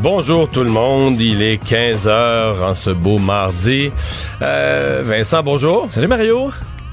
[0.00, 3.90] Bonjour tout le monde, il est 15h en ce beau mardi.
[4.40, 5.88] Euh, Vincent, bonjour.
[5.90, 6.50] Salut Mario.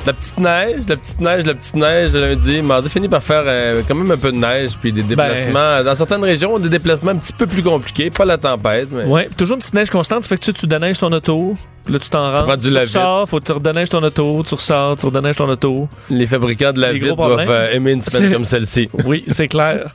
[0.08, 2.62] La petite neige, la petite neige, la petite neige de lundi.
[2.64, 5.84] Mardi finit par faire euh, quand même un peu de neige, puis des déplacements.
[5.84, 8.10] dans certaines régions, des déplacements un petit peu plus compliqués.
[8.10, 9.04] Pas la tempête, mais.
[9.06, 10.24] Ouais, toujours une petite neige constante.
[10.24, 11.56] Ça fait que tu, tu déneiges ton auto.
[11.88, 12.58] Là, tu t'en rends.
[12.58, 12.96] tu lave-vite.
[12.96, 14.44] ressors, faut que tu redéneiges ton auto.
[14.48, 15.88] Tu ressors, tu redéneiges ton auto.
[16.10, 18.90] Les fabricants de la Les vitre doivent euh, aimer une semaine comme celle-ci.
[19.06, 19.92] Oui, c'est clair.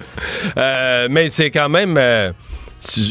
[0.56, 1.98] Mais c'est quand même.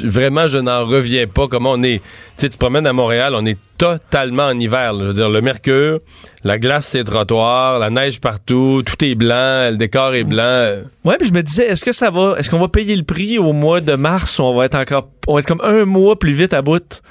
[0.04, 1.48] Vraiment, je n'en reviens pas.
[1.48, 2.02] Comment on est.
[2.38, 4.94] Tu sais, promènes à Montréal, on est totalement en hiver.
[4.94, 5.04] là.
[5.04, 6.00] Je veux dire, le mercure,
[6.44, 10.76] la glace, c'est trottoirs, la neige partout, tout est blanc, le décor est blanc.
[11.04, 13.40] Ouais, puis je me disais, est-ce que ça va, est-ce qu'on va payer le prix
[13.40, 16.18] au mois de mars ou on va être encore, on va être comme un mois
[16.18, 17.02] plus vite à bout?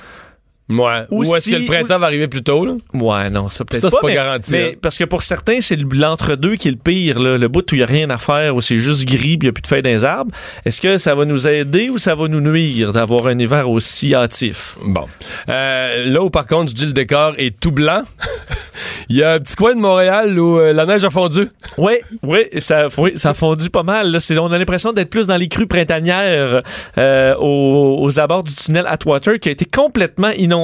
[0.71, 1.05] Ouais.
[1.11, 2.73] Ou est-ce que le printemps va arriver plus tôt, là?
[2.93, 4.79] Ouais, non, ça peut-être Ça, c'est pas mais- garanti, Mais hein.
[4.83, 7.75] parce que pour certains, c'est le- l'entre-deux qui est le pire, là, le bout où
[7.75, 9.63] il n'y a rien à faire, où c'est juste gris puis il n'y a plus
[9.63, 10.31] de feuilles dans les arbres.
[10.67, 14.15] Est-ce que ça va nous aider ou ça va nous nuire d'avoir un hiver aussi
[14.15, 14.77] hâtif?
[14.85, 15.07] Bon.
[15.49, 18.03] Euh, là où, par contre, je dis le décor est tout blanc,
[19.09, 21.49] il y a un petit coin de Montréal où euh, la neige a fondu.
[21.79, 24.11] Oui, oui, ça, oui, ça a fondu pas mal.
[24.13, 24.19] là.
[24.39, 26.61] On a l'impression d'être plus dans les crues printanières
[26.99, 30.58] euh, aux, aux abords du tunnel Atwater qui a été complètement inondé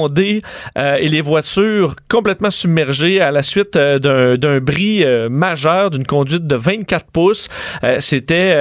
[0.77, 6.05] euh, et les voitures complètement submergées à la suite euh, d'un, bris euh, majeur d'une
[6.05, 7.47] conduite de 24 pouces.
[7.99, 8.55] C'était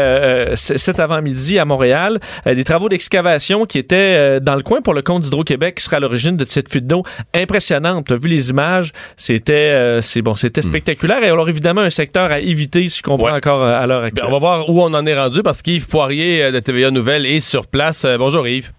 [0.55, 2.19] cet avant-midi à Montréal.
[2.47, 6.01] Des travaux d'excavation qui étaient dans le coin pour le compte d'Hydro-Québec qui sera à
[6.01, 7.03] l'origine de cette fuite d'eau
[7.35, 8.07] impressionnante.
[8.07, 11.23] Tu as vu les images, c'était c'est bon, c'était spectaculaire.
[11.23, 13.33] Et alors évidemment un secteur à éviter si je comprends Ouais.
[13.33, 14.25] encore à l'heure Bien, actuelle.
[14.29, 17.41] on va voir où on en est rendu parce qu'Yves Poirier de TVA Nouvelles est
[17.41, 18.05] sur place.
[18.19, 18.73] Bonjour Yves.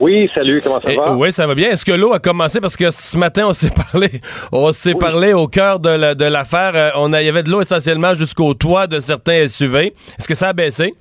[0.00, 1.12] Oui, salut, comment ça Eh, va?
[1.16, 1.70] oui, ça va bien.
[1.70, 2.60] Est-ce que l'eau a commencé?
[2.60, 4.08] Parce que ce matin on s'est parlé,
[4.52, 6.72] on s'est parlé au cœur de la- de l'affaire.
[6.76, 9.92] Euh, on a, il y avait de l'eau essentiellement jusqu'au toit de certains SUV.
[10.18, 10.94] Est-ce que ça a baissé?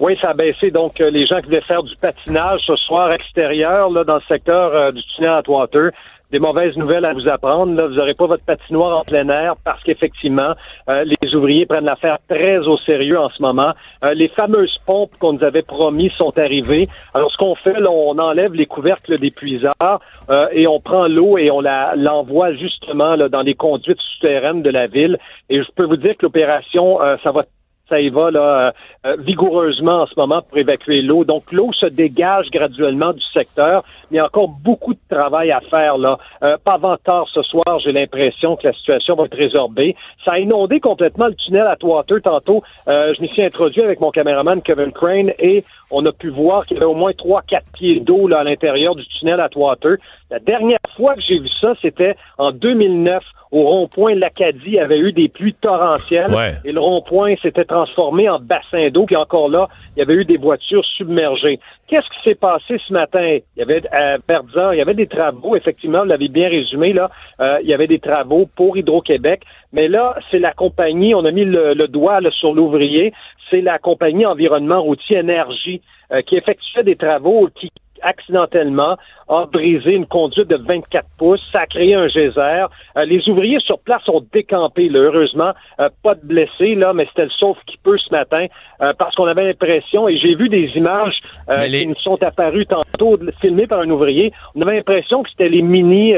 [0.00, 0.70] Oui, ça a baissé.
[0.70, 4.22] Donc, euh, les gens qui voulaient faire du patinage ce soir extérieur, là, dans le
[4.28, 5.90] secteur euh, du tunnel Atwater,
[6.30, 7.74] des mauvaises nouvelles à vous apprendre.
[7.74, 10.54] Là, vous n'aurez pas votre patinoire en plein air parce qu'effectivement,
[10.88, 13.72] euh, les ouvriers prennent l'affaire très au sérieux en ce moment.
[14.04, 16.88] Euh, les fameuses pompes qu'on nous avait promis sont arrivées.
[17.14, 20.00] Alors, ce qu'on fait, là, on enlève les couvercles des puisards
[20.30, 24.62] euh, et on prend l'eau et on la l'envoie justement là, dans les conduites souterraines
[24.62, 25.18] de la ville.
[25.48, 27.44] Et je peux vous dire que l'opération, euh, ça va
[27.88, 28.72] ça y va là, euh,
[29.06, 31.24] euh, vigoureusement en ce moment pour évacuer l'eau.
[31.24, 35.60] Donc l'eau se dégage graduellement du secteur, il y a encore beaucoup de travail à
[35.60, 36.18] faire là.
[36.42, 39.96] Euh, pas avant tard ce soir, j'ai l'impression que la situation va être résorbée.
[40.24, 42.62] Ça a inondé complètement le tunnel à Water tantôt.
[42.88, 46.66] Euh, je m'y suis introduit avec mon caméraman Kevin Crane et on a pu voir
[46.66, 49.96] qu'il y avait au moins 3-4 pieds d'eau là à l'intérieur du tunnel à Water.
[50.30, 53.22] La dernière fois que j'ai vu ça, c'était en 2009
[53.56, 56.54] au rond-point l'Acadie il y avait eu des pluies torrentielles Ouais.
[56.64, 60.24] et le rond-point s'était transformé en bassin d'eau, puis encore là, il y avait eu
[60.24, 61.58] des voitures submergées.
[61.88, 63.38] Qu'est-ce qui s'est passé ce matin?
[63.56, 66.92] Il y avait à Verdun, il y avait des travaux, effectivement, vous l'avez bien résumé,
[66.92, 71.24] là, euh, il y avait des travaux pour Hydro-Québec, mais là, c'est la compagnie, on
[71.24, 73.12] a mis le, le doigt là, sur l'ouvrier,
[73.50, 75.80] c'est la compagnie Environnement Routier Énergie
[76.12, 77.70] euh, qui effectuait des travaux qui
[78.02, 78.96] accidentellement
[79.28, 81.40] a brisé une conduite de 24 pouces.
[81.52, 82.66] Ça a créé un geyser.
[82.96, 85.52] Euh, les ouvriers sur place ont décampé, là, heureusement.
[85.80, 88.46] Euh, pas de blessés, là, mais c'était le sauf qui peut ce matin
[88.80, 91.18] euh, parce qu'on avait l'impression, et j'ai vu des images
[91.48, 94.32] les- qui nous sont apparues tantôt, filmées par un ouvrier.
[94.54, 96.14] On avait l'impression que c'était les mini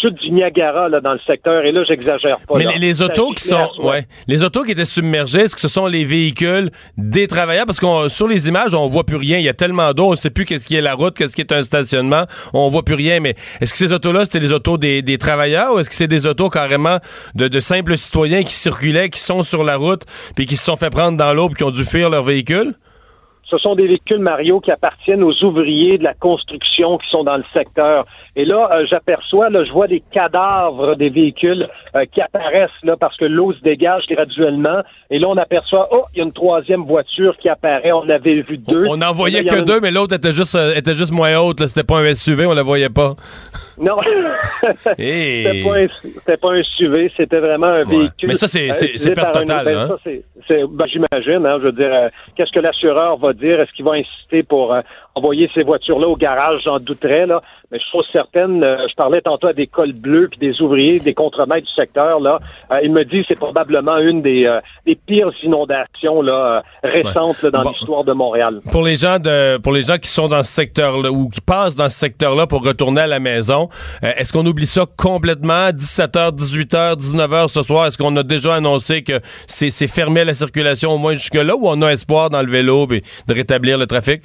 [0.00, 1.64] chutes du Niagara là, dans le secteur.
[1.64, 2.58] Et là, j'exagère pas.
[2.58, 2.72] Mais là.
[2.78, 6.04] les, autos qui sont, ouais, les autos qui étaient submergées, est-ce que ce sont les
[6.04, 7.66] véhicules des travailleurs?
[7.66, 9.38] Parce qu'on sur les images, on voit plus rien.
[9.38, 11.40] Il y a tellement d'eau, on sait plus qu'est-ce qui est la route, qu'est-ce qui
[11.40, 12.26] est un stationnement.
[12.52, 13.20] On voit plus rien.
[13.20, 16.26] Mais est-ce que ces autos-là, c'était les autos des, travailleurs ou est-ce que c'est des
[16.26, 16.98] autos carrément
[17.34, 20.02] de, de simples citoyens qui circulaient, qui sont sur la route,
[20.36, 22.74] puis qui se sont fait prendre dans l'eau, puis qui ont dû fuir leur véhicule?
[23.50, 27.38] Ce sont des véhicules, Mario, qui appartiennent aux ouvriers de la construction qui sont dans
[27.38, 28.04] le secteur.
[28.36, 31.66] Et là, euh, j'aperçois, là, je vois des cadavres des véhicules
[31.96, 34.82] euh, qui apparaissent là parce que l'eau se dégage graduellement.
[35.10, 37.90] Et là, on aperçoit, oh, il y a une troisième voiture qui apparaît.
[37.92, 38.84] On avait vu deux.
[38.86, 41.66] On n'en voyait là, que deux, mais l'autre était juste, euh, était juste moins haute.
[41.66, 43.14] C'était pas un SUV, on la voyait pas.
[43.80, 43.96] Non,
[44.98, 45.44] Hey.
[45.44, 47.96] c'était pas, un- c'était pas un SUV, c'était vraiment un Ouais.
[47.96, 48.28] véhicule.
[48.28, 49.86] Mais ça, c'est- perte totale, ben, hein?
[49.88, 53.84] ça, c'est- c'est- ben, J'imagine, hein, je veux dire, qu'est-ce que l'assureur va Est-ce qu'il
[53.84, 54.82] va insister pour euh,
[55.14, 56.62] envoyer ces voitures-là au garage?
[56.64, 57.40] J'en douterais, là.
[57.70, 61.00] Mais je suis certaine, euh, je parlais tantôt à des cols bleus puis des ouvriers,
[61.00, 62.38] des contremaîtres du secteur, là.
[62.72, 64.50] Euh, il me dit que c'est probablement une des,
[64.86, 68.60] des pires inondations là, récentes là, dans l'histoire de Montréal.
[68.72, 71.76] Pour les gens de pour les gens qui sont dans ce secteur-là ou qui passent
[71.76, 73.68] dans ce secteur-là pour retourner à la maison,
[74.02, 75.68] est-ce qu'on oublie ça complètement?
[75.70, 80.34] 17h, 18h, 19h ce soir, est-ce qu'on a déjà annoncé que c'est fermé à la
[80.34, 83.86] circulation au moins jusque-là ou on a espoir dans le vélo et de rétablir le
[83.86, 84.24] trafic?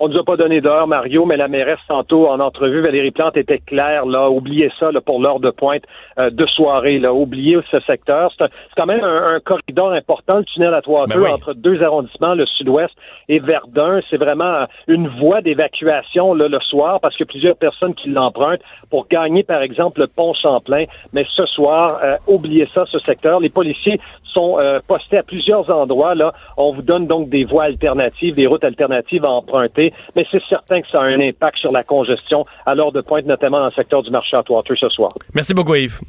[0.00, 3.36] On nous a pas donné d'heure, Mario, mais la mairesse tantôt en entrevue, Valérie Plante
[3.36, 5.82] était claire, là, oubliez ça là, pour l'heure de pointe
[6.20, 8.32] euh, de soirée, là, oubliez ce secteur.
[8.38, 8.46] C'est
[8.76, 12.94] quand même un, corridor important, le tunnel à trois ben entre deux arrondissements, le sud-ouest
[13.28, 14.00] et Verdun.
[14.08, 18.62] C'est vraiment une voie d'évacuation le soir parce qu'il y a plusieurs personnes qui l'empruntent
[18.90, 20.84] pour gagner, par exemple, le pont Champlain.
[21.12, 23.40] Mais ce soir, euh, oubliez ça, ce secteur.
[23.40, 23.98] Les policiers
[24.38, 26.14] sont euh, postés à plusieurs endroits.
[26.14, 30.42] Là, on vous donne donc des voies alternatives, des routes alternatives à emprunter, mais c'est
[30.48, 33.66] certain que ça a un impact sur la congestion à l'heure de pointe, notamment dans
[33.66, 35.10] le secteur du marché à Water ce soir.
[35.34, 36.00] Merci beaucoup, Yves.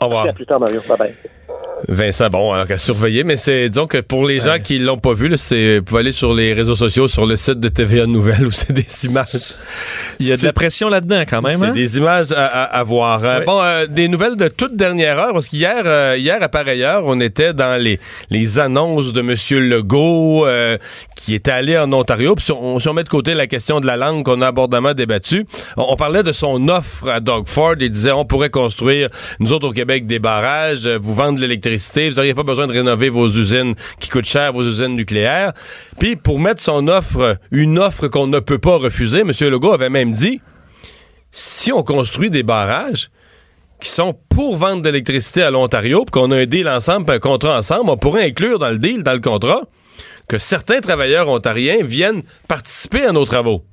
[0.00, 0.24] Au revoir.
[0.24, 0.80] Merci à plus tard, Mario.
[0.88, 1.14] Bye bye.
[1.88, 5.14] Vincent, bon, alors à surveiller, mais c'est, disons que pour les gens qui l'ont pas
[5.14, 8.46] vu, c'est, vous pouvez aller sur les réseaux sociaux, sur le site de TVA Nouvelles
[8.46, 9.54] où c'est des images.
[10.18, 11.58] Il y a de la pression là-dedans quand même.
[11.58, 11.72] C'est hein?
[11.72, 13.24] des images à, voir.
[13.24, 16.82] Euh, bon, euh, des nouvelles de toute dernière heure, parce qu'hier, euh, hier à pareille
[16.82, 17.98] heure, on était dans les,
[18.30, 20.46] les annonces de Monsieur Legault
[21.24, 22.34] qui est allé en Ontario.
[22.34, 25.44] Puis si on, met de côté la question de la langue qu'on a abondamment débattue,
[25.76, 27.74] on, parlait de son offre à Doug Ford.
[27.78, 32.10] Il disait on pourrait construire, nous autres au Québec, des barrages, vous vendre de l'électricité
[32.10, 35.52] vous n'auriez pas besoin de rénover vos usines qui coûtent cher, vos usines nucléaires.
[35.98, 39.32] Puis pour mettre son offre, une offre qu'on ne peut pas refuser, M.
[39.40, 40.40] Legault avait même dit,
[41.30, 43.10] si on construit des barrages
[43.80, 47.18] qui sont pour vendre de l'électricité à l'Ontario, puis qu'on a un deal ensemble, un
[47.18, 49.62] contrat ensemble, on pourrait inclure dans le deal, dans le contrat,
[50.30, 53.64] que certains travailleurs ontariens viennent participer à nos travaux.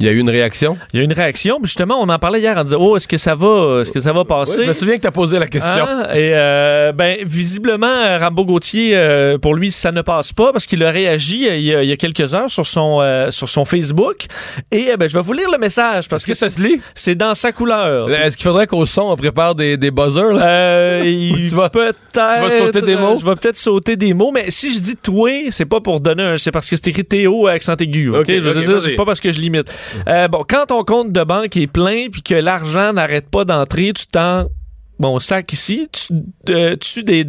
[0.00, 0.76] Il y a eu une réaction?
[0.92, 1.58] Il y a eu une réaction.
[1.62, 4.12] Justement, on en parlait hier en disant Oh, est-ce que ça va est-ce que ça
[4.12, 4.62] va passer?
[4.62, 5.70] je me souviens que tu as posé la question.
[5.70, 10.66] Ah, et euh, ben, visiblement, Rambo Gauthier, euh, pour lui, ça ne passe pas parce
[10.66, 13.00] qu'il a réagi euh, il y a, quelques heures sur son,
[13.30, 14.26] sur son Facebook.
[14.72, 16.80] Et ben, je vais vous lire le message parce que, ça se lit?
[16.94, 18.10] C'est dans sa couleur.
[18.10, 20.32] Est-ce qu'il faudrait qu'au son, on prépare des, des buzzers?
[20.32, 21.02] Là?
[21.02, 21.98] tu vas peut-être.
[22.12, 23.18] Tu vas sauter des mots?
[23.20, 26.22] Je vais peut-être sauter des mots, mais si je dis toi, c'est pas pour donner
[26.24, 26.36] un.
[26.36, 28.10] C'est parce que c'est écrit Théo accent aigu.
[28.10, 28.26] OK?
[28.28, 29.70] je c'est pas parce que je limite.
[30.08, 33.92] Euh, bon, quand ton compte de banque est plein puis que l'argent n'arrête pas d'entrer,
[33.92, 34.46] tu t'en
[34.98, 36.14] bon sac ici, tu
[36.50, 37.26] euh, tues des,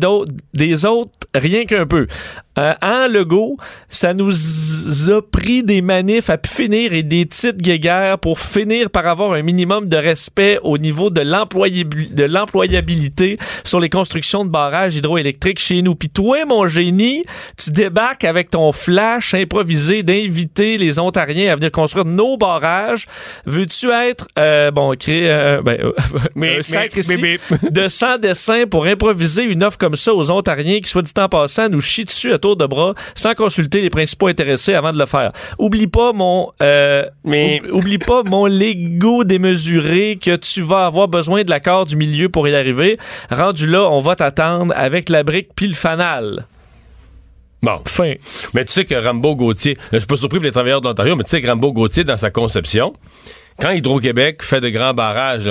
[0.53, 2.07] des autres rien qu'un peu.
[2.57, 3.57] Euh, en Legault,
[3.89, 4.31] ça nous
[5.11, 9.41] a pris des manifs à finir et des titres guéguerres pour finir par avoir un
[9.41, 15.95] minimum de respect au niveau de l'employabilité sur les constructions de barrages hydroélectriques chez nous.
[15.95, 17.23] Puis toi, mon génie,
[17.57, 23.07] tu débarques avec ton flash improvisé d'inviter les Ontariens à venir construire nos barrages.
[23.45, 25.91] Veux-tu être, euh, bon, créer euh, ben, euh,
[26.35, 27.17] mais, sac ici
[27.69, 31.29] de 100 dessins pour improviser une offre comme ça aux Ontariens qui, soit dit en
[31.29, 35.07] passant, nous chie dessus à de bras sans consulter les principaux intéressés avant de le
[35.07, 35.31] faire.
[35.57, 41.43] Oublie pas mon euh, mais oublie pas mon Lego démesuré que tu vas avoir besoin
[41.43, 42.97] de l'accord du milieu pour y arriver.
[43.31, 46.45] Rendu là, on va t'attendre avec la brique puis le fanal.
[47.65, 47.79] Bon.
[47.85, 48.13] Fin.
[48.53, 51.23] Mais tu sais que Rambo Gauthier, je suis pas surpris pour les travailleurs d'Ontario, mais
[51.23, 52.93] tu sais que Rambo Gauthier, dans sa conception,
[53.59, 55.49] quand Hydro-Québec fait de grands barrages,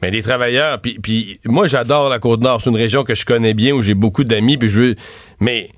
[0.00, 3.54] mais des travailleurs, puis, puis moi j'adore la Côte-Nord, c'est une région que je connais
[3.54, 4.94] bien, où j'ai beaucoup d'amis, puis je veux...
[5.40, 5.70] Mais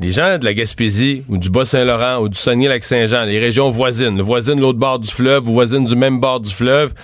[0.00, 4.56] les gens de la Gaspésie ou du Bas-Saint-Laurent ou du Saguenay-Lac-Saint-Jean, les régions voisines, voisines
[4.56, 6.94] de l'autre bord du fleuve ou voisines du même bord du fleuve,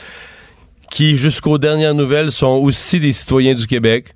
[0.90, 4.14] qui, jusqu'aux dernières nouvelles, sont aussi des citoyens du Québec,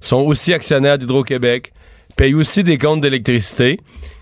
[0.00, 1.72] sont aussi actionnaires d'Hydro-Québec,
[2.16, 3.78] payent aussi des comptes d'électricité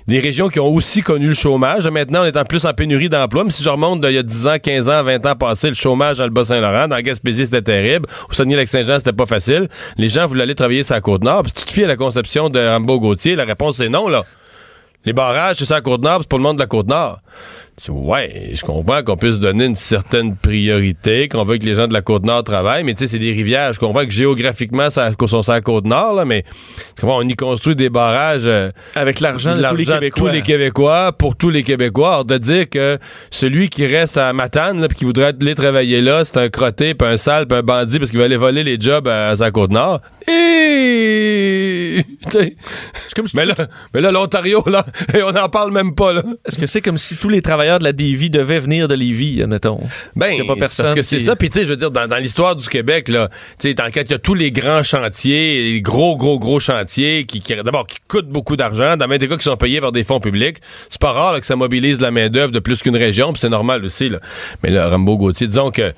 [0.06, 1.88] des régions qui ont aussi connu le chômage.
[1.88, 3.44] Maintenant, on est en plus en pénurie d'emplois.
[3.44, 5.74] Mais si je remonte d'il y a 10 ans, 15 ans, 20 ans passé, le
[5.74, 8.06] chômage dans le Bas-Saint-Laurent, dans Gaspésie, c'était terrible.
[8.28, 9.68] Au Saguenay-Lac-Saint-Jean, c'était pas facile.
[9.96, 11.44] Les gens voulaient aller travailler sur la Côte-Nord.
[11.46, 14.24] si tu te fies à la conception de Rambo-Gauthier, la réponse c'est non, là.
[15.04, 17.20] Les barrages, c'est ça la Côte-Nord, c'est pour le monde de la Côte-Nord.
[17.88, 21.92] Ouais, je comprends qu'on puisse donner une certaine priorité, qu'on veut que les gens de
[21.92, 23.72] la Côte-Nord travaillent, mais tu sais, c'est des rivières.
[23.72, 26.44] Je comprends que géographiquement, ça sont sur la Côte-Nord, là, mais
[27.02, 28.46] on y construit des barrages...
[28.46, 30.28] Euh, Avec l'argent de, tous les Québécois.
[30.28, 32.08] tous les Québécois, pour tous les Québécois.
[32.08, 32.98] Alors, de dire que
[33.30, 36.94] celui qui reste à Matane, là, puis qui voudrait aller travailler là, c'est un crotté,
[36.94, 39.50] puis un sale, puis un bandit, parce qu'il va aller voler les jobs à, sa
[39.50, 40.00] Côte-Nord.
[40.28, 41.63] Et
[42.24, 42.28] c'est.
[42.30, 42.56] t'sais.
[42.94, 43.54] C'est comme si Mais là,
[43.92, 44.84] mais là l'Ontario, là,
[45.26, 46.22] on n'en parle même pas, là.
[46.46, 49.42] Est-ce que c'est comme si tous les travailleurs de la Davie devaient venir de Lévis,
[49.42, 49.80] admettons?
[50.16, 51.36] Ben, Il y a pas personne parce que c'est qui- ça.
[51.36, 54.10] Puis tu sais, je veux dire, dans, dans l'histoire du Québec, là, tu sais, il
[54.10, 57.98] y a tous les grands chantiers, les gros, gros, gros chantiers qui, qui d'abord, qui
[58.08, 60.58] coûtent beaucoup d'argent, dans même des cas qui sont payés par des fonds publics.
[60.88, 63.32] C'est pas rare là, que ça mobilise de la main d'œuvre de plus qu'une région,
[63.32, 64.08] puis c'est normal aussi.
[64.08, 64.18] Là.
[64.62, 65.92] Mais là, Rambo Gauthier, disons que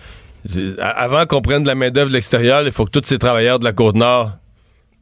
[0.81, 3.59] avant qu'on prenne de la main d'œuvre de l'extérieur, il faut que tous ces travailleurs
[3.59, 3.97] de la côte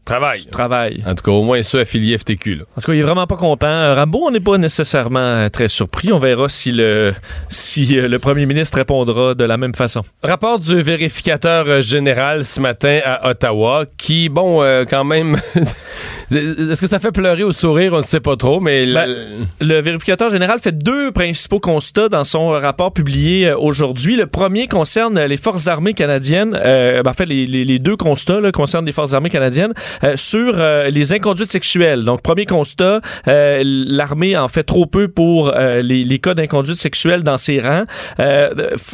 [0.04, 0.46] travaillent.
[0.46, 1.02] Travail.
[1.06, 2.54] En tout cas, au moins ceux affiliés FTQ.
[2.56, 2.64] Là.
[2.76, 3.66] En tout cas, il est vraiment pas content.
[3.66, 6.12] Euh, Rambo, on n'est pas nécessairement euh, très surpris.
[6.12, 7.14] On verra si le,
[7.48, 10.00] si euh, le premier ministre répondra de la même façon.
[10.22, 15.36] Rapport du vérificateur général ce matin à Ottawa, qui, bon, euh, quand même,
[16.30, 19.16] est-ce que ça fait pleurer ou sourire, on ne sait pas trop, mais la- Ben,
[19.60, 24.16] Le vérificateur général fait deux principaux constats dans son rapport publié aujourd'hui.
[24.16, 26.58] Le premier concerne les forces armées canadiennes.
[26.62, 29.72] Euh, ben, en fait, les, les- les deux constats là, concernent les forces armées canadiennes
[30.16, 32.04] sur euh, les inconduites sexuelles.
[32.04, 36.76] Donc, premier constat, euh, l'armée en fait trop peu pour euh, les, les cas d'inconduite
[36.76, 37.84] sexuelle dans ses rangs.
[38.20, 38.50] Euh,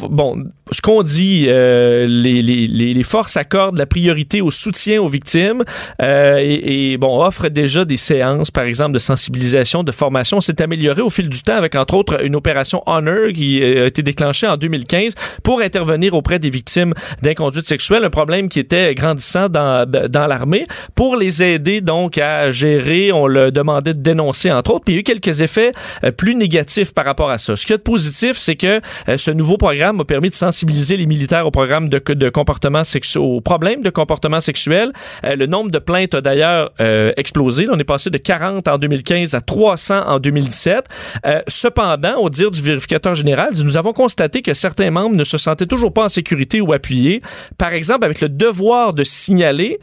[0.09, 5.07] bon, ce qu'on dit, euh, les, les- les- forces accordent la priorité au soutien aux
[5.09, 5.63] victimes
[6.01, 10.39] euh, et, et, bon offrent déjà des séances, par exemple, de sensibilisation, de formation.
[10.39, 13.87] C'est amélioré au fil du temps avec entre autres une opération Honor qui euh, a
[13.87, 18.93] été déclenchée en 2015 pour intervenir auprès des victimes d'inconduite sexuelle, un problème qui était
[18.93, 20.63] grandissant dans, dans l'armée.
[20.95, 24.85] Pour les aider donc à gérer, on le demandait de dénoncer entre autres.
[24.85, 25.71] Puis il y a eu quelques effets
[26.03, 27.55] euh, plus négatifs par rapport à ça.
[27.55, 30.35] Ce qu'il y a de positif, c'est que euh, ce nouveau programme a permis de
[30.35, 34.91] sensibiliser les militaires au programme de, comportement sexuel, aux problèmes de comportement sexuel.
[35.23, 36.71] Euh, le nombre de plaintes a d'ailleurs
[37.17, 37.67] explosé.
[37.71, 40.85] On est passé de 40 en 2015 à 300 en 2017.
[41.25, 45.37] Euh, cependant, au dire du vérificateur général, nous avons constaté que certains membres ne se
[45.37, 47.21] sentaient toujours pas en sécurité ou appuyés.
[47.57, 49.79] Par exemple, avec le devoir de signaler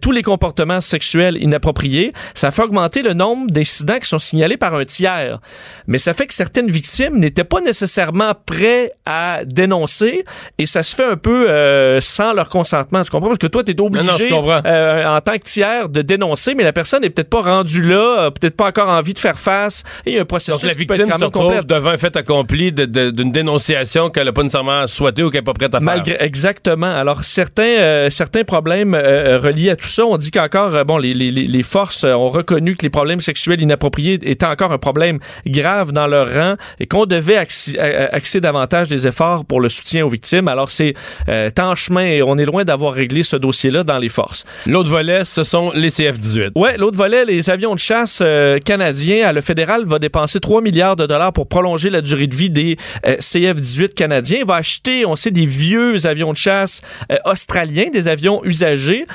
[0.00, 0.37] tous les comportements
[0.80, 5.38] sexuels inappropriés, ça fait augmenter le nombre d'incidents qui sont signalés par un tiers.
[5.86, 10.24] Mais ça fait que certaines victimes n'étaient pas nécessairement prêts à dénoncer
[10.58, 13.02] et ça se fait un peu euh, sans leur consentement.
[13.02, 13.28] Tu comprends?
[13.28, 16.54] Parce que toi, tu es obligé Non, non, euh, en tant que tiers de dénoncer,
[16.54, 19.84] mais la personne n'est peut-être pas rendue là, peut-être pas encore envie de faire face.
[20.06, 21.42] Et il y a un processus donc la qui peut être victime quand se retrouve
[21.44, 21.66] complexe.
[21.66, 25.54] devant un fait accompli d'une dénonciation qu'elle n'a pas nécessairement souhaité ou qu'elle n'est pas
[25.54, 25.84] prête à faire.
[25.84, 26.86] Malgré, exactement.
[26.86, 30.98] Alors, certains, euh, certains problèmes euh, reliés à tout ça, on dit qu'encore, euh, bon,
[30.98, 35.18] les, les, forces euh, ont reconnu que les problèmes sexuels inappropriés étaient encore un problème
[35.46, 39.68] grave dans leur rang et qu'on devait axer, euh, axer davantage des efforts pour le
[39.68, 40.48] soutien aux victimes.
[40.48, 40.94] Alors, c'est
[41.28, 44.44] euh, en chemin et on est loin d'avoir réglé ce dossier-là dans les forces.
[44.66, 46.52] L'autre volet, ce sont les CF-18.
[46.54, 49.32] Ouais, l'autre volet, les avions de chasse euh, canadiens.
[49.32, 52.76] Le fédéral va dépenser 3 milliards de dollars pour prolonger la durée de vie des
[53.06, 54.38] euh, CF-18 canadiens.
[54.40, 56.80] Il va acheter, on sait, des vieux avions de chasse
[57.24, 59.06] australiens, des avions usagés,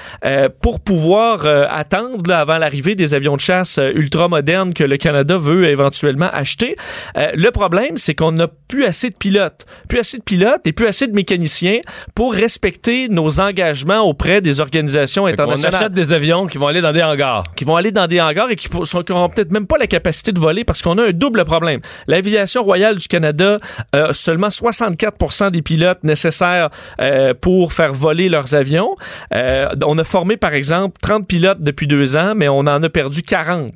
[0.61, 4.83] pour pouvoir euh, attendre là, avant l'arrivée des avions de chasse euh, ultra modernes que
[4.83, 6.75] le Canada veut éventuellement acheter.
[7.17, 10.71] Euh, le problème, c'est qu'on n'a plus assez de pilotes, plus assez de pilotes et
[10.71, 11.79] plus assez de mécaniciens
[12.15, 16.93] pour respecter nos engagements auprès des organisations internationales achète des avions qui vont aller dans
[16.93, 17.43] des hangars.
[17.55, 20.39] qui vont aller dans des hangars et qui n'auront peut-être même pas la capacité de
[20.39, 21.81] voler parce qu'on a un double problème.
[22.07, 23.59] L'aviation royale du Canada
[23.91, 26.69] a seulement 64 des pilotes nécessaires
[27.01, 28.95] euh, pour faire voler leurs avions.
[29.33, 32.89] Euh, on a formé, par exemple, 30 pilotes depuis deux ans, mais on en a
[32.89, 33.73] perdu 40.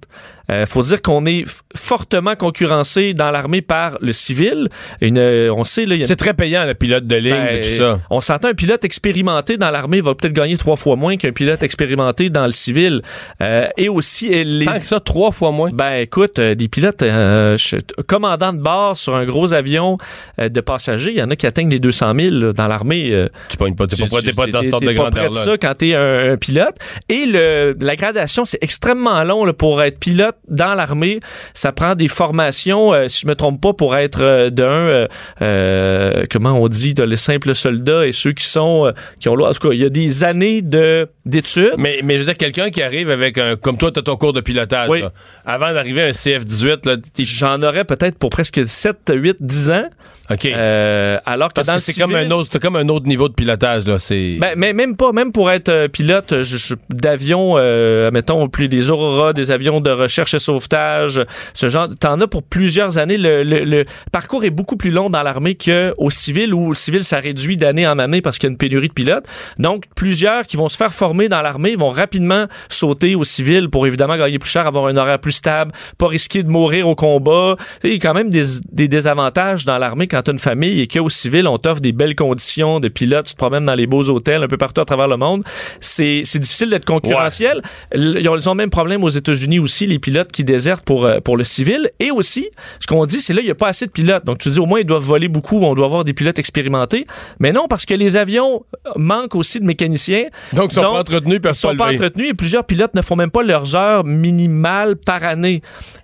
[0.49, 1.43] Euh, faut dire qu'on est
[1.75, 4.69] fortement concurrencé dans l'armée par le civil.
[5.01, 7.31] Une, euh, on sait, là, il y a C'est très payant, le pilote de ligne
[7.33, 7.99] ben, et tout ça.
[8.09, 11.63] On s'entend un pilote expérimenté dans l'armée va peut-être gagner trois fois moins qu'un pilote
[11.63, 13.01] expérimenté dans le civil.
[13.41, 15.69] Euh, et aussi euh, les Tant que ça, trois fois moins.
[15.73, 17.77] ben écoute, euh, des pilotes euh, je-
[18.07, 19.97] commandants de bord sur un gros avion
[20.39, 23.27] euh, de passagers, il y en a qui atteignent les 200 000 là, dans l'armée.
[23.49, 25.41] Tu pognes pas, t'es pas, t'es pas dans ce de t'es pas près grandeur-là.
[25.43, 26.75] ça quand t'es un, un pilote.
[27.09, 31.19] Et le, la gradation, c'est extrêmement long là, pour être pilote dans l'armée.
[31.53, 35.07] Ça prend des formations, euh, si je me trompe pas, pour être euh, d'un, euh,
[35.41, 39.33] euh, comment on dit, de les simples soldats et ceux qui sont, euh, qui ont,
[39.33, 41.73] en tout cas, il y a des années de d'études.
[41.77, 43.55] Mais, mais je veux dire, quelqu'un qui arrive avec un.
[43.55, 44.89] Comme toi, t'as ton cours de pilotage.
[44.89, 45.01] Oui.
[45.01, 45.11] là.
[45.45, 49.71] Avant d'arriver à un CF-18, là, t'es- J'en aurais peut-être pour presque 7, 8, 10
[49.71, 49.85] ans.
[50.29, 50.45] OK.
[50.45, 53.33] Euh, alors que que c'est civil- comme un autre, c'est comme un autre niveau de
[53.33, 53.97] pilotage, là.
[53.97, 54.35] C'est.
[54.41, 58.67] Ben, mais même pas, même pour être euh, pilote je- je- d'avion, euh, mettons, plus
[58.67, 61.21] des Aurora, des avions de recherche et sauvetage,
[61.53, 63.17] ce genre, t'en as pour plusieurs années.
[63.17, 67.05] Le, le- le parcours est beaucoup plus long dans l'armée qu'au civil, où au civil,
[67.05, 69.25] ça réduit d'année en année parce qu'il y a une pénurie de pilotes.
[69.59, 73.69] Donc, plusieurs qui vont se faire former formés dans l'armée vont rapidement sauter au civil
[73.69, 76.95] pour évidemment gagner plus cher, avoir un horaire plus stable, pas risquer de mourir au
[76.95, 77.55] combat.
[77.83, 80.79] Il y a quand même des, des désavantages dans l'armée quand tu as une famille
[80.81, 83.87] et qu'au civil, on t'offre des belles conditions de pilote, tu te promènes dans les
[83.87, 85.43] beaux hôtels un peu partout à travers le monde.
[85.79, 87.61] C'est difficile d'être concurrentiel.
[87.95, 91.05] Ils, ont, ils ont le même problème aux États-Unis aussi, les pilotes qui désertent pour,
[91.05, 91.89] euh, pour le civil.
[91.99, 94.25] Et aussi, ce qu'on dit, c'est là, il n'y a pas assez de pilotes.
[94.25, 97.05] Donc, tu dis au moins, ils doivent voler beaucoup, on doit avoir des pilotes expérimentés.
[97.39, 98.63] Mais non, parce que les avions
[98.95, 100.25] manquent aussi de mécaniciens.
[100.53, 103.43] Donc, ils sont entretenus, Ils sont pas entretenus et plusieurs pilotes ne font même pas
[103.43, 105.61] leurs heures minimales par année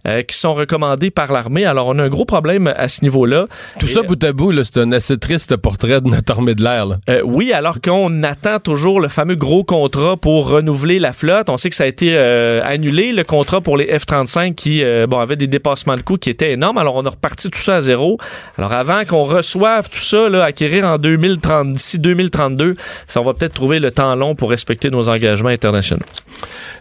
[0.08, 1.66] euh, qui sont recommandées par l'armée.
[1.66, 3.48] Alors, on a un gros problème à ce niveau-là.
[3.80, 6.88] Tout ça, bout à bout, c'est un assez triste portrait de notre armée de l'air.
[7.10, 11.50] Euh, oui, alors qu'on attend toujours le fameux gros contrat pour renouveler la flotte.
[11.50, 15.08] On sait que ça a été euh, annulé, le contrat pour les F-35 qui euh,
[15.08, 16.78] bon, avait des dépassements de coûts qui étaient énormes.
[16.78, 18.18] Alors, on a reparti tout ça à zéro.
[18.58, 22.76] Alors, avant qu'on reçoive tout ça, là, acquérir en 2030, d'ici 2032,
[23.08, 26.06] ça, on va peut-être trouver le temps long pour respecter nos engagements internationaux.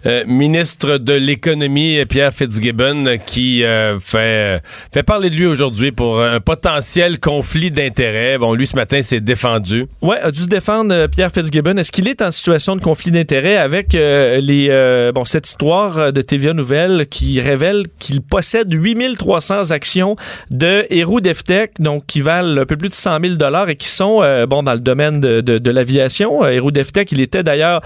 [0.04, 4.60] Euh, ministre de l'économie Pierre Fitzgibbon qui euh, fait
[4.92, 8.36] fait parler de lui aujourd'hui pour un potentiel conflit d'intérêts.
[8.36, 9.86] Bon, lui ce matin s'est défendu.
[10.00, 11.76] Ouais, a dû se défendre Pierre Fitzgibbon.
[11.76, 16.52] Est-ce qu'il est en situation de conflit d'intérêts avec les bon cette histoire de TVA
[16.52, 20.16] Nouvelle qui révèle qu'il possède 8300 actions
[20.50, 23.88] de Héroux Deftech, donc qui valent un peu plus de 100 000 dollars et qui
[23.88, 26.44] sont bon dans le domaine de, de, de l'aviation.
[26.44, 27.82] Héroux Deftech, il était d'ailleurs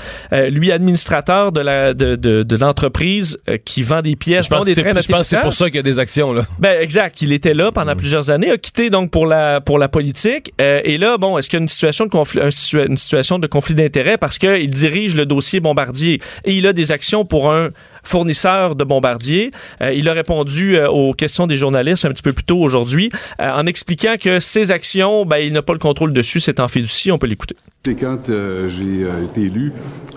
[0.51, 4.75] lui administrateur de la de de, l'entreprise euh, qui vend des pièces, je pense, des
[4.75, 6.43] Je pense que c'est pour ça qu'il y a des actions là.
[6.59, 9.89] Ben exact, il était là pendant plusieurs années, a quitté donc pour la pour la
[9.89, 10.53] politique.
[10.61, 13.47] Euh, et là bon, est-ce qu'il y a une situation de conflit une situation de
[13.47, 16.21] conflit d'intérêt parce qu'il dirige le dossier Bombardier.
[16.45, 17.71] Et il a des actions pour un
[18.07, 19.51] fournisseur de Bombardier.
[19.83, 23.67] Euh, il a répondu aux questions des journalistes un petit peu plus tôt aujourd'hui en
[23.67, 27.19] expliquant que ses actions, ben, il n'a pas le contrôle dessus, c'est en fiducie, on
[27.19, 27.57] peut l'écouter.
[27.85, 28.31] Quand
[28.69, 29.73] j'ai été élu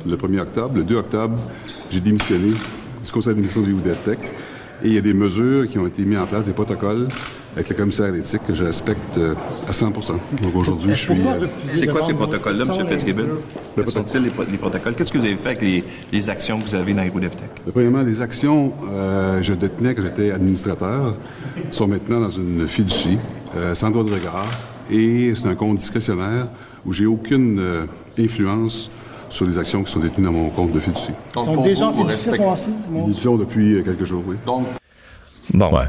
[0.05, 1.37] le 1er octobre, le 2 octobre,
[1.91, 2.53] j'ai démissionné
[3.05, 4.19] du conseil d'administration de l'UDETEC
[4.83, 7.07] et il y a des mesures qui ont été mises en place, des protocoles
[7.55, 9.33] avec le commissaire à l'éthique que je respecte euh,
[9.67, 9.91] à 100%
[10.43, 11.13] Donc aujourd'hui, je suis...
[11.13, 12.87] Euh, c'est quoi ces protocoles-là, M.
[12.87, 13.27] Fitzgibbon?
[13.75, 14.93] Quels sont-ils les, protocoles?
[14.93, 17.49] Qu'est-ce que vous avez fait avec les, actions que vous avez dans les DEFTEC?
[17.71, 21.15] Premièrement, les actions, euh, je détenais quand j'étais administrateur,
[21.71, 23.17] sont maintenant dans une fiducie,
[23.73, 24.47] sans droit de regard,
[24.91, 26.47] et c'est un compte discrétionnaire
[26.85, 28.91] où j'ai aucune influence
[29.29, 31.11] sur les actions qui sont détenues dans mon compte de fiducie.
[31.35, 32.69] Ils sont déjà en fiducie à ce moment-ci?
[33.07, 34.35] Ils sont depuis euh, quelques jours, oui.
[34.45, 34.65] Donc,
[35.53, 35.85] bon, ouais.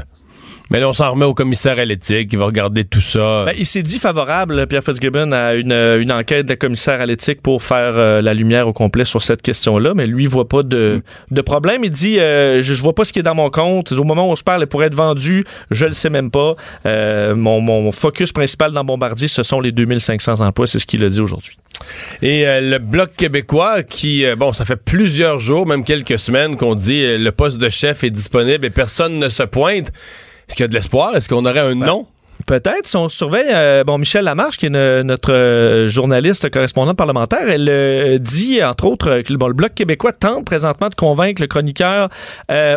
[0.71, 3.43] Mais là, on s'en remet au commissaire à l'éthique, il va regarder tout ça.
[3.43, 7.41] Ben, il s'est dit favorable, Pierre Fitzgibbon, à une, une enquête de commissaire à l'éthique
[7.41, 10.63] pour faire euh, la lumière au complet sur cette question-là, mais lui, il voit pas
[10.63, 11.35] de, mm.
[11.35, 11.83] de problème.
[11.83, 13.91] Il dit, euh, je, je, vois pas ce qui est dans mon compte.
[13.91, 16.55] Au moment où on se parle, pour être vendu, je le sais même pas.
[16.85, 20.67] Euh, mon, mon focus principal dans Bombardier, ce sont les 2500 emplois.
[20.67, 21.57] C'est ce qu'il a dit aujourd'hui.
[22.21, 27.17] Et le Bloc québécois qui, bon, ça fait plusieurs jours, même quelques semaines qu'on dit
[27.17, 29.91] le poste de chef est disponible et personne ne se pointe.
[30.51, 31.15] Est-ce qu'il y a de l'espoir?
[31.15, 32.05] Est-ce qu'on aurait un nom?
[32.45, 32.85] Peut-être.
[32.85, 37.69] Si on surveille, euh, bon, Michel Lamarche, qui est notre euh, journaliste correspondant parlementaire, elle
[37.69, 42.09] euh, dit, entre autres, que le Bloc québécois tente présentement de convaincre le chroniqueur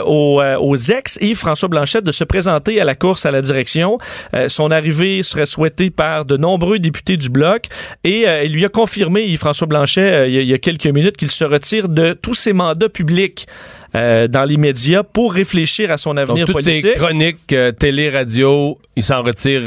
[0.07, 3.99] aux, aux, ex Yves François Blanchette de se présenter à la course à la direction.
[4.47, 7.67] son arrivée serait souhaitée par de nombreux députés du Bloc
[8.05, 11.45] et il lui a confirmé, Yves François Blanchet, il y, a quelques minutes, qu'il se
[11.45, 13.49] retire de tous ses mandats publics.
[13.95, 16.93] Dans les médias pour réfléchir à son avenir Donc, toutes politique.
[16.93, 19.63] Ces chroniques, télé, radio, il s'en retire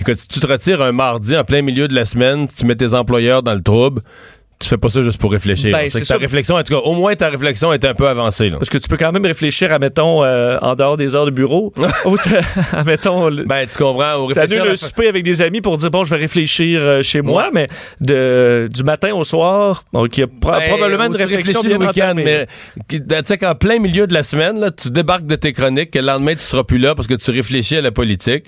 [0.00, 2.94] Écoute, tu te retires un mardi en plein milieu de la semaine, tu mets tes
[2.94, 4.02] employeurs dans le trouble,
[4.58, 5.72] tu fais pas ça juste pour réfléchir.
[5.72, 8.50] Ben, c'est ta réflexion, en tout cas, au moins ta réflexion est un peu avancée.
[8.50, 11.30] Parce que tu peux quand même réfléchir à, mettons, euh, en dehors des heures de
[11.30, 11.72] bureau.
[12.72, 14.28] à, mettons, ben, tu comprends.
[14.32, 17.22] Tu as le souper avec des amis pour dire, bon, je vais réfléchir euh, chez
[17.22, 17.68] moi, mais
[18.00, 21.86] de, du matin au soir, donc il y a ben, probablement une réflexion bien le
[21.86, 22.14] week-end.
[22.16, 22.46] Mais,
[22.88, 25.98] tu sais qu'en plein milieu de la semaine, là, tu débarques de tes chroniques, que
[26.00, 28.46] le lendemain, tu seras plus là parce que tu réfléchis à la politique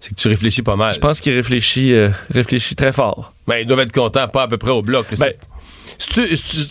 [0.00, 0.94] c'est que tu réfléchis pas mal.
[0.94, 3.32] Je pense qu'il réfléchit, euh, réfléchit très fort.
[3.46, 5.06] Ben, ils doivent être contents, pas à peu près au bloc.
[5.18, 5.32] Ben,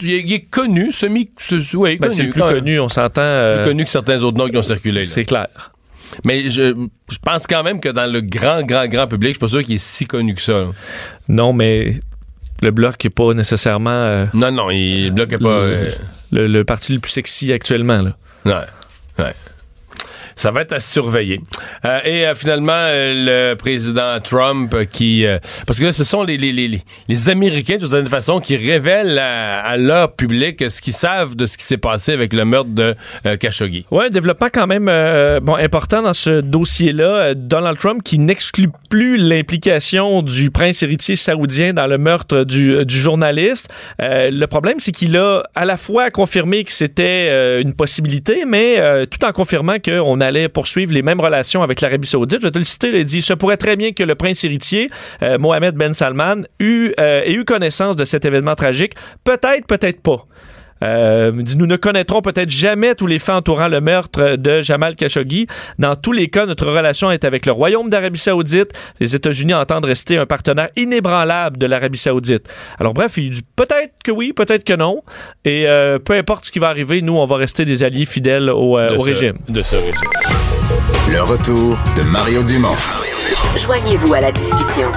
[0.01, 1.29] il est connu, semi.
[1.73, 3.21] Oui, ben, c'est le plus connu, on s'entend.
[3.21, 5.03] Euh, plus connu que certains autres noms qui ont circulé.
[5.03, 5.47] C'est clair.
[6.23, 6.73] Mais je,
[7.11, 9.63] je, pense quand même que dans le grand, grand, grand public, je suis pas sûr
[9.63, 10.67] qu'il est si connu que ça.
[11.27, 11.99] Non, mais
[12.61, 13.89] le bloc est pas nécessairement.
[13.89, 15.65] Euh, non, non, il, le bloc est pas.
[16.31, 18.15] Le, le, parti le plus sexy actuellement, là.
[18.45, 19.23] Ouais.
[19.23, 19.33] Ouais.
[20.37, 21.41] Ça va être à surveiller.
[21.83, 25.25] Euh, et euh, finalement, euh, le président Trump qui...
[25.65, 29.17] parce que là, ce sont les, les, les, les Américains, d'une certaine façon, qui révèlent
[29.19, 32.95] à, leur public ce qu'ils savent de ce qui s'est passé avec le meurtre de
[33.39, 33.85] Khashoggi.
[33.89, 34.85] Oui, développement quand même
[35.41, 37.33] bon important dans ce dossier-là.
[37.33, 42.97] Donald Trump qui n'exclut plus l'implication du prince héritier saoudien dans le meurtre du, du
[42.97, 43.69] journaliste.
[44.01, 48.45] Euh, le problème, c'est qu'il a à la fois confirmé que c'était euh, une possibilité,
[48.45, 52.41] mais euh, tout en confirmant qu'on allait poursuivre les mêmes relations avec l'Arabie saoudite.
[52.41, 54.87] Je te le citer, il a dit, se pourrait très bien que le prince héritier,
[55.39, 58.93] Mohamed Ben Salman, ait eu connaissance de cet événement tragique.
[59.23, 60.25] Peut-être, peut-être pas.
[60.83, 65.47] Euh, nous ne connaîtrons peut-être jamais tous les faits entourant le meurtre de Jamal Khashoggi.
[65.79, 68.71] Dans tous les cas, notre relation est avec le Royaume d'Arabie Saoudite.
[68.99, 72.47] Les États-Unis entendent rester un partenaire inébranlable de l'Arabie Saoudite.
[72.79, 75.01] Alors bref, il dit peut-être que oui, peut-être que non.
[75.45, 78.49] Et euh, peu importe ce qui va arriver, nous, on va rester des alliés fidèles
[78.49, 79.37] au, euh, régime.
[79.49, 79.93] De ce régime.
[81.11, 82.75] Le retour de Mario Dumont.
[83.57, 84.91] Joignez-vous à la discussion.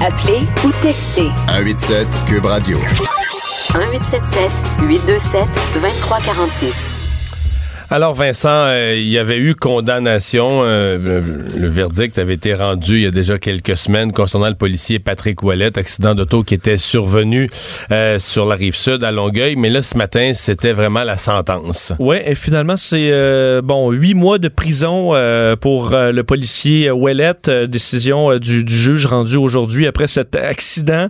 [0.00, 1.28] Appelez ou textez.
[1.48, 2.78] 187 Cube Radio.
[3.76, 4.50] 1877
[4.88, 6.95] 827 2346.
[7.88, 10.62] Alors Vincent, euh, il y avait eu condamnation.
[10.64, 10.98] Euh,
[11.56, 15.40] le, verdict avait été rendu il y a déjà quelques semaines concernant le policier Patrick
[15.44, 17.48] Ouellet, accident d'auto qui était survenu
[17.92, 19.54] euh, sur la rive sud à Longueuil.
[19.54, 21.92] Mais là, ce matin, c'était vraiment la sentence.
[22.00, 23.12] Oui, et finalement, c'est
[23.62, 25.12] bon huit mois de prison
[25.60, 27.34] pour le policier Ouellet.
[27.68, 31.08] décision du, juge rendue aujourd'hui après cet accident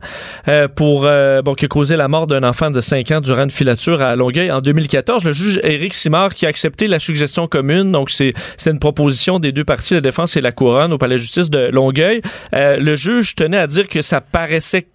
[0.75, 1.03] pour
[1.45, 4.15] bon qui a causé la mort d'un enfant de 5 ans durant une filature à
[4.15, 5.25] Longueuil en 2014.
[5.25, 7.93] Le juge Éric Simard qui a accepté la suggestion commune.
[7.93, 8.35] Donc, c'est
[8.67, 11.71] une proposition des deux parties, la défense et la couronne, au palais de justice de
[11.71, 12.21] Longueuil.
[12.55, 14.87] Euh, le juge tenait à dire que ça paraissait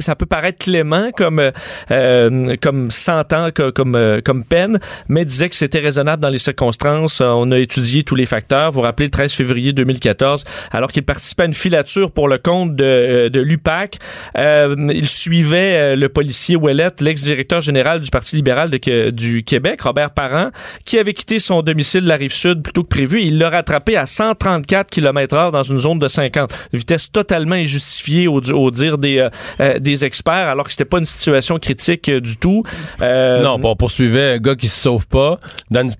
[0.00, 1.42] ça peut paraître clément comme
[1.90, 4.78] euh, comme 100 ans comme euh, comme peine,
[5.08, 7.20] mais disait que c'était raisonnable dans les circonstances.
[7.20, 8.70] On a étudié tous les facteurs.
[8.70, 12.38] Vous vous rappelez le 13 février 2014, alors qu'il participait à une filature pour le
[12.38, 13.98] compte de, euh, de l'UPAC,
[14.36, 20.50] euh, il suivait le policier Ouellet, l'ex-directeur général du Parti libéral du Québec, Robert Parent,
[20.84, 23.22] qui avait quitté son domicile de la rive sud plutôt que prévu.
[23.22, 28.40] Il l'a rattrapé à 134 km/h dans une zone de 50, vitesse totalement injustifiée au,
[28.40, 29.28] au dire des
[29.60, 32.62] euh, des experts alors que c'était pas une situation critique euh, du tout.
[33.02, 35.38] Euh, non, on poursuivait un gars qui se sauve pas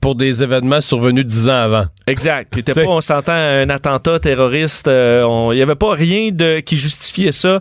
[0.01, 1.85] pour des événements survenus dix ans avant.
[2.07, 2.53] Exact.
[2.53, 4.89] Qui était pas, on s'entend, un attentat terroriste.
[4.89, 7.61] Il y avait pas rien de qui justifiait ça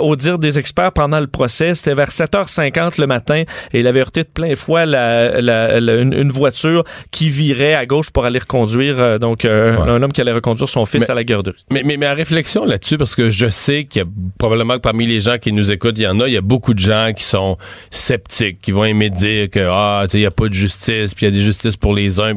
[0.00, 1.74] au dire des experts pendant le procès.
[1.74, 6.84] C'était vers 7h50 le matin et il avait heurté de plein fouet la, une, voiture
[7.10, 11.08] qui virait à gauche pour aller reconduire donc un homme qui allait reconduire son fils
[11.10, 11.64] à la garderie.
[11.70, 14.80] Mais, mais, mais à réflexion là-dessus, parce que je sais qu'il y a probablement que
[14.80, 16.78] parmi les gens qui nous écoutent, il y en a, il y a beaucoup de
[16.78, 17.56] gens qui sont
[17.90, 21.30] sceptiques, qui vont aimer dire que ah, il y a pas de justice, puis il
[21.30, 22.34] y a des justices pour les uns,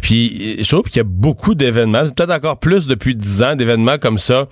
[0.00, 3.98] puis, je trouve qu'il y a beaucoup d'événements, peut-être encore plus depuis dix ans d'événements
[3.98, 4.48] comme ça.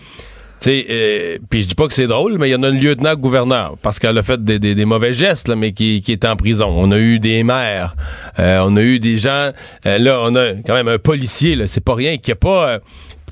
[0.68, 3.76] Euh, puis je dis pas que c'est drôle, mais il y en a une lieutenant-gouverneur
[3.82, 6.68] parce qu'elle a fait des, des, mauvais gestes, là, mais qui, qui est en prison.
[6.68, 7.96] On a eu des maires,
[8.38, 9.50] euh, on a eu des gens.
[9.86, 11.56] Euh, là, on a quand même un policier.
[11.56, 12.78] Là, c'est pas rien qui a pas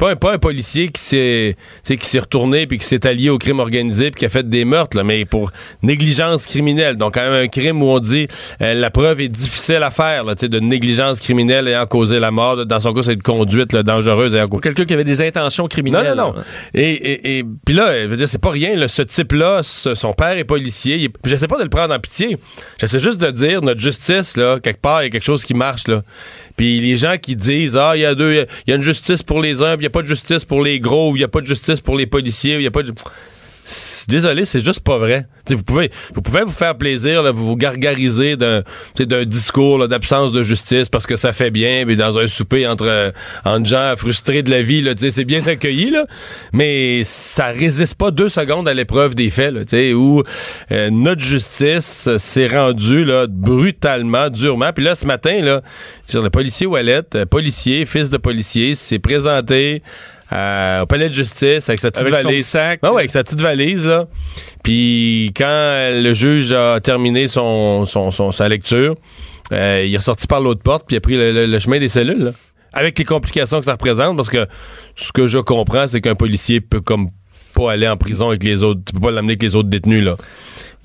[0.00, 3.36] pas un, pas un policier qui s'est qui s'est retourné puis qui s'est allié au
[3.36, 6.96] crime organisé puis qui a fait des meurtres là, mais pour négligence criminelle.
[6.96, 8.26] Donc quand même un crime où on dit
[8.62, 12.64] euh, la preuve est difficile à faire là, de négligence criminelle ayant causé la mort.
[12.64, 14.34] Dans son cas, c'est de conduite là, dangereuse.
[14.62, 16.14] Quelqu'un qui avait des intentions criminelles.
[16.16, 16.42] Non non non.
[16.72, 18.76] Et et, et puis là, je veux dire c'est pas rien.
[18.76, 20.96] Là, ce type-là, son père est policier.
[20.96, 22.38] Il, j'essaie pas de le prendre en pitié.
[22.78, 25.52] J'essaie juste de dire notre justice là quelque part il y a quelque chose qui
[25.52, 26.02] marche là.
[26.60, 29.62] Puis les gens qui disent ah il y a deux il une justice pour les
[29.62, 31.46] uns, il y a pas de justice pour les gros, il y a pas de
[31.46, 32.92] justice pour les policiers, il y a pas de
[34.08, 35.26] Désolé, c'est juste pas vrai.
[35.48, 38.62] vous pouvez, vous pouvez vous faire plaisir, là, vous vous gargariser d'un,
[39.24, 43.12] discours d'absence de justice parce que ça fait bien, mais dans un souper entre,
[43.44, 46.06] entre gens frustrés de la vie, c'est bien accueilli, là,
[46.52, 49.62] mais ça résiste pas deux secondes à l'épreuve des faits, là,
[49.94, 50.22] où
[50.72, 54.72] euh, notre justice s'est rendue là, brutalement, durement.
[54.72, 55.62] Puis là, ce matin, là,
[56.12, 59.82] le policier Wallet, euh, policier, fils de policier, s'est présenté
[60.32, 62.46] euh, au palais de justice avec sa petite valise.
[62.46, 62.80] sac.
[62.82, 64.06] Ah ouais, avec sa petite valise là.
[64.62, 65.44] Puis quand
[65.92, 68.94] le juge a terminé son, son, son sa lecture,
[69.52, 72.24] euh, il est sorti par l'autre porte puis il a pris le, chemin des cellules.
[72.24, 72.30] Là.
[72.72, 74.46] Avec les complications que ça représente, parce que
[74.94, 77.08] ce que je comprends, c'est qu'un policier peut comme
[77.54, 78.80] pas aller en prison avec les autres.
[78.86, 80.16] Tu peux pas l'amener avec les autres détenus là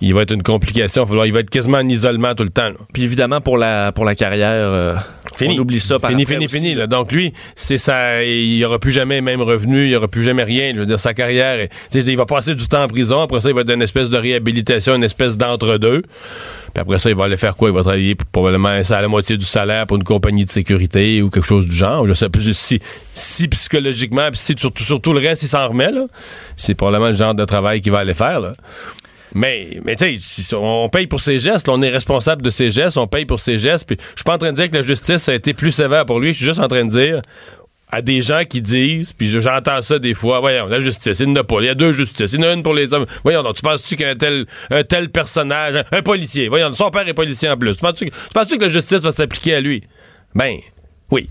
[0.01, 1.07] il va être une complication.
[1.25, 2.71] Il va être quasiment en isolement tout le temps.
[2.93, 4.95] Puis évidemment, pour la, pour la carrière, euh,
[5.35, 5.57] fini.
[5.57, 6.75] on oublie ça par Fini, fini, fini.
[6.87, 10.23] Donc lui, c'est ça, il n'y aura plus jamais même revenu, il n'y aura plus
[10.23, 10.73] jamais rien.
[10.73, 13.21] Je veux dire, sa carrière, il va passer du temps en prison.
[13.21, 16.01] Après ça, il va être une espèce de réhabilitation, une espèce d'entre-deux.
[16.01, 17.69] Puis après ça, il va aller faire quoi?
[17.69, 21.29] Il va travailler probablement à la moitié du salaire pour une compagnie de sécurité ou
[21.29, 22.05] quelque chose du genre.
[22.05, 22.81] Je sais plus si,
[23.13, 26.05] si psychologiquement, puis si surtout, surtout le reste, il s'en remet, là.
[26.57, 28.51] C'est probablement le genre de travail qu'il va aller faire, là.
[29.35, 32.97] Mais, mais tu sais, on paye pour ses gestes, on est responsable de ses gestes,
[32.97, 33.85] on paye pour ses gestes.
[33.85, 36.05] Puis je suis pas en train de dire que la justice a été plus sévère
[36.05, 37.21] pour lui, je suis juste en train de dire
[37.91, 41.33] à des gens qui disent, puis j'entends ça des fois, voyons, la justice, il n'y
[41.33, 41.57] en a pas.
[41.59, 42.31] Il y a deux justices.
[42.33, 43.05] Il y en a une pour les hommes.
[43.23, 47.13] Voyons, donc, tu penses-tu qu'un tel, un tel personnage, un, policier, voyons, son père est
[47.13, 47.75] policier en plus.
[47.75, 49.83] Tu penses-tu, que la justice va s'appliquer à lui?
[50.33, 50.57] Ben,
[51.11, 51.29] oui.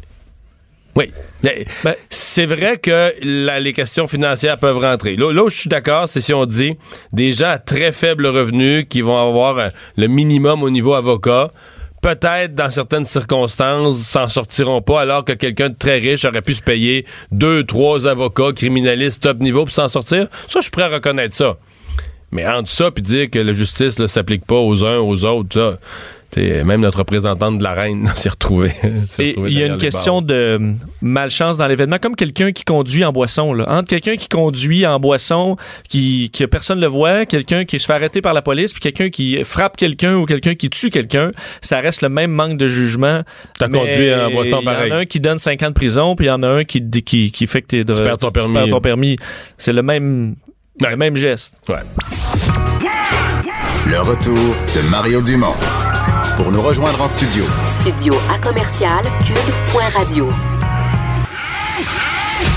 [0.96, 1.10] Oui.
[1.42, 5.16] Mais Ben- c'est vrai que la- les questions financières peuvent rentrer.
[5.16, 6.76] Là, là où je suis d'accord, c'est si on dit
[7.12, 11.50] des gens à très faible revenu qui vont avoir euh, le minimum au niveau avocat,
[12.00, 16.54] peut-être dans certaines circonstances s'en sortiront pas alors que quelqu'un de très riche aurait pu
[16.54, 20.28] se payer deux, trois avocats criminalistes top niveau pour s'en sortir.
[20.48, 21.56] Ça, je suis prêt à reconnaître ça.
[22.30, 25.54] Mais entre ça puis dire que la justice ne s'applique pas aux uns aux autres,
[25.54, 25.78] ça,
[26.36, 28.72] même notre représentante de la reine s'est retrouvée.
[29.18, 33.12] il y a une question de euh, malchance dans l'événement, comme quelqu'un qui conduit en
[33.12, 33.52] boisson.
[33.52, 33.66] Là.
[33.68, 35.56] Entre quelqu'un qui conduit en boisson,
[35.88, 38.80] qui, que personne ne le voit, quelqu'un qui se fait arrêter par la police, puis
[38.80, 41.30] quelqu'un qui frappe quelqu'un ou quelqu'un qui tue quelqu'un,
[41.62, 43.22] ça reste le même manque de jugement.
[43.58, 44.92] T'as conduit en boisson Il y en pareil.
[44.92, 46.82] a un qui donne 5 ans de prison, puis il y en a un qui,
[47.02, 48.54] qui, qui fait que t'es de- perds ton permis.
[48.54, 49.16] perds ton permis.
[49.58, 50.36] C'est le même,
[50.80, 51.58] le même geste.
[51.68, 51.76] Ouais.
[53.86, 55.54] Le retour de Mario Dumont.
[56.36, 57.44] Pour nous rejoindre en studio,
[57.80, 60.28] Studio à commercial cube.radio.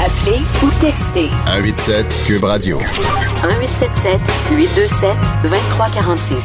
[0.04, 2.80] Appelez ou textez 187 Cube Radio.
[2.80, 4.20] 1877
[4.52, 6.44] 827 2346.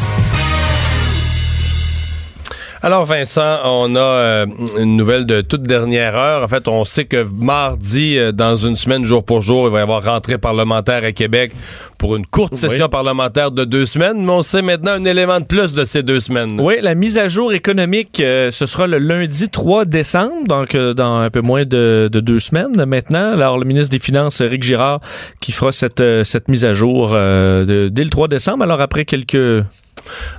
[2.84, 6.42] Alors Vincent, on a euh, une nouvelle de toute dernière heure.
[6.42, 9.78] En fait, on sait que mardi, euh, dans une semaine, jour pour jour, il va
[9.78, 11.52] y avoir rentrée parlementaire à Québec
[11.96, 14.24] pour une courte session parlementaire de deux semaines.
[14.24, 16.60] Mais on sait maintenant un élément de plus de ces deux semaines.
[16.60, 20.92] Oui, la mise à jour économique, euh, ce sera le lundi 3 décembre, donc euh,
[20.92, 23.32] dans un peu moins de, de deux semaines maintenant.
[23.32, 24.98] Alors, le ministre des Finances, Éric Girard,
[25.40, 28.64] qui fera cette, cette mise à jour euh, de- dès le 3 décembre.
[28.64, 29.62] Alors, après quelques...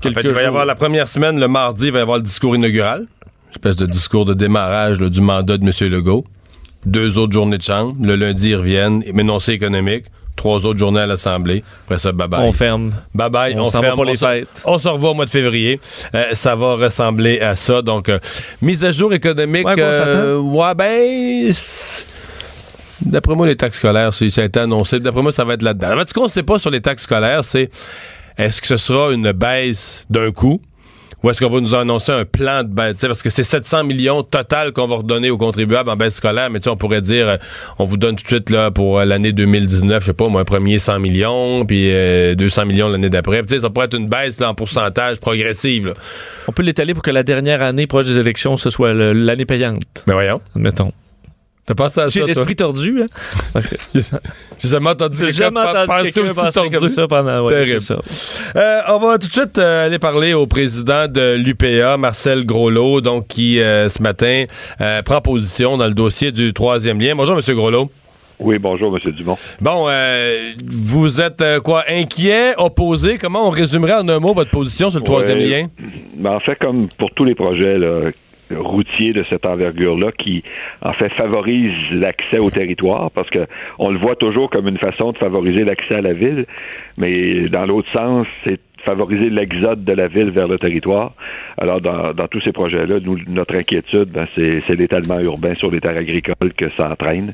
[0.06, 2.18] En fait, il va y avoir la première semaine, le mardi, il va y avoir
[2.18, 3.02] le discours inaugural.
[3.02, 5.92] Une espèce de discours de démarrage là, du mandat de M.
[5.92, 6.26] Legault.
[6.86, 7.96] Deux autres journées de chambre.
[8.02, 9.04] Le lundi, ils reviennent.
[9.06, 10.06] Énoncé économique.
[10.36, 11.64] Trois autres journées à l'Assemblée.
[11.86, 12.42] Après ça, bye-bye.
[12.42, 12.92] On ferme.
[13.14, 13.96] Bye bye, On on, s'en va ferme.
[13.96, 14.64] pour les fêtes.
[14.66, 15.80] On se revoit au mois de février.
[16.16, 17.84] Euh, ça va ressembler à ça.
[17.84, 18.18] Donc, euh,
[18.62, 19.68] mise à jour économique.
[19.68, 21.54] Ouais, euh, ouais, ben.
[23.06, 25.00] D'après moi, les taxes scolaires, c'est- ça a été annoncé.
[25.00, 25.94] D'après moi, ça va être là-dedans.
[26.08, 27.70] Ce qu'on ne sait pas sur les taxes scolaires, c'est
[28.38, 30.62] est-ce que ce sera une baisse d'un coup?
[31.24, 32.98] Ou est-ce qu'on va nous annoncer un plan de baisse?
[33.00, 36.60] Parce que c'est 700 millions total qu'on va redonner aux contribuables en baisse scolaire, mais
[36.60, 37.38] tu sais, on pourrait dire, euh,
[37.80, 40.42] on vous donne tout de suite là, pour euh, l'année 2019, je sais pas, moi,
[40.42, 43.42] un premier 100 millions, puis euh, 200 millions l'année d'après.
[43.44, 45.88] Tu sais, ça pourrait être une baisse là, en pourcentage progressive.
[45.88, 45.94] là.
[46.50, 50.04] On peut l'étaler pour que la dernière année proche des élections, ce soit l'année payante,
[50.08, 50.42] Mais voyons.
[50.58, 50.92] admettons.
[51.66, 53.62] T'as pensé à ça, J'ai l'esprit tordu, hein?
[54.60, 56.78] J'ai jamais entendu quelqu'un jamais pa- entendu penser quelqu'un aussi penser tordu.
[56.78, 57.46] comme ça pendant...
[57.46, 57.80] ouais, Terrible.
[57.82, 57.98] ça.
[58.58, 63.00] Euh, on va tout de suite euh, aller parler au président de l'UPA, Marcel Groslot,
[63.00, 64.44] donc qui euh, ce matin
[64.82, 67.16] euh, prend position dans le dossier du troisième lien.
[67.16, 67.90] Bonjour, Monsieur Groslot.
[68.40, 69.12] Oui, bonjour, M.
[69.14, 69.38] Dumont.
[69.62, 73.18] Bon, euh, vous êtes euh, quoi inquiet, opposé?
[73.18, 75.46] Comment on résumerait en un mot votre position sur le troisième Ouais.
[75.62, 75.68] lien?
[76.18, 78.10] Ben, en fait, comme pour tous les projets là,
[78.52, 80.44] routiers de cette envergure-là, qui
[80.82, 83.48] en fait favorisent l'accès au territoire, parce que
[83.80, 86.46] on le voit toujours comme une façon de favoriser l'accès à la ville,
[86.98, 91.14] mais dans l'autre sens, c'est favoriser l'exode de la ville vers le territoire.
[91.58, 95.80] Alors, dans, dans tous ces projets-là, nous, notre inquiétude, ben, c'est, l'étalement urbain sur les
[95.80, 97.34] terres agricoles que ça entraîne.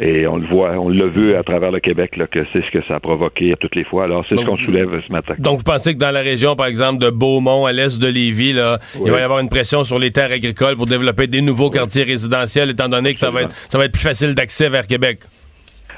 [0.00, 2.70] Et on le voit, on l'a vu à travers le Québec, là, que c'est ce
[2.70, 4.04] que ça a provoqué à toutes les fois.
[4.04, 5.34] Alors, c'est ce qu'on soulève ce matin.
[5.38, 8.52] Donc, vous pensez que dans la région, par exemple, de Beaumont, à l'est de Lévis,
[8.52, 11.70] là, il va y avoir une pression sur les terres agricoles pour développer des nouveaux
[11.70, 14.86] quartiers résidentiels, étant donné que ça va, être, ça va être plus facile d'accès vers
[14.86, 15.18] Québec?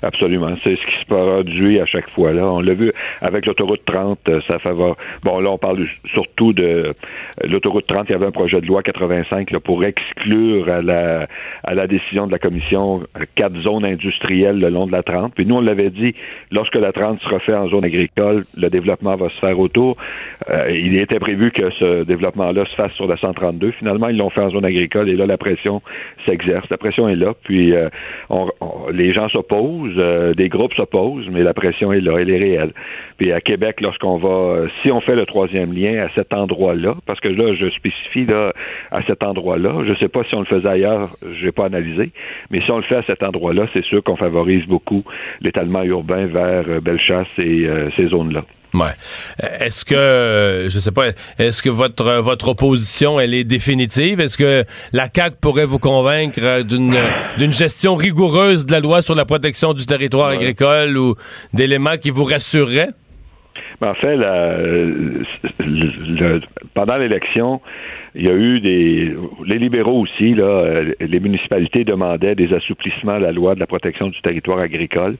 [0.02, 0.54] Absolument.
[0.62, 2.32] C'est ce qui se produit à chaque fois.
[2.32, 4.96] Là, on l'a vu avec l'autoroute 30, euh, ça favor.
[5.24, 6.92] Bon, là, on parle surtout de euh,
[7.46, 8.06] l'autoroute 30.
[8.08, 11.26] Il y avait un projet de loi 85 là, pour exclure à la
[11.64, 15.34] à la décision de la commission euh, quatre zones industrielles le long de la 30.
[15.34, 16.14] Puis nous, on l'avait dit,
[16.50, 19.96] lorsque la 30 sera fait en zone agricole, le développement va se faire autour.
[20.48, 23.72] Euh, il était prévu que ce développement-là se fasse sur la 132.
[23.72, 25.82] Finalement, ils l'ont fait en zone agricole et là, la pression
[26.26, 26.68] s'exerce.
[26.70, 27.34] La pression est là.
[27.44, 27.88] Puis euh,
[28.30, 32.30] on- on- les gens s'opposent, euh, des groupes s'opposent, mais la pression est là, elle
[32.30, 32.72] est réelle.
[33.16, 36.96] Puis à Québec, lorsqu'on va, euh, si on fait le troisième lien à cet endroit-là,
[37.06, 38.52] parce que là, je spécifie là
[38.90, 42.10] à cet endroit-là, je sais pas si on le faisait ailleurs, j'ai pas analysé,
[42.50, 45.04] mais si on le fait à cet endroit-là, c'est sûr qu'on favorise beaucoup
[45.40, 48.42] l'étalement urbain vers euh, Bellechasse et ces zones-là.
[48.72, 48.92] Ouais.
[49.60, 54.20] Est-ce que, je sais pas, est-ce que votre votre opposition, elle est définitive?
[54.20, 56.96] Est-ce que la CAQ pourrait vous convaincre d'une
[57.38, 61.16] d'une gestion rigoureuse de la loi sur la protection du territoire agricole ou
[61.52, 62.90] d'éléments qui vous rassureraient?
[63.80, 65.24] Mais en fait, la- le-
[65.58, 66.40] le-
[66.74, 67.60] pendant l'élection,
[68.14, 69.14] il y a eu des
[69.46, 73.66] les libéraux aussi là, euh, les municipalités demandaient des assouplissements à la loi de la
[73.66, 75.16] protection du territoire agricole.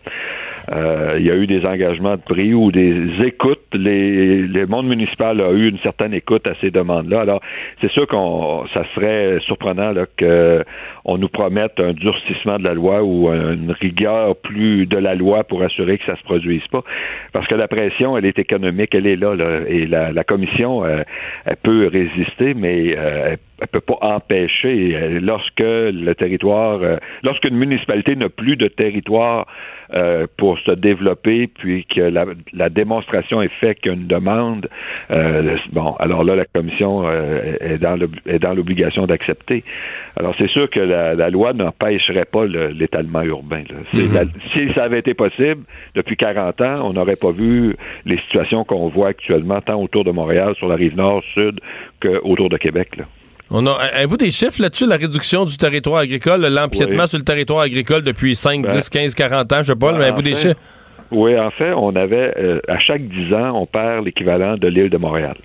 [0.72, 3.61] Euh, il y a eu des engagements de prix ou des écoutes.
[3.72, 7.20] Les, le monde municipal a eu une certaine écoute à ces demandes-là.
[7.20, 7.40] Alors,
[7.81, 10.64] c'est sûr qu'on ça serait surprenant là, que
[11.05, 15.44] on nous promette un durcissement de la loi ou une rigueur plus de la loi
[15.44, 16.83] pour assurer que ça se produise pas.
[17.33, 20.85] Parce que la pression, elle est économique, elle est là, là et la, la commission,
[20.85, 21.03] euh,
[21.44, 27.56] elle peut résister, mais euh, elle peut pas empêcher euh, lorsque le territoire, euh, lorsqu'une
[27.56, 29.46] municipalité n'a plus de territoire
[29.92, 34.06] euh, pour se développer, puis que la, la démonstration est faite qu'il y a une
[34.06, 34.68] demande,
[35.72, 37.04] bon, alors là la commission
[37.60, 39.64] est dans l'obligation d'accepter.
[40.16, 43.64] Alors c'est sûr que la, la loi n'empêcherait pas l'étalement urbain.
[43.92, 44.28] Mm-hmm.
[44.52, 45.64] si ça avait été possible
[45.94, 47.74] depuis 40 ans, on n'aurait pas vu
[48.06, 51.60] les situations qu'on voit actuellement tant autour de Montréal, sur la rive nord, sud,
[52.00, 52.96] qu'autour de Québec.
[52.96, 53.04] Là.
[53.50, 57.62] On a, avez-vous des chiffres là-dessus, la réduction du territoire agricole, l'empiètement sur le territoire
[57.62, 60.60] agricole depuis 5, 10, 15, 40 ans, je sais pas, mais avez-vous des chiffres?
[61.10, 64.90] Oui, en fait, on avait, euh, à chaque 10 ans, on perd l'équivalent de l'île
[64.90, 65.36] de Montréal.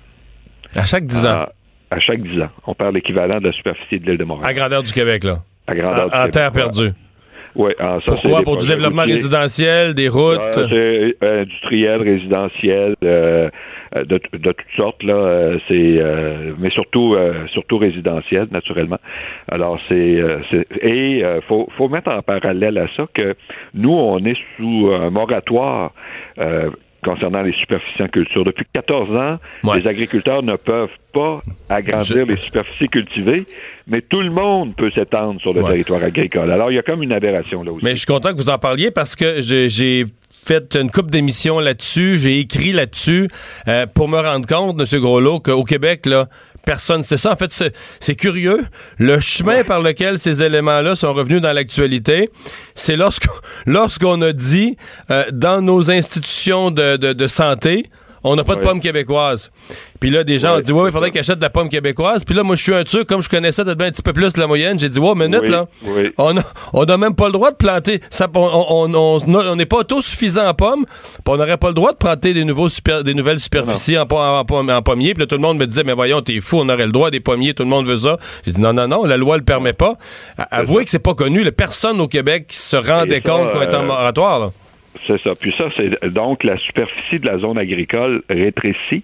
[0.76, 1.46] À chaque 10 ans?
[1.90, 4.48] À, chaque 10 ans, on perd l'équivalent de la superficie de l'île de Montréal.
[4.48, 5.38] À grandeur du Québec, là?
[5.66, 6.92] À grandeur en, terre perdue.
[7.56, 8.42] Oui, ça, Pourquoi?
[8.42, 10.40] Pour du développement résidentiel, des routes?
[10.52, 13.48] c'est euh, industriel, résidentiel, euh,
[13.96, 15.14] euh, de, de, toutes sortes là.
[15.14, 17.16] Euh, c'est euh, mais surtout
[17.52, 18.98] surtout résidentiel naturellement.
[19.48, 20.20] Alors c'est
[20.82, 23.34] et faut faut mettre en parallèle à ça que
[23.74, 25.92] nous on est sous un moratoire
[27.06, 28.44] concernant les superficies en culture.
[28.44, 29.38] Depuis 14 ans,
[29.76, 33.46] les agriculteurs ne peuvent pas agrandir les superficies cultivées,
[33.86, 36.50] mais tout le monde peut s'étendre sur le territoire agricole.
[36.50, 37.84] Alors, il y a comme une aberration là aussi.
[37.84, 41.60] Mais je suis content que vous en parliez parce que j'ai fait une coupe d'émissions
[41.60, 43.28] là-dessus, j'ai écrit là-dessus
[43.68, 45.00] euh, pour me rendre compte, M.
[45.00, 46.28] Groslot, qu'au Québec, là,
[46.66, 47.32] personne sait ça.
[47.32, 48.66] En fait, c'est curieux.
[48.98, 52.28] Le chemin par lequel ces éléments-là sont revenus dans l'actualité,
[52.74, 53.32] c'est lorsqu'on
[53.66, 54.76] lorsqu'on a dit
[55.10, 57.88] euh, dans nos institutions de, de, de santé,
[58.26, 59.50] on n'a pas de pommes québécoises.
[60.00, 62.24] Puis là, des gens ont dit, ouais, il faudrait qu'ils achètent de la pomme québécoise.
[62.24, 64.12] Puis là, moi, je suis un truc, comme je connais ça peut-être un petit peu
[64.12, 65.66] plus la moyenne, j'ai dit, ouais, minute, là.
[66.18, 68.00] On n'a on a même pas le droit de planter.
[68.10, 70.84] Ça, on n'est on, on, pas autosuffisant en pommes.
[70.86, 74.06] Puis on n'aurait pas le droit de planter des, nouveaux super, des nouvelles superficies en,
[74.10, 75.14] en, en, pommiers.
[75.14, 77.10] Puis là, tout le monde me disait, mais voyons, t'es fou, on aurait le droit
[77.10, 78.18] des pommiers, tout le monde veut ça.
[78.44, 79.94] J'ai dit, non, non, non, la loi le permet pas.
[80.50, 81.50] Avouez que c'est pas connu.
[81.52, 84.50] personne au Québec qui se rendait compte qu'on était en euh, moratoire, là.
[85.06, 85.34] C'est ça.
[85.38, 89.02] Puis ça, c'est donc la superficie de la zone agricole rétrécit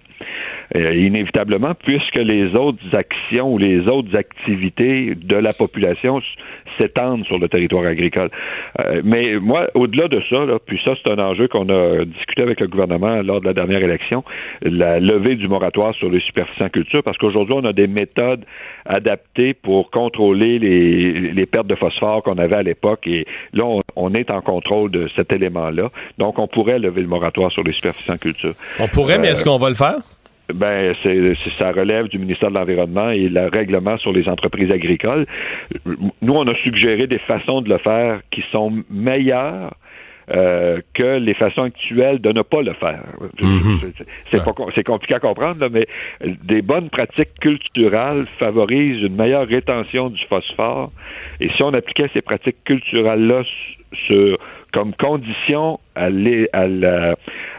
[0.75, 6.21] euh, inévitablement puisque les autres actions ou les autres activités de la population
[6.77, 8.29] s'étendent sur le territoire agricole.
[8.79, 12.41] Euh, mais moi, au-delà de ça, là, puis ça, c'est un enjeu qu'on a discuté
[12.41, 14.23] avec le gouvernement lors de la dernière élection,
[14.61, 18.45] la levée du moratoire sur les superficies en culture, parce qu'aujourd'hui, on a des méthodes
[18.85, 23.79] adaptées pour contrôler les, les pertes de phosphore qu'on avait à l'époque, et là, on,
[23.95, 25.89] on, est en contrôle de cet élément-là.
[26.17, 28.53] Donc, on pourrait lever le moratoire sur les superficies en culture.
[28.79, 29.97] On pourrait, mais est-ce qu'on va le faire?
[30.53, 35.25] Ben, c'est, ça relève du ministère de l'Environnement et le règlement sur les entreprises agricoles.
[35.85, 39.73] Nous, on a suggéré des façons de le faire qui sont meilleures
[40.31, 43.03] euh, que les façons actuelles de ne pas le faire.
[43.41, 43.91] Mhm.
[44.31, 45.85] C'est, compliqué à comprendre, mais
[46.43, 50.91] des bonnes pratiques culturelles favorisent une meilleure rétention du phosphore.
[51.41, 53.43] Et si on appliquait ces pratiques culturelles-là
[54.07, 54.37] sur,
[54.71, 57.15] comme condition à, à, la,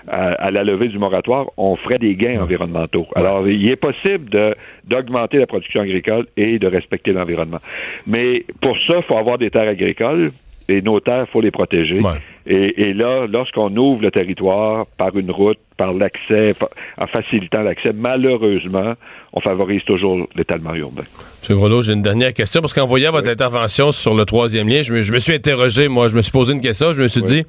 [0.08, 3.06] à, la, levée du moratoire, on ferait des gains environnementaux.
[3.14, 7.58] Alors, il est possible de, d'augmenter la production agricole et de respecter l'environnement.
[8.06, 10.32] Mais pour ça, il faut avoir des terres agricoles
[10.68, 12.00] et nos terres, il faut les protéger.
[12.46, 16.54] Et, et, là, lorsqu'on ouvre le territoire par une route, par l'accès,
[16.98, 18.94] en facilitant l'accès, malheureusement,
[19.32, 21.02] on favorise toujours l'étalement urbain.
[21.50, 21.56] M.
[21.56, 24.92] Groslo, j'ai une dernière question, parce qu'en voyant votre intervention sur le troisième lien, je
[24.92, 27.44] me, suis interrogé, moi, je me suis posé une question, je me suis dit,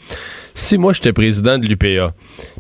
[0.54, 2.14] si moi j'étais président de l'UPA,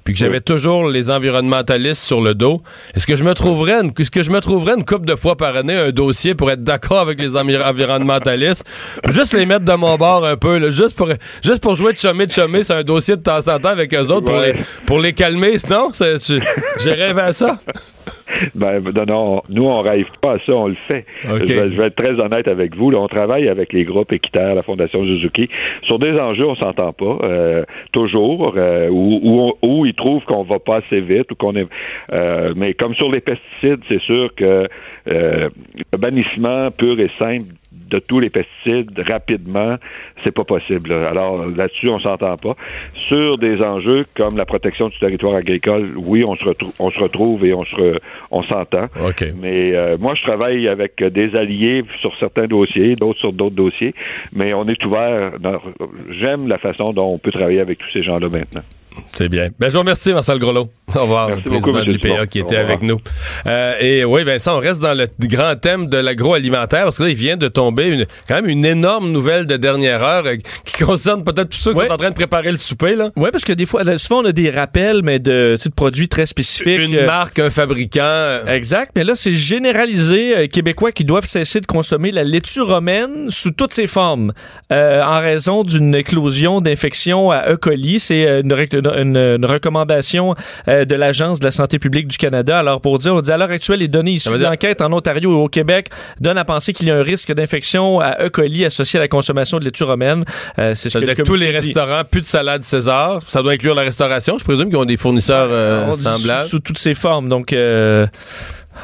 [0.04, 2.62] puis que j'avais toujours les environnementalistes sur le dos,
[2.94, 5.36] est-ce que je me trouverais une, est-ce que je me trouverais une couple de fois
[5.36, 8.64] par année un dossier pour être d'accord avec les environnementalistes,
[9.10, 11.10] juste les mettre de mon bord un peu, là, juste pour
[11.44, 13.94] juste pour jouer de chumé de chumé, c'est un dossier de temps en temps avec
[13.94, 14.54] eux autres pour les
[14.86, 17.60] pour les calmer, sinon, j'ai rêvé à ça?
[18.56, 21.06] Ben, non, nous, on rêve pas à ça, on le fait.
[21.24, 22.92] Je, vais, être très honnête avec vous.
[22.92, 25.50] Là, on travaille avec les groupes équitaires, la Fondation Suzuki.
[25.84, 30.60] Sur des enjeux, on s'entend pas, euh, toujours, euh, où, où, ils trouvent qu'on va
[30.60, 31.68] pas assez vite ou qu'on est.
[32.12, 34.68] Euh, mais comme sur les pesticides, c'est sûr que
[35.06, 35.50] le
[35.98, 37.46] bannissement pur et simple
[37.90, 39.76] de tous les pesticides rapidement,
[40.24, 40.92] c'est pas possible.
[40.92, 42.56] Alors là-dessus, on s'entend pas.
[43.08, 47.00] Sur des enjeux comme la protection du territoire agricole, oui, on se retrouve, on se
[47.00, 48.00] retrouve et on se,
[48.32, 48.86] on s'entend.
[49.42, 53.94] Mais euh, moi, je travaille avec des alliés sur certains dossiers, d'autres sur d'autres dossiers,
[54.34, 55.32] mais on est ouvert.
[56.10, 58.62] J'aime la façon dont on peut travailler avec tous ces gens-là maintenant.
[59.14, 59.50] C'est bien.
[59.60, 60.70] Ben, je vous remercie, Marcel Grelot.
[60.96, 63.00] Au revoir, Merci le président beaucoup, de l'IPA qui était avec nous.
[63.48, 67.10] Euh, et oui, Vincent, on reste dans le grand thème de l'agroalimentaire parce que là,
[67.10, 70.84] il vient de tomber une, quand même une énorme nouvelle de dernière heure euh, qui
[70.84, 71.88] concerne peut-être tous ceux qui Ouais.
[71.88, 72.96] sont en train de préparer le souper.
[72.96, 73.10] Là.
[73.16, 76.08] Oui, parce que des fois, là, souvent, on a des rappels, mais de, de produits
[76.08, 76.80] très spécifiques.
[76.80, 78.02] Une Euh, marque, un fabricant.
[78.04, 80.38] euh, Exact, mais là, c'est généralisé.
[80.38, 84.34] euh, Québécois qui doivent cesser de consommer la laitue romaine sous toutes ses formes
[84.72, 87.58] euh, en raison d'une éclosion d'infections à E.
[87.58, 88.00] coli.
[88.00, 90.34] C'est euh, une, rec- une- une recommandation
[90.68, 92.60] euh, de l'Agence de la santé publique du Canada.
[92.60, 95.32] Alors, pour dire, on dit à l'heure actuelle, les données issues de l'enquête en Ontario
[95.32, 98.30] et au Québec donnent à penser qu'il y a un risque d'infection à E.
[98.30, 100.24] coli associé à la consommation de laitue romaine.
[100.60, 101.58] Euh, c'est ce que dire que tous les dit.
[101.58, 103.20] restaurants, plus de salade César.
[103.26, 104.38] Ça doit inclure la restauration.
[104.38, 106.44] Je présume qu'ils ont des fournisseurs euh, On dit semblables.
[106.44, 107.30] Sous, sous toutes ses formes.
[107.30, 108.06] Donc, euh,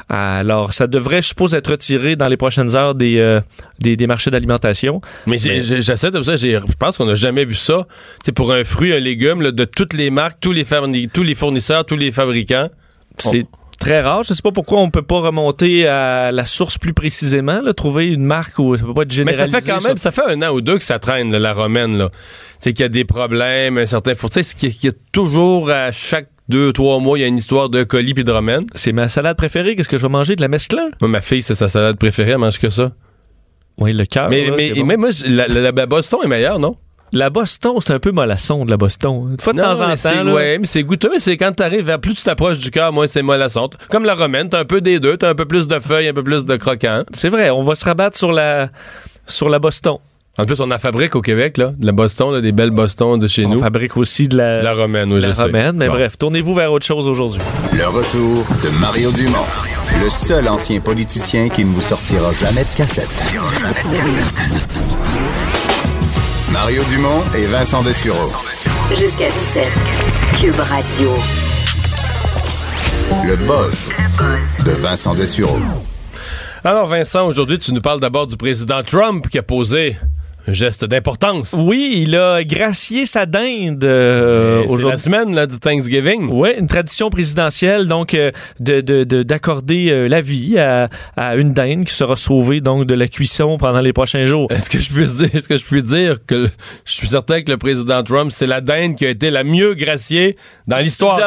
[0.09, 3.41] alors, ça devrait, je suppose, être retiré dans les prochaines heures des, euh,
[3.79, 5.01] des, des marchés d'alimentation.
[5.27, 6.35] Mais j'essaie de ça.
[6.37, 7.85] Je pense qu'on n'a jamais vu ça.
[8.25, 11.23] C'est pour un fruit, un légume, là, de toutes les marques, tous les, fourni- tous
[11.23, 12.69] les fournisseurs, tous les fabricants.
[13.17, 13.45] C'est
[13.79, 14.23] très rare.
[14.23, 18.07] Je sais pas pourquoi on peut pas remonter à la source plus précisément, là, trouver
[18.07, 19.61] une marque où ça peut pas être Mais ça généralisé.
[19.61, 21.97] fait quand même, ça fait un an ou deux que ça traîne, là, la romaine,
[21.97, 22.09] là.
[22.09, 22.17] Tu
[22.69, 25.69] sais, qu'il y a des problèmes, un certain, faut, tu sais, qu'il y a toujours,
[25.71, 28.65] à chaque deux, trois mois, il y a une histoire de colis puis de romaine.
[28.73, 29.75] C'est ma salade préférée.
[29.75, 30.35] Qu'est-ce que je vais manger?
[30.35, 30.89] De la mesclun?
[31.01, 32.91] Ma fille, c'est sa salade préférée, elle mange que ça.
[33.77, 34.29] Oui, le cœur.
[34.29, 35.09] mais, là, mais, bon.
[35.27, 36.75] la, la- la Boston est meilleure, non?
[37.13, 39.29] La Boston, c'est un peu mollasson de la Boston.
[39.31, 39.95] Une fois de non, temps en temps.
[39.97, 40.33] c'est- là.
[40.33, 43.07] ouais, mais c'est goûteux, mais c'est quand t'arrives vers plus tu t'approches du cœur, moins
[43.07, 43.69] c'est mollasson.
[43.89, 46.13] Comme la romaine, t'as un peu des deux, t'as un peu plus de feuilles, un
[46.13, 47.03] peu plus de croquant.
[47.11, 48.69] C'est vrai, on va se rabattre sur la,
[49.27, 49.97] sur la Boston.
[50.37, 53.19] En plus, on en fabrique au Québec, là, de la Boston, là, des belles Boston
[53.19, 53.59] de chez On nous.
[53.59, 55.41] fabrique aussi de la, De la romaine, oui, de la je sais.
[55.43, 55.75] romaine.
[55.75, 55.93] Mais Bon.
[55.93, 57.41] bref, tournez-vous vers autre chose aujourd'hui.
[57.73, 59.45] Le retour de Mario Dumont,
[60.01, 63.09] le seul ancien politicien qui ne vous sortira jamais de cassette.
[66.51, 68.31] Mario Dumont et Vincent Dessureau.
[68.97, 69.67] Jusqu'à 17.
[70.39, 71.11] Cube Radio.
[73.27, 73.89] Le buzz
[74.65, 75.57] de Vincent Dessureau.
[76.63, 79.97] Alors, Vincent, aujourd'hui, tu nous parles d'abord du président Trump qui a posé
[80.47, 81.53] un geste d'importance.
[81.57, 84.99] Oui, il a gracié sa dinde euh, Et C'est la aujourd'hui.
[84.99, 86.29] semaine là, du Thanksgiving.
[86.31, 91.35] Oui, une tradition présidentielle, donc, euh, de, de- de- d'accorder euh, la vie à, à
[91.35, 94.47] une dinde qui sera sauvée donc de la cuisson pendant les prochains jours.
[94.51, 96.47] Est-ce que je puis dire, est-ce que je puis dire que
[96.85, 99.73] je suis certain que le président Trump, c'est la dinde qui a été la mieux
[99.75, 100.35] graciée
[100.67, 101.17] dans l'histoire.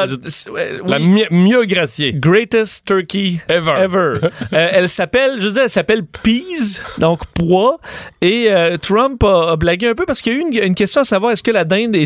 [0.52, 1.04] Ouais, La oui.
[1.04, 2.12] mi- mieux graciée.
[2.14, 3.74] Greatest turkey Ever.
[3.84, 4.14] ever.
[4.52, 7.78] Euh, elle s'appelle, je veux dire, elle s'appelle Peas, donc pois.
[8.20, 11.02] Et euh, Trump a, a blagué un peu parce qu'il y a eu une, question
[11.02, 11.96] à savoir est-ce que la dinde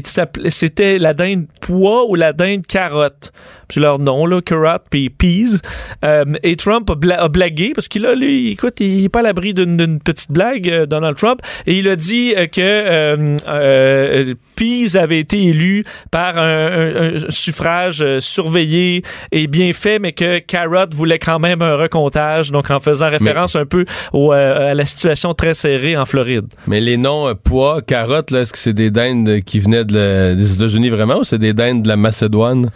[0.48, 3.32] c'était la dinde pois ou la dinde carotte?
[3.68, 5.60] Puis leur nom, là, carrot puis peas.
[6.04, 9.20] Euh, et Trump a, bla- a blagué parce qu'il a, lui, écoute, il est pas
[9.20, 11.40] à l'abri d'une petite blague, euh, Donald Trump.
[11.66, 17.14] Et il a dit euh, que euh, euh, Peas avait été élu par un, un-
[17.16, 19.02] un suffrage surveillé
[19.32, 23.54] et bien fait, mais que Carrot voulait quand même un recomptage, donc en faisant référence
[23.56, 26.46] un peu au, à la situation très serrée en Floride.
[26.66, 30.34] Mais les noms pois, carottes, là, est-ce que c'est des dindes qui venaient de la-
[30.34, 32.70] des États-Unis vraiment ou c'est des dindes de la Macédoine?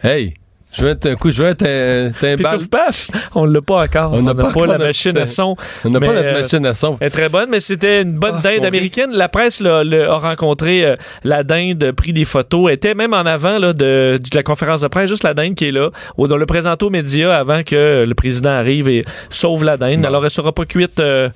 [0.00, 0.34] Hey,
[0.72, 3.82] je vais être un coup, je vais être un, un bal- passe, on l'a pas
[3.84, 4.12] encore.
[4.14, 5.54] On n'a pas la machine à son.
[5.84, 6.96] On n'a pas notre euh, machine à son.
[7.00, 9.10] Elle est très bonne, mais c'était une bonne Ah, dinde américaine.
[9.12, 10.94] La presse là, le- a rencontré euh,
[11.24, 14.80] la dinde, pris des photos, Elle était même en avant là, de, de la conférence
[14.80, 17.62] de presse, juste la dinde qui est là, où on le présente aux médias avant
[17.62, 20.04] que le président arrive et sauve la dinde.
[20.06, 21.28] Alors, elle sera pas cuite euh,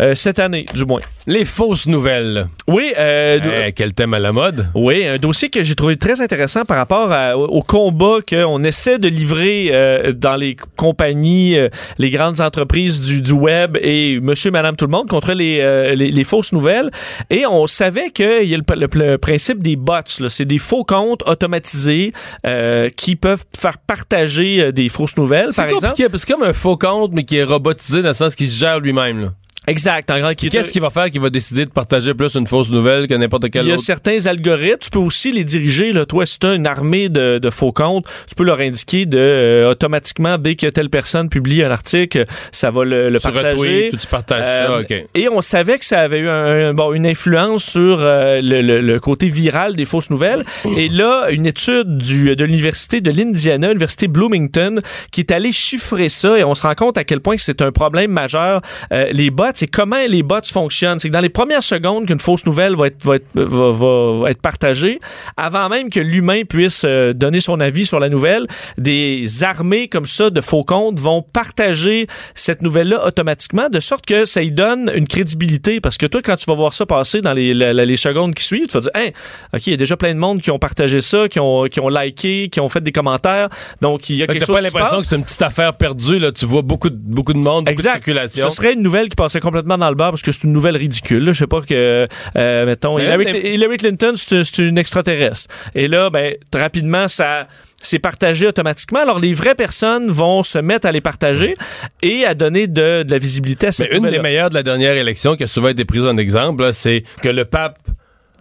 [0.00, 1.00] euh, cette année, du moins.
[1.26, 2.46] Les fausses nouvelles.
[2.66, 4.66] Oui, Eh, quel thème à la mode.
[4.74, 8.98] oui, un dossier que j'ai trouvé très intéressant par rapport à- au, combat qu'on essaie
[8.98, 11.68] de livrer euh, dans les compagnies, euh,
[11.98, 15.94] les grandes entreprises du, du web et monsieur, madame, tout le monde contre les, euh,
[15.94, 16.90] les, les fausses nouvelles.
[17.30, 20.28] Et on savait qu'il y a le, le- le principe des bots.
[20.28, 22.12] C'est des faux comptes automatisés
[22.46, 25.86] euh, qui peuvent faire partager euh, des fausses nouvelles, par C'est exemple.
[25.88, 28.48] compliqué que c'est comme un faux compte mais qui est robotisé dans le sens qu'il
[28.50, 29.20] se gère lui-même.
[29.22, 29.28] là.
[29.66, 30.10] Exact.
[30.10, 33.06] En qui Qu'est-ce qu'il va faire qu'il va décider de partager plus une fausse nouvelle
[33.06, 33.84] que n'importe quel Il y a autre?
[33.84, 34.78] certains algorithmes.
[34.80, 35.92] Tu peux aussi les diriger.
[35.92, 36.06] Là.
[36.06, 39.18] Toi, si tu as une armée de, de faux comptes, tu peux leur indiquer de
[39.18, 43.90] euh, automatiquement, dès que telle personne publie un article, ça va le, le Tu partager.
[43.92, 44.94] tu partages ça, Euh, OK.
[45.14, 48.62] Et on savait que ça avait eu un- un- bon, une influence sur euh, le,
[48.62, 50.44] le- le côté viral des fausses nouvelles.
[50.76, 54.80] Et là, une étude du, de l'université de l'Indiana, l'université Bloomington,
[55.12, 57.72] qui est allée chiffrer ça et on se rend compte à quel point c'est un
[57.72, 58.62] problème majeur.
[58.92, 60.98] Euh, les bots, c'est comment les bots fonctionnent.
[60.98, 64.30] C'est que dans les premières secondes qu'une fausse nouvelle va être, va être, va- va
[64.30, 64.98] être partagée,
[65.36, 68.46] avant même que l'humain puisse euh, donner son avis sur la nouvelle,
[68.78, 74.24] des armées comme ça de faux comptes vont partager cette nouvelle-là automatiquement, de sorte que
[74.24, 75.80] ça y donne une crédibilité.
[75.80, 78.44] Parce que toi, quand tu vas voir ça passer dans les, la- les secondes qui
[78.44, 79.08] suivent, tu vas dire, hein,
[79.54, 81.80] OK, il y a déjà plein de monde qui ont partagé ça, qui ont, qui
[81.80, 83.48] ont liké, qui ont fait des commentaires.
[83.82, 85.42] Donc, il y a Fait quelque chose pas qui se l'impression que c'est une petite
[85.42, 86.32] affaire perdue, là.
[86.32, 87.92] Tu vois beaucoup de, beaucoup de monde, beaucoup de Exact.
[87.92, 88.48] circulation.
[88.48, 90.76] Ce serait une nouvelle qui passait complètement dans le bar parce que c'est une nouvelle
[90.76, 91.26] ridicule.
[91.32, 95.48] Je sais pas que, euh, mettons, Mais Hillary, mais- Hillary Clinton, c'est une extraterrestre.
[95.74, 97.46] Et là, ben, rapidement, ça
[97.82, 99.00] c'est partagé automatiquement.
[99.00, 101.54] Alors, les vraies personnes vont se mettre à les partager
[102.02, 104.62] et à donner de, de la visibilité à Mais cette une des meilleures de la
[104.62, 107.78] dernière élection qui a souvent été prise en exemple, c'est que le pape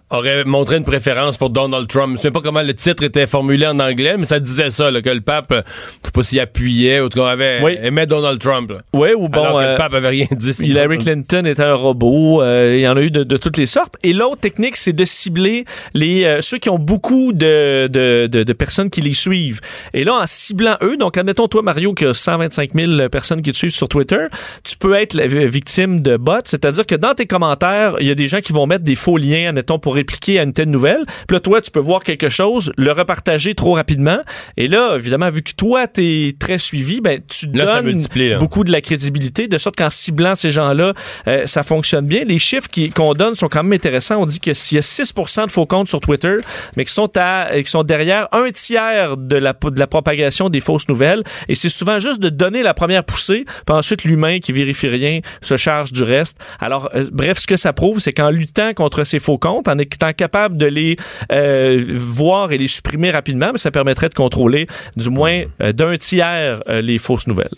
[0.09, 2.15] aurait montré une préférence pour Donald Trump.
[2.17, 5.01] Je sais pas comment le titre était formulé en anglais, mais ça disait ça, là,
[5.01, 5.61] que le pape, euh,
[6.01, 7.77] je sais pas s'il appuyait ou qu'on avait Oui.
[7.81, 8.71] aimait Donald Trump.
[8.71, 8.77] là.
[8.93, 10.51] Oui, ou bon, Alors que euh, le pape avait rien dit.
[10.59, 12.41] Hillary Clinton était un robot.
[12.41, 13.95] euh, il y en a eu de, de toutes les sortes.
[14.03, 18.43] Et l'autre technique, c'est de cibler les euh, ceux qui ont beaucoup de, de, de,
[18.43, 19.61] de personnes qui les suivent.
[19.93, 23.51] Et là, en ciblant eux, donc admettons toi, Mario, qui a 125 000 personnes qui
[23.51, 24.25] te suivent sur Twitter,
[24.63, 26.39] tu peux être la victime de bots.
[26.45, 29.17] C'est-à-dire que dans tes commentaires, il y a des gens qui vont mettre des faux
[29.17, 31.05] liens, admettons, pour répliquer à une telle nouvelle.
[31.27, 34.19] Puis là, toi, tu peux voir quelque chose, le repartager trop rapidement.
[34.57, 38.01] Et là, évidemment, vu que toi, t'es très suivi, ben, tu Là, donnes
[38.39, 40.93] beaucoup de la crédibilité, de sorte qu'en ciblant ces gens-là,
[41.27, 42.23] euh, ça fonctionne bien.
[42.23, 44.17] Les chiffres qu'on donne sont quand même intéressants.
[44.21, 46.37] On dit que s'il y a 6% de faux comptes sur Twitter,
[46.75, 50.59] mais qui sont, à, qui sont derrière un tiers de la, de la propagation des
[50.61, 54.51] fausses nouvelles, et c'est souvent juste de donner la première poussée, puis ensuite l'humain qui
[54.51, 56.39] vérifie rien se charge du reste.
[56.59, 59.77] Alors, euh, bref, ce que ça prouve, c'est qu'en luttant contre ces faux comptes, en
[59.95, 60.95] étant capable de les
[61.31, 65.97] euh, voir et les supprimer rapidement, mais ça permettrait de contrôler du moins euh, d'un
[65.97, 67.49] tiers euh, les fausses nouvelles.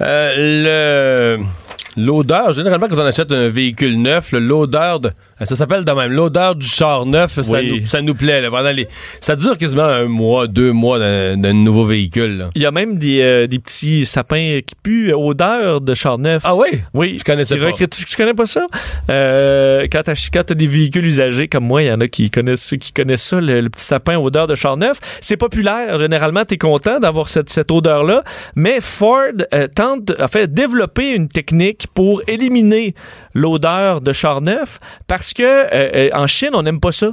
[0.00, 1.38] Le
[1.96, 5.10] l'odeur, généralement quand on achète un véhicule neuf, l'odeur de
[5.44, 8.70] ça s'appelle de même l'odeur du char neuf, ça, nous, ça nous plaît là, pendant
[8.70, 8.86] les
[9.20, 12.36] ça dure quasiment un mois, deux mois d'un nouveau véhicule.
[12.38, 12.50] là.
[12.54, 16.42] Il y a même des, euh, des petits sapins qui puent odeur de char neuf.
[16.44, 17.72] Ah oui, oui, je connaissais pas.
[17.72, 18.66] Tu, tu connais pas ça?
[19.08, 22.30] Euh, quand t'as quand t'as des véhicules usagés comme moi, il y en a qui
[22.30, 24.98] connaissent qui connaissent ça, le, le petit sapin odeur de char neuf.
[25.20, 25.98] C'est populaire.
[25.98, 28.22] Généralement, t'es content d'avoir cette, cette odeur-là.
[28.56, 29.18] Mais Ford
[29.54, 32.94] euh, tente, en fait, développer une technique pour éliminer
[33.34, 37.12] l'odeur de char neuf parce que euh, euh, en Chine, on n'aime pas ça.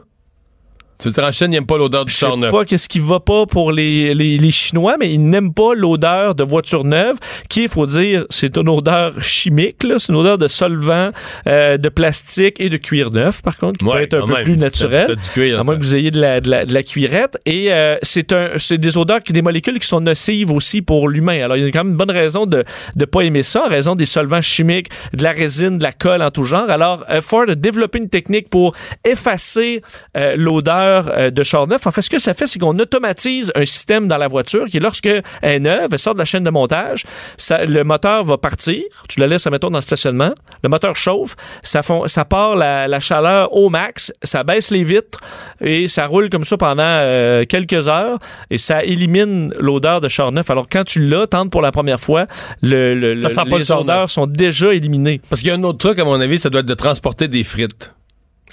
[0.99, 2.51] Tu veux dire en Chine, ils n'aiment pas l'odeur du Je char sais neuf.
[2.51, 6.33] pas qu'est-ce qui va pas pour les, les, les Chinois, mais ils n'aiment pas l'odeur
[6.33, 7.17] de voiture neuve,
[7.49, 9.95] qui, il faut dire, c'est une odeur chimique, là.
[9.99, 11.11] c'est une odeur de solvant,
[11.47, 14.33] euh, de plastique et de cuir neuf, par contre, qui Ouais, peut être un peu
[14.33, 14.43] même.
[14.43, 15.15] plus naturel.
[15.15, 15.79] du cuir, à moins ça.
[15.79, 17.37] que vous ayez de la, de la, de la cuirette.
[17.45, 21.09] Et euh, c'est un, c'est des odeurs, qui, des molécules qui sont nocives aussi pour
[21.09, 21.43] l'humain.
[21.43, 22.63] Alors, il y a quand même une bonne raison de
[22.95, 26.23] ne pas aimer ça, en raison des solvants chimiques, de la résine, de la colle
[26.23, 26.69] en tout genre.
[26.71, 28.73] Alors, euh, Ford a développé une technique pour
[29.05, 29.81] effacer
[30.17, 31.85] euh, l'odeur euh, de char neuf.
[31.87, 34.79] En fait, ce que ça fait, c'est qu'on automatise un système dans la voiture qui,
[34.79, 37.05] lorsque elle est neuve, elle sort de la chaîne de montage,
[37.37, 38.81] ça, le moteur va partir.
[39.09, 40.33] Tu la laisses, mettons, dans le stationnement.
[40.63, 41.35] Le moteur chauffe.
[41.63, 44.11] Ça, fond, ça part la, la chaleur au max.
[44.23, 45.19] Ça baisse les vitres
[45.61, 48.17] et ça roule comme ça pendant euh, quelques heures
[48.49, 50.49] et ça élimine l'odeur de char neuf.
[50.49, 52.25] Alors, quand tu l'as, tentes pour la première fois,
[52.61, 55.21] le, le- Ça le- sent pas le les odeurs sont déjà éliminées.
[55.29, 57.27] Parce qu'il y a un autre truc, à mon avis, ça doit être de transporter
[57.27, 57.93] des frites.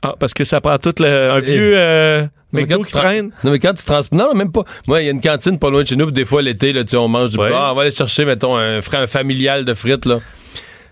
[0.04, 3.30] Ah, parce que ça prend tout le, un vieux euh, Mais quand qui traîne.
[3.42, 4.12] Non, mais quand tu transportes.
[4.12, 4.62] Non, même pas.
[4.86, 6.72] Moi, il y a une cantine pas loin de chez nous, puis des fois, l'été,
[6.72, 7.50] là, tu sais, on mange du Ouais.
[7.52, 10.20] Ah, on va aller chercher, mettons, un, un familial de frites, là.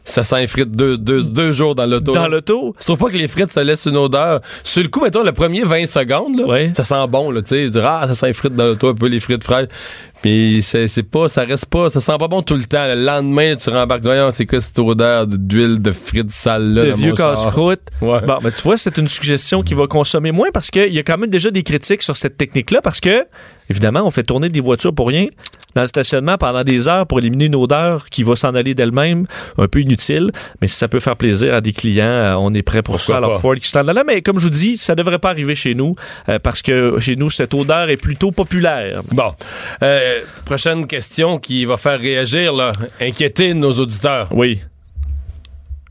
[0.04, 2.12] Ça sent les frites deux, deux, deux jours dans l'auto.
[2.12, 2.74] Dans l'auto?
[2.76, 4.40] Tu trouves pas que les frites, ça laisse une odeur?
[4.64, 6.72] Sur le coup, mettons, le premier 20 secondes, là, Ouais.
[6.74, 7.80] ça sent bon, là, tu sais.
[7.84, 9.68] Ah, ça sent les frites dans l'auto, un peu les frites fraîches.
[10.22, 12.86] Puis c'est c'est pas, ça reste pas, ça sent pas bon tout le temps.
[12.86, 16.92] Le lendemain, tu rembarques, voyons, c'est quoi cette odeur d'huile de frites sales, là, de
[16.92, 17.80] vieux casse-croûte.
[18.00, 18.20] Ouais.
[18.20, 21.02] Bon, ben, tu vois, c'est une suggestion qui va consommer moins parce qu'il y a
[21.02, 23.26] quand même déjà des critiques sur cette technique-là parce que,
[23.72, 25.26] évidemment, on fait tourner des voitures pour rien
[25.74, 29.26] dans le stationnement pendant des heures pour éliminer une odeur qui va s'en aller d'elle-même,
[29.56, 30.30] un peu inutile.
[30.60, 33.14] Mais si ça peut faire plaisir à des clients, euh, on est prêt pour Pourquoi
[33.14, 33.16] ça.
[33.16, 33.38] Alors, pas?
[33.40, 34.04] Ford qui se tend là.
[34.06, 35.94] Mais comme je vous dis, ça devrait pas arriver chez nous
[36.28, 39.00] euh, parce que chez nous, cette odeur est plutôt populaire.
[39.12, 39.32] Bon.
[39.82, 42.72] Euh, prochaine question qui va faire réagir, là.
[43.00, 44.28] Inquiéter nos auditeurs.
[44.32, 44.60] Oui.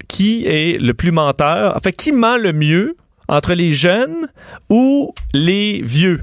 [0.08, 1.76] qui est le plus menteur?
[1.76, 2.96] En fait, qui ment le mieux
[3.28, 4.28] entre les jeunes
[4.70, 6.22] ou les vieux?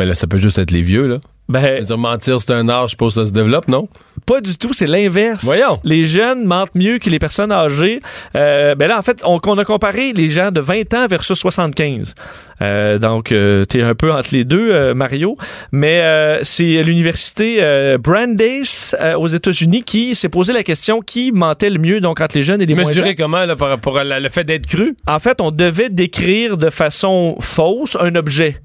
[0.00, 1.18] Mais là, ça peut juste être les vieux, là.
[1.50, 3.86] Ben, dire, mentir, c'est un art, je suppose ça se développe, non?
[4.24, 5.44] Pas du tout, c'est l'inverse.
[5.44, 5.78] Voyons.
[5.84, 8.00] Les jeunes mentent mieux que les personnes âgées.
[8.34, 11.36] Euh, ben là, en fait, on, on, a comparé les gens de 20 ans versus
[11.38, 12.14] 75.
[12.62, 15.36] Euh, donc, euh, t'es un peu entre les deux, euh, Mario.
[15.70, 17.60] Mais euh, c'est l'université
[17.98, 22.42] Brandeis aux États-Unis qui s'est posé la question qui mentait le mieux, donc entre les
[22.42, 23.16] jeunes et les moins Mesurer jeunes.
[23.16, 24.96] comment, là, par rapport à la- le fait d'être cru?
[25.06, 28.56] En fait, on devait décrire de façon fausse un objet.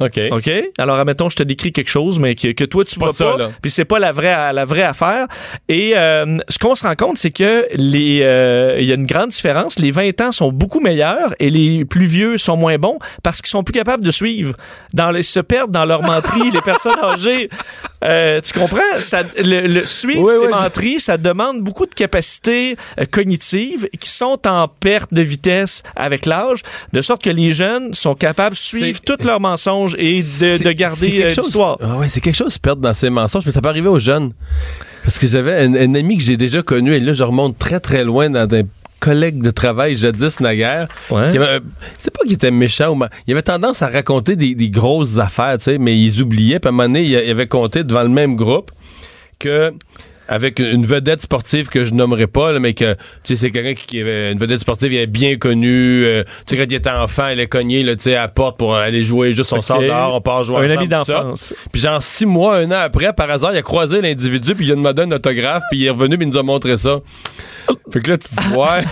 [0.00, 0.20] OK.
[0.30, 0.50] OK?
[0.78, 3.70] Alors, admettons, je te décris quelque chose, mais que, que toi, tu vois pas, puis
[3.70, 5.26] c'est pas la vraie, la vraie affaire.
[5.68, 9.06] Et euh, ce qu'on se rend compte, c'est que les euh, il y a une
[9.06, 9.78] grande différence.
[9.78, 13.50] Les 20 ans sont beaucoup meilleurs et les plus vieux sont moins bons parce qu'ils
[13.50, 14.54] sont plus capables de suivre.
[14.94, 17.48] Dans les, se perdent dans leur menterie, les personnes âgées.
[18.04, 18.78] Euh, tu comprends?
[19.00, 20.38] Ça, le, le suivre Oui, ces
[20.80, 25.82] oui, je- ça demande beaucoup de capacités euh, cognitives qui sont en perte de vitesse
[25.96, 26.60] avec l'âge,
[26.92, 31.10] de sorte que les jeunes sont capables de suivre tous leurs mensonges et de, garder
[31.10, 31.76] quelque euh, chose- l'histoire.
[31.80, 33.98] Ah ouais, c'est quelque chose de perdre dans ses mensonges, mais ça peut arriver aux
[34.00, 34.32] jeunes.
[35.04, 37.80] Parce que j'avais un, un ami que j'ai déjà connu, et là, je remonte très,
[37.80, 38.62] très loin dans un
[39.00, 40.88] collègue de travail jadis naguère.
[41.10, 41.30] Ouais.
[41.30, 41.60] qui avait
[41.98, 45.18] C'est pas qu'il était méchant, ou ma- il avait tendance à raconter des, des grosses
[45.18, 46.58] affaires, tu sais, mais ils oubliaient.
[46.58, 48.70] Puis à un moment donné, il avait compté devant le même groupe
[49.38, 49.72] que
[50.28, 53.74] avec une vedette sportive que je nommerai pas, là, mais que tu sais c'est quelqu'un
[53.74, 56.04] qui, qui avait une vedette sportive il est bien connue.
[56.04, 58.28] euh, tu sais quand il était enfant, elle est cogné là, tu sais à la
[58.28, 59.32] porte pour aller jouer.
[59.32, 59.64] Juste on Ok.
[59.64, 61.54] sort dehors, on part jouer Un ensemble, ami d'enfance.
[61.72, 64.72] Puis genre six mois, un an après, par hasard, il a croisé l'individu, puis il
[64.72, 66.98] a demandé un autographe, puis il est revenu, puis il nous a montré ça.
[67.92, 68.82] Fait que là, tu te dis, ouais,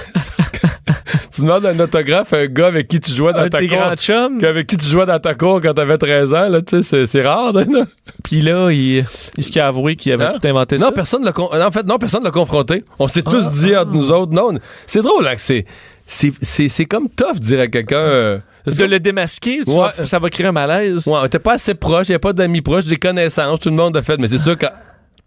[1.37, 3.69] tu demandes un autographe à un gars avec qui tu jouais dans Un ta tes
[3.69, 3.79] cour.
[3.83, 7.07] Avec qui tu jouais dans ta cour quand t'avais 13 ans, là, tu sais, c'est-
[7.07, 7.53] c'est rare.
[8.25, 9.05] Puis là, il,
[9.37, 10.33] il se a avoué qu'il avait Hein?
[10.41, 10.93] tout inventé non, ça.
[10.93, 12.85] personne l'a con- en fait, non, personne l'a confronté.
[12.99, 13.83] On s'est tous Ah, dit ah.
[13.83, 15.65] entre nous autres, non, c'est drôle, là, que c'est,
[16.07, 19.75] c'est, c'est, c'est comme tough de dire à quelqu'un, euh, De le démasquer, tu Ouais.
[19.77, 21.07] vois, ça va créer un malaise.
[21.07, 23.77] Ouais, était pas assez proche, il n'y a pas d'amis proches, des connaissances, tout le
[23.77, 24.57] monde a fait, mais c'est sûr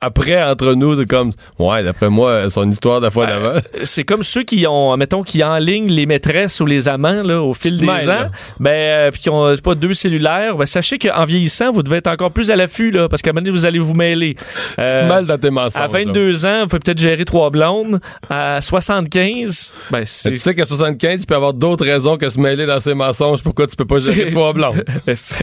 [0.01, 3.59] qu'après, entre nous, c'est comme, ouais, d'après moi, son histoire de la fois d'avant.
[3.83, 7.53] C'est comme ceux qui ont, mettons, qui enlignent les maîtresses ou les amants là, au
[7.53, 8.29] fil des ans, là.
[8.59, 11.97] ben, euh, puis qui ont euh, pas deux cellulaires, ben, sachez qu'en vieillissant, vous devez
[11.97, 14.35] être encore plus à l'affût, là, parce qu'à un moment donné, vous allez vous mêler.
[14.35, 14.41] Tu
[14.79, 15.81] Euh, mal dans tes mensonges.
[15.81, 17.99] à 22 ans, vous pouvez peut-être gérer trois blondes.
[18.29, 20.31] À 75, ben, c'est...
[20.31, 22.93] Tu sais qu'à 75, il peut y avoir d'autres raisons que se mêler dans ses
[22.93, 23.41] mensonges.
[23.43, 24.53] Pourquoi tu peux pas gérer trois
[25.07, 25.41] eff-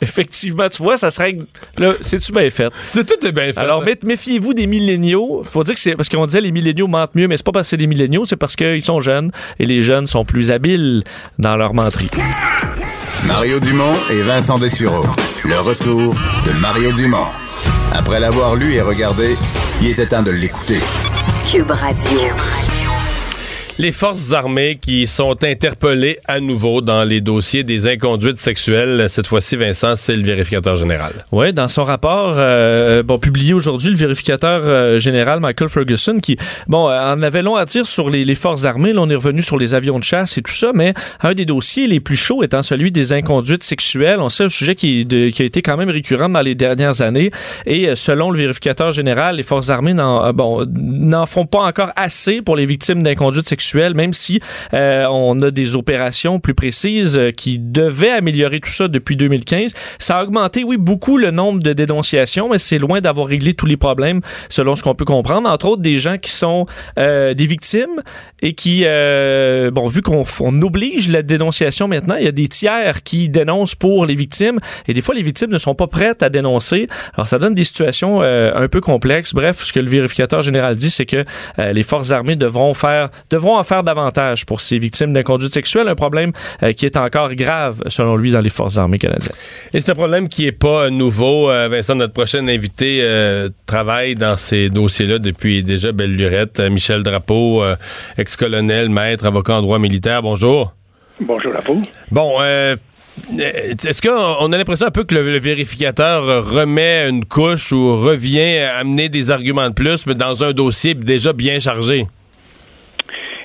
[0.00, 1.36] Effectivement, tu vois, ça serait.
[1.78, 2.70] Là, c'est-tu bien fait?
[2.86, 3.58] C'est tout est bien fait.
[3.58, 5.42] Alors, mé- méfiez-vous des milléniaux.
[5.44, 7.66] Faut dire que c'est parce qu'on disait les milléniaux mentent mieux, mais c'est pas parce
[7.66, 11.02] que c'est des milléniaux, c'est parce qu'ils sont jeunes et les jeunes sont plus habiles
[11.38, 12.10] dans leur menterie.
[13.26, 15.04] Mario Dumont et Vincent Dessureau.
[15.44, 16.14] Le retour
[16.46, 17.26] de Mario Dumont.
[17.92, 19.36] Après l'avoir lu et regardé,
[19.80, 20.78] il était temps de l'écouter.
[21.50, 22.20] Cube Radio.
[23.78, 29.06] Les forces armées qui sont interpellées à nouveau dans les dossiers des inconduites sexuelles.
[29.08, 31.12] Cette fois-ci, Vincent, c'est le vérificateur général.
[31.32, 36.36] Oui, dans son rapport euh, bon, publié aujourd'hui, le vérificateur euh, général Michael Ferguson, qui
[36.68, 39.40] bon, euh, en avait long à dire sur les, forces armées, là, on est revenu
[39.40, 40.92] sur les avions de chasse et tout ça, mais
[41.22, 44.20] un des dossiers les plus chauds étant celui des inconduites sexuelles.
[44.20, 47.30] On sait un sujet qui, qui a été quand même récurrent dans les dernières années.
[47.64, 50.66] Et selon le vérificateur général, les forces armées n'en bon,
[51.26, 53.46] font pas encore assez pour les victimes d'inconduite
[53.94, 54.40] même si
[54.74, 59.72] euh, on a des opérations plus précises euh, qui devaient améliorer tout ça depuis 2015.
[59.98, 63.66] Ça a augmenté, oui, beaucoup le nombre de dénonciations, mais c'est loin d'avoir réglé tous
[63.66, 65.48] les problèmes, selon ce qu'on peut comprendre.
[65.48, 66.66] Entre autres, des gens qui sont
[66.98, 68.02] euh, des victimes
[68.40, 68.84] et qui,
[69.72, 73.74] bon, vu qu'on on oblige la dénonciation maintenant, il y a des tiers qui dénoncent
[73.74, 74.58] pour les victimes
[74.88, 76.88] et des fois, les victimes ne sont pas prêtes à dénoncer.
[77.14, 79.34] Alors, ça donne des situations un peu complexes.
[79.34, 81.24] Bref, ce que le vérificateur général dit, c'est que
[81.58, 85.94] les forces armées devront faire, devront en faire davantage pour ces victimes d'inconduite sexuelle, un
[85.94, 86.32] problème
[86.62, 89.32] euh, qui est encore grave, selon lui, dans les forces armées canadiennes.
[89.72, 91.50] Et c'est un problème qui est pas nouveau.
[91.50, 96.60] Euh, Vincent, notre prochain invité, euh, travaille dans ces dossiers-là depuis déjà belle lurette.
[96.60, 97.76] Euh, Michel Drapeau, euh,
[98.18, 100.22] ex-colonel, maître, avocat en droit militaire.
[100.22, 100.74] Bonjour.
[101.20, 101.82] Bonjour vous.
[102.10, 102.42] Bon,
[103.38, 108.00] est-ce qu'on on a l'impression un peu que le, le vérificateur remet une couche ou
[108.00, 112.06] revient amener des arguments de plus, mais dans un dossier déjà bien chargé?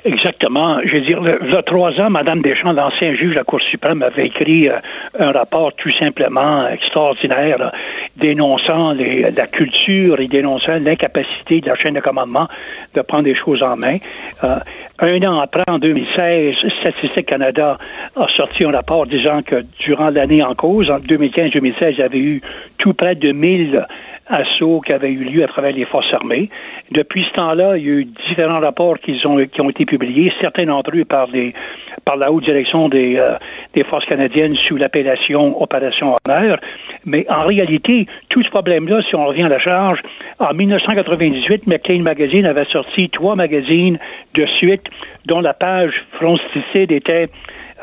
[0.08, 0.80] Exactement.
[0.86, 4.02] Je veux dire, le, a trois ans, Mme Deschamps, l'ancien juge de la Cour suprême,
[4.02, 4.78] avait écrit euh,
[5.20, 7.74] un rapport tout simplement extraordinaire, là,
[8.16, 12.48] dénonçant les, la culture et dénonçant l'incapacité de la chaîne de commandement
[12.94, 13.98] de prendre des choses en main.
[14.46, 14.56] Euh,
[15.00, 17.78] un an après, en 2016, Statistique Canada
[18.16, 22.18] a sorti un rapport disant que durant l'année en cause, en 2015-2016, il y avait
[22.18, 22.42] eu
[22.78, 23.86] tout près de 1000
[24.30, 26.50] assaut qui avait eu lieu à travers les forces armées.
[26.92, 30.96] Depuis ce temps-là, il y a eu différents rapports qui ont, été publiés, certains d'entre
[30.96, 31.28] eux par,
[32.18, 33.38] la haute direction des, euh,
[33.74, 36.60] des forces canadiennes sous l'appellation Opération Honneur.
[37.06, 40.00] Mais en réalité, tout ce problème-là, si on revient à la charge,
[40.40, 43.98] en 1998, McLean Magazine avait sorti trois magazines
[44.34, 44.84] de suite
[45.26, 47.30] dont la page fronticide était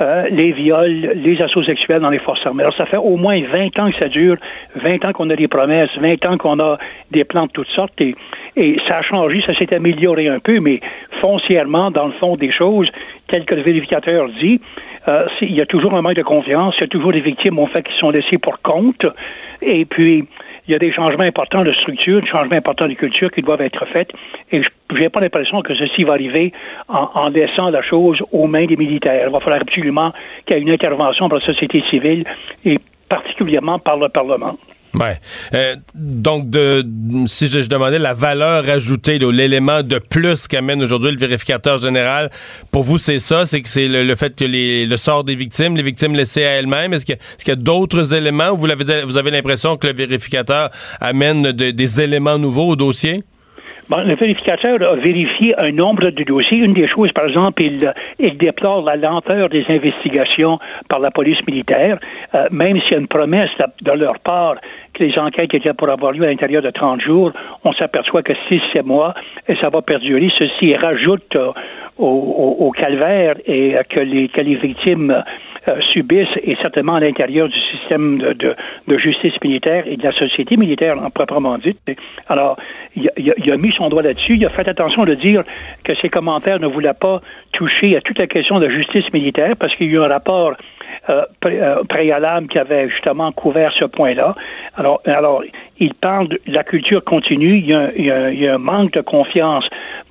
[0.00, 2.62] euh, les viols, les assauts sexuels dans les forces armées.
[2.62, 4.36] Alors, ça fait au moins 20 ans que ça dure,
[4.76, 6.78] 20 ans qu'on a des promesses, 20 ans qu'on a
[7.10, 8.14] des plans de toutes sortes, et,
[8.56, 10.80] et ça a changé, ça s'est amélioré un peu, mais
[11.20, 12.88] foncièrement, dans le fond des choses,
[13.28, 14.60] tel que le vérificateur dit,
[15.06, 17.58] euh, il y a toujours un manque de confiance, il y a toujours des victimes,
[17.58, 19.06] en fait, qui sont laissées pour compte,
[19.62, 20.26] et puis
[20.66, 23.60] il y a des changements importants de structure, des changements importants de culture qui doivent
[23.60, 24.10] être faits.
[24.50, 26.52] Et je n'ai pas l'impression que ceci va arriver
[26.88, 29.26] en, en, laissant la chose aux mains des militaires.
[29.26, 30.12] Il va falloir absolument
[30.46, 32.24] qu'il y ait une intervention par la société civile
[32.64, 34.56] et particulièrement par le Parlement.
[34.94, 35.16] Ouais.
[35.54, 36.84] Euh, donc, de,
[37.26, 42.30] si je, je, demandais la valeur ajoutée, l'élément de plus qu'amène aujourd'hui le vérificateur général,
[42.70, 45.34] pour vous, c'est ça, c'est que c'est le, le, fait que les, le sort des
[45.34, 46.92] victimes, les victimes laissées à elles-mêmes.
[46.92, 47.16] Est-ce qu'il
[47.48, 50.70] y, a, d'autres éléments où vous, avez, vous avez l'impression que le vérificateur
[51.00, 53.22] amène de, des éléments nouveaux au dossier?
[53.90, 56.58] Bon, le vérificateur a vérifié un nombre de dossiers.
[56.58, 61.36] Une des choses, par exemple, il, il déplore la lenteur des investigations par la police
[61.46, 61.98] militaire,
[62.34, 63.50] euh, même s'il y a une promesse
[63.82, 64.54] de leur part
[64.98, 67.32] les enquêtes étaient pour avoir lieu à l'intérieur de 30 jours,
[67.64, 69.14] on s'aperçoit que 6-7 mois,
[69.48, 70.30] et ça va perdurer.
[70.38, 71.36] Ceci rajoute
[71.98, 75.22] au, calvaire et que les, que les victimes
[75.68, 78.54] euh, subissent, et certainement à l'intérieur du système de,
[78.98, 81.78] justice militaire et de la société militaire en proprement dite.
[82.28, 82.58] Alors,
[82.96, 84.34] il il a mis son doigt là-dessus.
[84.34, 85.42] Il a fait attention de dire
[85.84, 87.20] que ses commentaires ne voulaient pas
[87.52, 90.08] toucher à toute la question de la justice militaire parce qu'il y a eu un
[90.08, 90.52] rapport
[91.08, 94.34] euh, euh, préalable qui avait justement couvert ce point-là.
[94.76, 95.42] Alors, alors,
[95.78, 97.58] il parle de la culture continue.
[97.58, 99.64] Il y a, il y a, il y a un manque de confiance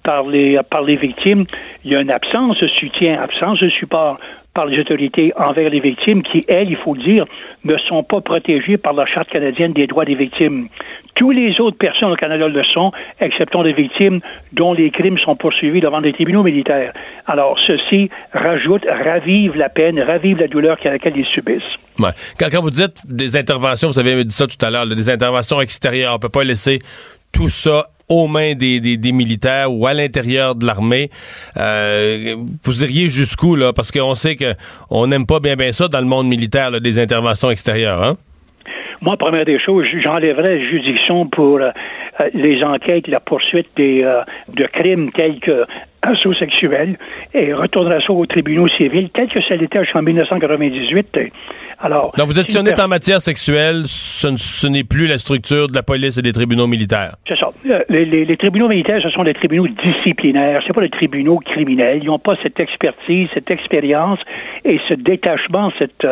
[0.04, 1.46] par les, par les victimes.
[1.84, 4.20] Il y a une absence de soutien, absence de support
[4.54, 7.26] par les autorités envers les victimes qui, elles, il faut le dire,
[7.64, 10.68] ne sont pas protégées par la Charte canadienne des droits des victimes.
[11.16, 14.20] Tous les autres personnes au Canada le sont, exceptant les victimes
[14.52, 16.92] dont les crimes sont poursuivis devant des tribunaux militaires.
[17.28, 21.62] Alors, ceci rajoute, ravive la peine, ravive la douleur à laquelle ils subissent.
[22.00, 25.62] Quand, quand vous dites des interventions, vous avez dit ça tout à l'heure, des interventions
[25.62, 26.80] extérieures, on peut pas laisser
[27.32, 31.10] tout ça aux mains des, des, militaires ou à l'intérieur de l'armée.
[31.58, 33.74] Euh, vous iriez jusqu'où, là?
[33.74, 34.54] Parce qu'on sait que
[34.90, 38.18] on n'aime pas bien bien ça dans le monde militaire, là, des interventions extérieures, hein?
[39.02, 41.72] Moi, première des choses, j'enlèverais la juridiction pour euh,
[42.34, 44.22] les enquêtes, la poursuite des, euh,
[44.54, 45.66] de crimes tels que
[46.04, 46.98] assaut sexuel
[47.34, 51.20] et retournerait ça aux tribunaux civils, tel que ça l'était en 1998.
[51.80, 55.18] Alors, Donc, vous êtes si on est en matière sexuelle, ce, ce n'est plus la
[55.18, 57.16] structure de la police et des tribunaux militaires.
[57.28, 57.50] C'est ça.
[57.90, 60.62] Les, les, les, tribunaux militaires, ce sont des tribunaux disciplinaires.
[60.66, 62.00] C'est pas des tribunaux criminels.
[62.02, 64.20] Ils n'ont pas cette expertise, cette expérience
[64.64, 66.08] et ce détachement, cette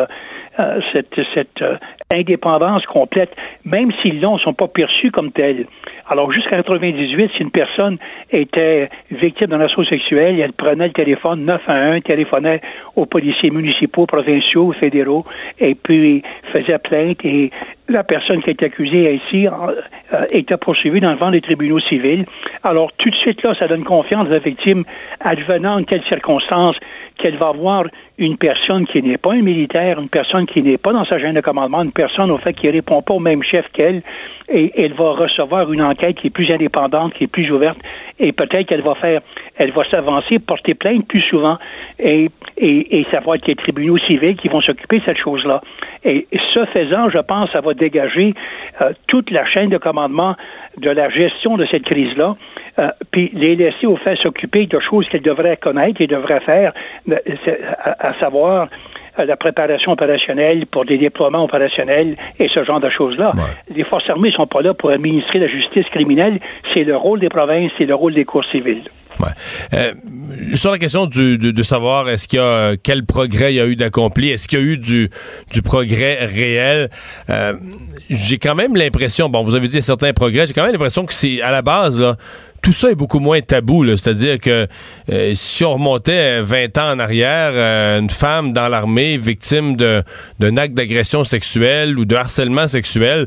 [0.60, 1.78] euh, cette, cette euh,
[2.10, 3.30] indépendance complète,
[3.64, 5.66] même s'ils l'ont, ne sont pas perçus comme tels.
[6.12, 7.96] Alors, jusqu'à 98, si une personne
[8.30, 12.60] était victime d'un assaut sexuel, elle prenait le téléphone 911, téléphonait
[12.96, 15.24] aux policiers municipaux, provinciaux, fédéraux,
[15.58, 17.50] et puis faisait plainte et
[17.88, 22.24] la personne qui est accusée ici euh, était poursuivie dans le vent des tribunaux civils.
[22.62, 24.84] Alors, tout de suite, là, ça donne confiance à la victime,
[25.20, 26.76] advenant en quelles circonstances
[27.18, 27.84] qu'elle va voir
[28.18, 31.34] une personne qui n'est pas un militaire, une personne qui n'est pas dans sa chaîne
[31.34, 34.02] de commandement, une personne, au fait, qui ne répond pas au même chef qu'elle,
[34.48, 37.78] et elle va recevoir une enquête qui est plus indépendante, qui est plus ouverte,
[38.18, 39.20] et peut-être qu'elle va faire,
[39.56, 41.58] elle va s'avancer, porter plainte plus souvent,
[41.98, 45.60] et, et, et ça va être les tribunaux civils qui vont s'occuper de cette chose-là.
[46.04, 48.34] Et ce faisant, je pense, ça va dégager
[48.80, 50.34] euh, toute la chaîne de commandement
[50.78, 52.36] de la gestion de cette crise-là,
[52.78, 56.72] euh, puis les laisser au fait s'occuper de choses qu'elles devraient connaître et devraient faire,
[57.98, 58.68] à savoir
[59.18, 63.32] la préparation opérationnelle pour des déploiements opérationnels et ce genre de choses-là.
[63.34, 63.74] Ouais.
[63.74, 66.40] Les forces armées ne sont pas là pour administrer la justice criminelle.
[66.72, 68.84] C'est le rôle des provinces, c'est le rôle des cours civiles.
[69.20, 69.28] Ouais.
[69.74, 69.92] Euh,
[70.54, 73.60] sur la question du, de, de savoir est-ce qu'il y a quel progrès il y
[73.60, 75.10] a eu d'accompli, est-ce qu'il y a eu du,
[75.52, 76.88] du progrès réel,
[77.28, 77.52] euh,
[78.08, 81.12] j'ai quand même l'impression, bon, vous avez dit certains progrès, j'ai quand même l'impression que
[81.12, 82.16] c'est à la base là,
[82.62, 83.84] tout ça est beaucoup moins tabou.
[83.96, 84.68] C'est-à-dire que
[85.10, 90.56] euh, si on remontait 20 ans en arrière, euh, une femme dans l'armée victime d'un
[90.56, 93.26] acte d'agression sexuelle ou de harcèlement sexuel,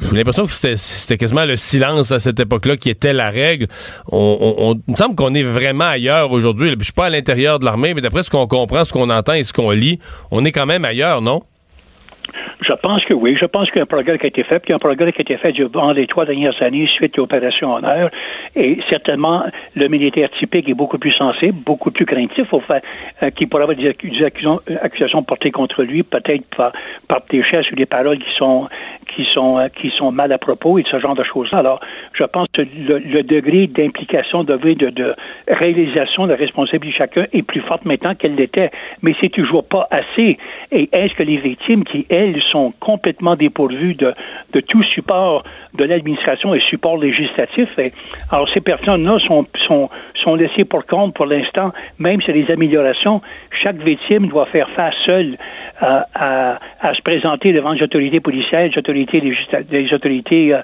[0.00, 3.66] j'ai l'impression que c'était quasiment le silence à cette époque-là qui était la règle.
[4.10, 6.74] On, il me semble qu'on est vraiment ailleurs aujourd'hui.
[6.78, 9.34] Je suis pas à l'intérieur de l'armée, mais d'après ce qu'on comprend, ce qu'on entend
[9.34, 9.98] et ce qu'on lit,
[10.30, 11.42] on est quand même ailleurs, non?
[12.62, 13.36] Je pense que oui.
[13.40, 15.18] Je pense qu'il y a un progrès qui a été fait, puis un progrès qui
[15.18, 18.10] a été fait durant les trois dernières années suite à l'opération Honneur.
[18.54, 19.44] Et certainement,
[19.76, 22.82] le militaire typique est beaucoup plus sensible, beaucoup plus craintif au fait
[23.22, 26.44] euh, qu'il pourrait avoir des, accusations, accusations, portées contre lui, peut-être
[27.08, 28.68] par, des gestes ou des paroles qui sont
[29.14, 31.58] qui sont euh, qui sont mal à propos et ce genre de choses-là.
[31.58, 31.80] Alors,
[32.12, 34.58] je pense que le, degré d'implication, de,
[35.48, 38.70] réalisation de responsabilité de chacun est plus forte maintenant qu'elle l'était,
[39.02, 40.38] mais c'est toujours pas assez.
[40.72, 42.06] Et est-ce que les victimes qui
[42.50, 44.14] sont complètement dépourvues de,
[44.52, 45.44] tout support
[45.74, 47.68] de l'administration et support législatif.
[48.30, 53.20] Alors, ces personnes-là sont, laissées pour compte pour l'instant, même si les améliorations,
[53.62, 55.36] chaque victime doit faire face seule
[55.82, 59.20] euh, à, à, se présenter devant les autorités policières, les autorités,
[59.70, 60.60] les autorités euh,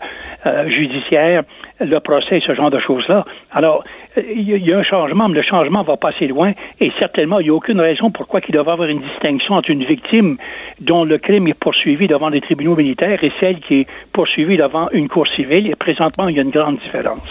[0.47, 1.43] euh, judiciaires,
[1.81, 3.25] le procès, ce genre de choses-là.
[3.53, 3.85] Alors,
[4.17, 7.51] il y, a un changement, mais le changement va passer loin et certainement, il n'y
[7.51, 10.37] a aucune raison pourquoi il devrait y avoir une distinction entre une victime
[10.81, 14.89] dont le crime est poursuivi devant les tribunaux militaires et celle qui est poursuivie devant
[14.93, 15.69] une cour civile.
[15.69, 17.29] Et présentement, il y a une grande différence.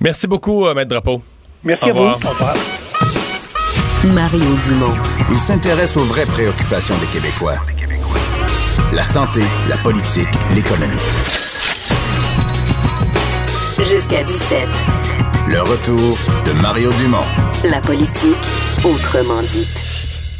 [0.00, 1.20] Merci beaucoup, euh, Maître Drapeau.
[1.64, 2.00] Merci à vous.
[2.00, 2.54] Au revoir.
[4.14, 4.94] Mario Dumont.
[5.30, 7.56] Il s'intéresse aux vraies préoccupations des Québécois.
[8.92, 10.96] La santé, la politique, l'économie.
[13.78, 15.27] Jusqu'à 17.
[15.50, 17.24] Le retour de Mario Dumont.
[17.64, 18.36] La politique,
[18.84, 19.87] autrement dite.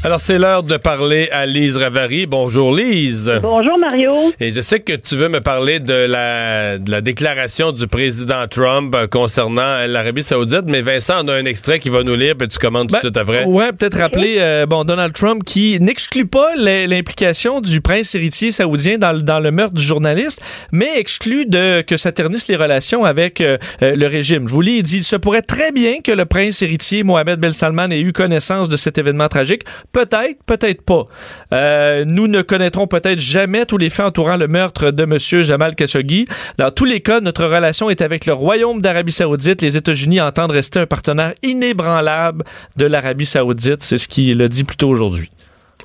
[0.04, 2.26] Alors, c'est l'heure de parler à Lise Ravary.
[2.26, 3.32] Bonjour, Lise.
[3.42, 4.12] Bonjour, Mario.
[4.38, 8.46] Et je sais que tu veux me parler de la, de la déclaration du président
[8.48, 12.36] Trump euh, concernant l'Arabie Saoudite, mais Vincent en a un extrait qui va nous lire,
[12.38, 13.44] puis tu commandes tout ben, de suite après.
[13.46, 18.98] Ouais, peut-être rappeler, euh, bon, Donald Trump qui n'exclut pas l'implication du prince héritier saoudien
[18.98, 20.40] dans, dans, le meurtre du journaliste,
[20.70, 24.46] mais exclut de, que ça ternisse les relations avec euh, le régime.
[24.46, 27.40] Je vous lis, il dit, il se pourrait très bien que le prince héritier Mohamed
[27.40, 31.04] Ben Salman ait eu connaissance de cet événement tragique Peut-être, peut-être pas.
[31.52, 35.42] Euh, nous ne connaîtrons peut-être jamais tous les faits entourant le meurtre de M.
[35.42, 36.26] Jamal Khashoggi.
[36.58, 39.62] Dans tous les cas, notre relation est avec le Royaume d'Arabie Saoudite.
[39.62, 42.44] Les États-Unis entendent rester un partenaire inébranlable
[42.76, 43.82] de l'Arabie Saoudite.
[43.82, 45.30] C'est ce qu'il a dit plus tôt aujourd'hui.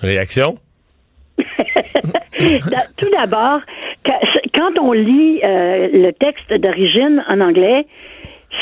[0.01, 0.57] Réaction?
[2.97, 3.61] Tout d'abord,
[4.53, 7.85] quand on lit euh, le texte d'origine en anglais,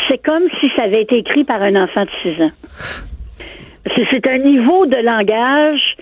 [0.07, 2.51] c'est comme si ça avait été écrit par un enfant de 6 ans.
[4.11, 5.97] C'est un niveau de langage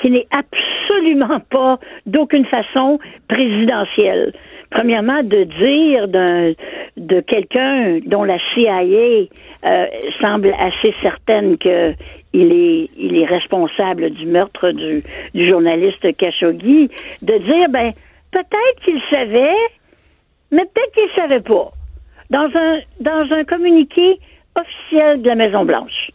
[0.00, 2.98] qui n'est absolument pas d'aucune façon
[3.28, 4.32] présidentiel.
[4.70, 8.82] Premièrement, de dire de quelqu'un dont la CIA
[9.64, 9.86] euh,
[10.20, 11.94] semble assez certaine que
[12.32, 15.02] il est, il est responsable du meurtre du,
[15.34, 16.90] du journaliste Khashoggi,
[17.22, 17.92] de dire, ben,
[18.30, 19.56] peut-être qu'il savait,
[20.50, 21.72] mais peut-être qu'il savait pas.
[22.30, 24.18] Dans un, dans un communiqué
[24.54, 26.10] officiel de la Maison-Blanche.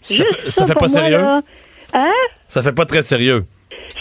[0.00, 1.18] Ça, fait, ça, fait pas sérieux?
[1.18, 1.42] hein?
[2.48, 3.44] Ça fait pas très sérieux.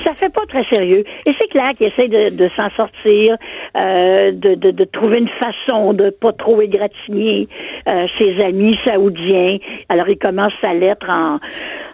[0.03, 1.03] Ça fait pas très sérieux.
[1.26, 3.36] Et c'est clair qu'il essaie de, de s'en sortir,
[3.76, 7.47] euh, de, de, de, trouver une façon de pas trop égratigner
[7.88, 9.57] euh, ses amis saoudiens.
[9.89, 11.39] Alors il commence sa lettre en,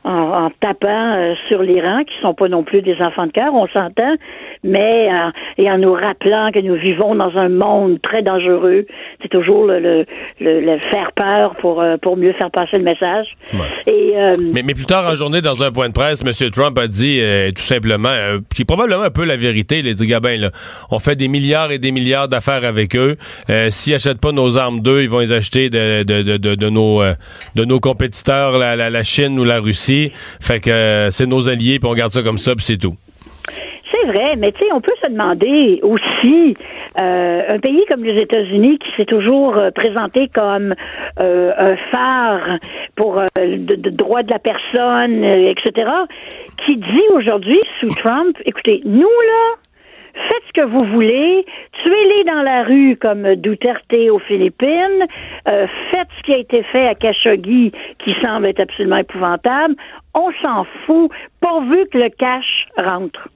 [0.05, 3.53] en, tapant euh, sur les rangs, qui sont pas non plus des enfants de cœur,
[3.53, 4.15] on s'entend,
[4.63, 8.85] mais euh, et en nous rappelant que nous vivons dans un monde très dangereux.
[9.21, 10.05] C'est toujours le, le,
[10.39, 13.27] le, faire peur pour pour mieux faire passer le message.
[13.87, 14.13] Et,
[14.53, 16.51] mais, mais plus tard en journée, dans un point de presse, M.
[16.51, 17.21] Trump a dit
[17.55, 18.13] tout simplement,
[18.53, 20.49] qui est probablement un peu la vérité, a dit, Gabin,
[20.91, 23.17] on fait des milliards et des milliards d'affaires avec eux.
[23.69, 26.69] S'ils achètent pas nos armes d'eux, ils vont les acheter de, de,
[27.65, 30.11] nos compétiteurs, la, Chine ou la Russie.
[30.39, 32.95] Fait que euh, c'est nos alliés, puis on garde ça comme ça, puis c'est tout.
[33.91, 36.55] C'est vrai, mais tu sais, on peut se demander aussi,
[36.97, 40.75] euh, un pays comme les États-Unis qui s'est toujours euh, présenté comme
[41.17, 42.59] un phare
[42.95, 45.89] pour le droit de la personne, etc.,
[46.65, 49.55] qui dit aujourd'hui sous Trump, écoutez, nous là,
[50.13, 51.45] faites ce que vous voulez,
[51.83, 55.07] tuez-les dans la rue comme Duterte aux Philippines,
[55.47, 57.71] euh, faites ce qui a été fait à Khashoggi,
[58.03, 59.75] qui semble être absolument épouvantable,
[60.13, 63.29] on s'en fout, pourvu que le cash rentre.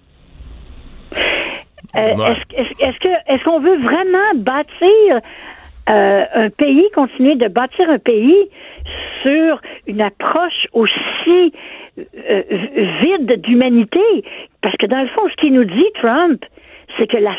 [1.96, 5.22] Euh, est-ce que est-ce qu'on veut vraiment bâtir
[5.90, 8.50] euh, un pays, continuer de bâtir un pays
[9.24, 11.54] sur une approche aussi
[13.02, 14.24] vide d'humanité?
[14.62, 16.44] Parce que dans le fond, ce qu'il nous dit, Trump,
[16.98, 17.36] c'est que la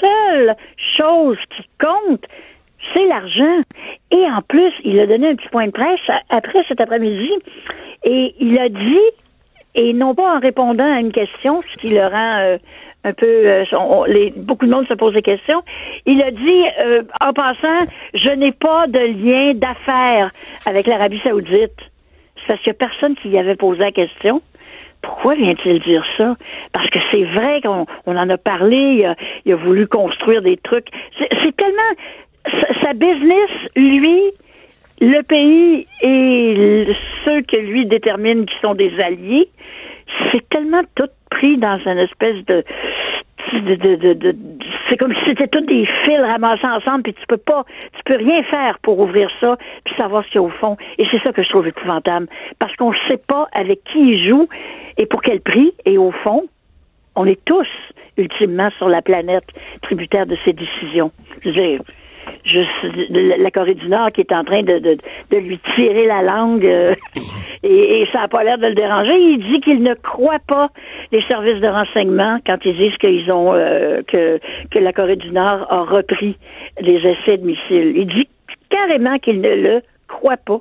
[0.00, 0.56] seule
[0.96, 2.24] chose qui compte,
[2.92, 3.60] c'est l'argent.
[4.10, 7.30] Et en plus, il a donné un petit point de presse après cet après-midi
[8.04, 9.00] et il a dit,
[9.74, 12.58] et non pas en répondant à une question, ce qui le rend euh,
[13.04, 13.64] un peu, euh,
[14.36, 15.62] beaucoup de monde se pose des questions.
[16.06, 20.30] Il a dit, euh, en passant, je n'ai pas de lien d'affaires
[20.66, 21.72] avec l'Arabie Saoudite.
[22.36, 24.42] C'est parce qu'il n'y a personne qui y avait posé la question.
[25.00, 26.36] pourquoi vient-il dire ça?
[26.72, 30.42] Parce que c'est vrai qu'on on en a parlé, il a, il a voulu construire
[30.42, 30.86] des trucs.
[31.18, 31.92] C'est tellement
[32.82, 34.20] sa, business, lui,
[35.00, 36.86] le pays et
[37.24, 39.48] ceux que lui détermine qui sont des alliés,
[40.30, 42.64] c'est tellement tout pris dans une espèce de
[43.52, 44.36] de, de, de-
[44.88, 48.16] c'est comme si c'était tous des fils ramassés ensemble, puis tu peux pas, tu peux
[48.16, 50.76] rien faire pour ouvrir ça, puis savoir ce qu'il y a au fond.
[50.96, 54.28] Et c'est ça que je trouve épouvantable, parce qu'on ne sait pas avec qui il
[54.28, 54.48] joue
[54.96, 55.72] et pour quel prix.
[55.84, 56.44] Et au fond,
[57.16, 57.68] on est tous
[58.16, 59.44] ultimement sur la planète
[59.82, 61.10] tributaires de ces décisions.
[61.42, 61.80] Je veux dire,
[62.44, 62.68] juste
[63.10, 64.96] la la Corée du Nord qui est en train de, de,
[65.30, 66.94] de lui tirer la langue euh,
[67.62, 69.14] et, et ça n'a pas l'air de le déranger.
[69.14, 70.68] Il dit qu'il ne croit pas
[71.12, 74.38] les services de renseignement quand ils disent qu'ils ont euh, que,
[74.70, 76.36] que la Corée du Nord a repris
[76.80, 77.92] les essais de missiles.
[77.96, 78.28] Il dit
[78.70, 80.60] carrément qu'il ne le croit pas.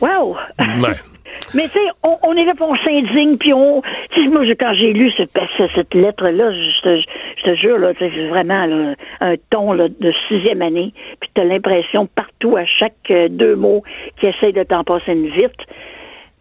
[0.00, 0.36] Wow!
[0.58, 0.94] Ouais.
[1.54, 1.86] Mais tu sais,
[2.22, 3.82] on, est là pour on s'indigne, puis on.
[4.10, 5.22] Tu sais, moi, je- quand j'ai lu ce-
[5.56, 7.00] ce- cette lettre-là, je te,
[7.38, 12.06] je te jure, là, c'est vraiment un ton de sixième année, puis tu as l'impression
[12.06, 13.82] partout, à chaque euh, deux mots,
[14.20, 15.58] qui essayent de t'en passer une vite.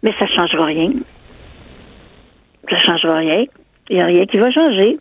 [0.03, 0.91] Mais ça changera rien.
[2.69, 3.45] Ça changera rien.
[3.89, 4.97] Il n'y a rien qui va changer.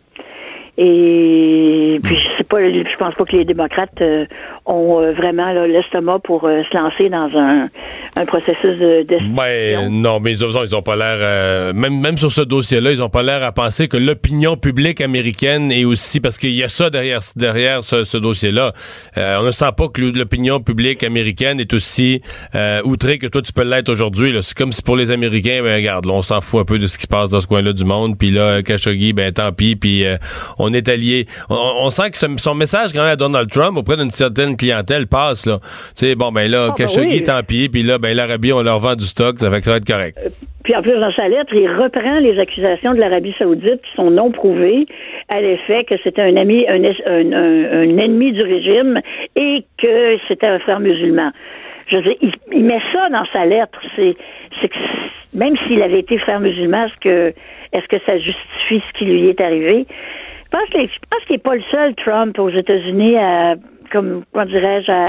[0.75, 4.25] Et puis je sais pas, je pense pas que les démocrates euh,
[4.65, 7.69] ont euh, vraiment l'estomac pour euh, se lancer dans un,
[8.15, 9.05] un processus de.
[9.35, 12.91] Ben non, mais ils ont, ils ont pas l'air, euh, même même sur ce dossier-là,
[12.91, 16.63] ils ont pas l'air à penser que l'opinion publique américaine est aussi parce qu'il y
[16.63, 18.73] a ça derrière derrière ce, ce dossier-là.
[19.17, 22.21] Euh, on ne sent pas que l'opinion publique américaine est aussi
[22.55, 24.35] euh, outrée que toi tu peux l'être aujourd'hui.
[24.41, 26.87] C'est comme si pour les Américains, ben regarde, là, on s'en fout un peu de
[26.87, 28.17] ce qui se passe dans ce coin-là du monde.
[28.17, 29.75] Puis là, Khashoggi, ben tant pis.
[29.75, 30.17] Puis euh,
[30.63, 31.25] on est allié.
[31.49, 31.55] On,
[31.85, 35.07] on sent que ce- son message quand même à Donald Trump auprès d'une certaine clientèle
[35.07, 35.59] passe là.
[35.97, 37.23] Tu sais, bon ben là, Ah, ben Khashoggi, oui.
[37.23, 37.69] tant pis.
[37.69, 39.85] Puis là, ben l'Arabie, on leur vend du stock, ça fait que ça va être
[39.87, 40.17] correct.
[40.63, 44.09] Puis en plus, dans sa lettre, il reprend les accusations de l'Arabie saoudite qui sont
[44.09, 44.85] non prouvées
[45.27, 49.01] à l'effet que c'était un ami, un, es- un- un- un ennemi du régime
[49.35, 51.31] et que c'était un frère musulman.
[51.87, 53.77] Je veux dire, il, il met ça dans sa lettre.
[53.97, 54.15] C'est,
[54.61, 54.77] c'est que
[55.37, 57.33] même s'il avait été frère musulman, est-ce que,
[57.73, 59.85] est-ce que ça justifie ce qui lui est arrivé?
[60.53, 60.59] Je
[61.09, 63.55] pense, qu'il n'est pas le seul Trump aux États-Unis à,
[63.91, 65.05] comme, comment dirais-je, à,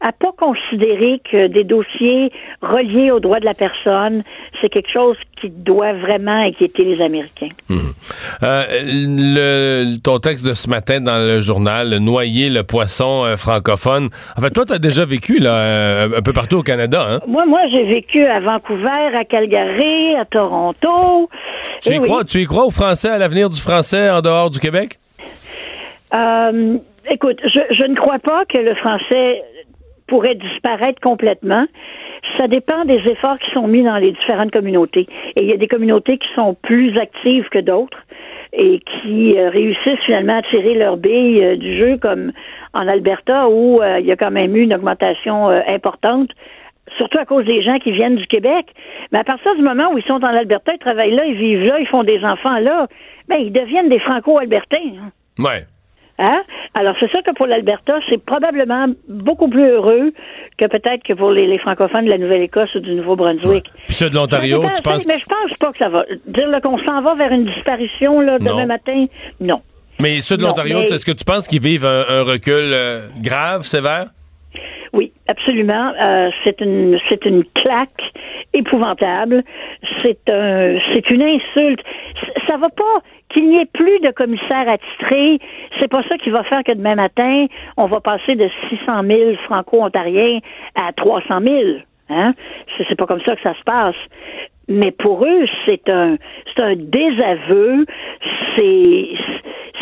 [0.00, 4.22] à pas considérer que des dossiers reliés aux droits de la personne,
[4.60, 7.48] c'est quelque chose qui doit vraiment inquiéter les Américains.
[8.42, 14.08] Euh, le, ton texte de ce matin dans le journal, Noyer le poisson euh, francophone.
[14.36, 17.06] En fait, toi, tu as déjà vécu là, euh, un peu partout au Canada.
[17.08, 17.20] Hein?
[17.26, 21.28] Moi, moi, j'ai vécu à Vancouver, à Calgary, à Toronto.
[21.80, 22.06] Tu, Eh y oui.
[22.08, 24.98] crois, tu y crois au français, à l'avenir du français en dehors du Québec?
[26.14, 26.76] Euh,
[27.10, 29.42] écoute, je, je ne crois pas que le français
[30.06, 31.66] pourrait disparaître complètement.
[32.36, 35.06] Ça dépend des efforts qui sont mis dans les différentes communautés.
[35.36, 37.98] Et il y a des communautés qui sont plus actives que d'autres
[38.52, 42.32] et qui euh, réussissent finalement à tirer leur bille euh, du jeu, comme
[42.74, 46.30] en Alberta, où euh, il y a quand même eu une augmentation importante
[46.98, 48.66] surtout à cause des gens qui viennent du Québec.
[49.12, 51.64] Mais à partir du moment où ils sont en Alberta, ils travaillent là, ils vivent
[51.64, 52.86] là, ils font des enfants là,
[53.28, 54.76] ben ils deviennent des Franco-Albertains.
[55.00, 55.10] hein.
[55.38, 55.62] Ouais.
[56.18, 56.42] Hein?
[56.74, 60.12] Alors, c'est sûr que pour l'Alberta, c'est probablement beaucoup plus heureux
[60.58, 63.64] que peut-être que pour les, les francophones de la Nouvelle-Écosse ou du Nouveau-Brunswick.
[63.84, 65.06] Puis ceux de l'Ontario, tu penses.
[65.06, 66.04] Mais je pense pas que ça va.
[66.26, 68.66] Dire qu'on s'en va vers une disparition là, demain Non.
[68.66, 69.06] matin,
[69.40, 69.62] non.
[70.00, 73.00] Mais ceux de l'Ontario, mais- est-ce que tu penses qu'ils vivent un, un recul euh,
[73.20, 74.06] grave, sévère?
[74.92, 75.92] Oui, absolument.
[75.98, 78.12] Euh, c'est une c'est une claque
[78.52, 79.42] épouvantable.
[80.02, 81.80] C'est un c'est une insulte.
[82.46, 85.38] Ça va pas qu'il n'y ait plus de commissaires attitrés.
[85.80, 87.46] C'est pas ça qui va faire que demain matin
[87.78, 90.40] on va passer de 600 000 franco-ontariens
[90.74, 91.60] à 300 000.
[92.10, 92.34] Hein?
[92.76, 93.96] C'est pas comme ça que ça se passe.
[94.68, 96.16] Mais pour eux, c'est un
[96.54, 97.86] c'est un désaveu.
[98.56, 99.08] C'est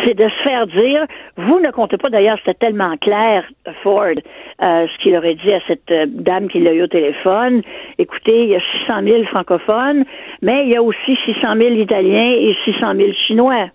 [0.04, 1.06] c'est de se faire dire,
[1.36, 3.44] vous ne comptez pas, d'ailleurs, c'était tellement clair,
[3.82, 4.14] Ford,
[4.62, 7.62] euh, ce qu'il aurait dit à cette euh, dame qui l'a eu au téléphone.
[7.98, 10.04] Écoutez, il y a 600 000 francophones,
[10.42, 13.68] mais il y a aussi 600 000 Italiens et 600 000 Chinois.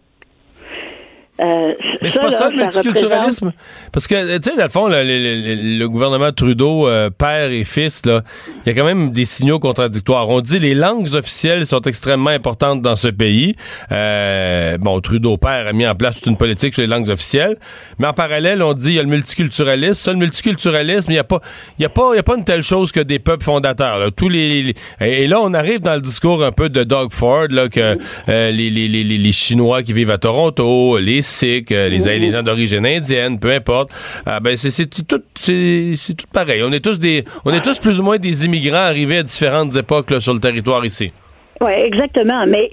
[1.42, 3.52] Euh, Mais c'est pas là, ça le représente- multiculturalisme?
[3.92, 7.52] Parce que, tu sais, dans le fond, le, le- le- le gouvernement Trudeau, euh, père
[7.52, 8.22] et fils, là,
[8.66, 10.30] il y a quand même des signaux contradictoires.
[10.30, 13.56] On dit les langues officielles sont extrêmement importantes dans ce pays.
[13.92, 17.58] Euh, bon, Trudeau, père, a mis en place toute une politique sur les langues officielles.
[18.00, 19.96] Mais en parallèle, on dit il y a le multiculturalisme.
[20.02, 21.42] Ça, le multiculturalisme, il n'y a pas,
[21.80, 24.00] il y a pas, il y a pas une telle chose que des peuples fondateurs.
[24.00, 24.10] là.
[24.12, 27.48] Tous les, les- et là, on arrive dans le discours un peu de Doug Ford,
[27.50, 27.98] là, que
[28.30, 31.22] euh, les, les, les- les Chinois qui vivent à Toronto, les
[31.72, 33.90] Euh, les, les gens d'origine indienne, peu importe.
[34.26, 36.62] Ah, ben c'est tout, c'est c'est tout pareil.
[36.64, 39.76] On est tous des, on est tous plus ou moins des immigrants arrivés à différentes
[39.76, 41.12] époques là, sur le territoire ici.
[41.62, 42.46] Oui, exactement.
[42.48, 42.70] Mais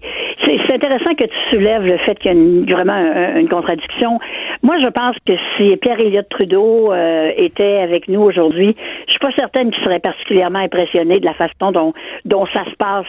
[0.72, 4.18] c'est intéressant que tu soulèves le fait qu'il y a une- vraiment un- une contradiction.
[4.62, 8.74] Moi, je pense que si Pierre Elliott Trudeau euh, était avec nous aujourd'hui,
[9.06, 11.92] je suis pas certaine qu'il serait particulièrement impressionné de la façon dont,
[12.24, 13.06] dont ça se passe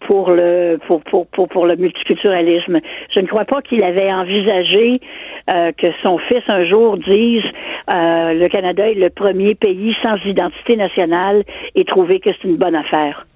[0.00, 2.80] pour le pour, pour, pour, pour le multiculturalisme.
[3.14, 5.00] Je ne crois pas qu'il avait envisagé
[5.48, 7.44] euh, que son fils un jour dise
[7.88, 11.44] euh, le Canada est le premier pays sans identité nationale
[11.74, 13.26] et trouver que c'est une bonne affaire.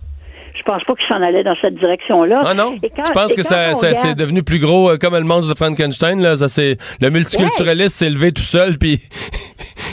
[0.56, 2.36] Je pense pas qu'il s'en allait dans cette direction-là.
[2.44, 2.74] Ah non?
[2.82, 4.90] Et quand- Je pense et que quand ça, on ça- regarde- c'est devenu plus gros
[4.90, 6.22] euh, comme le monstre de Frankenstein.
[6.22, 6.36] Là.
[6.36, 8.78] Ça, c'est, le multiculturalisme s'est levé tout seul.
[8.78, 9.00] Puis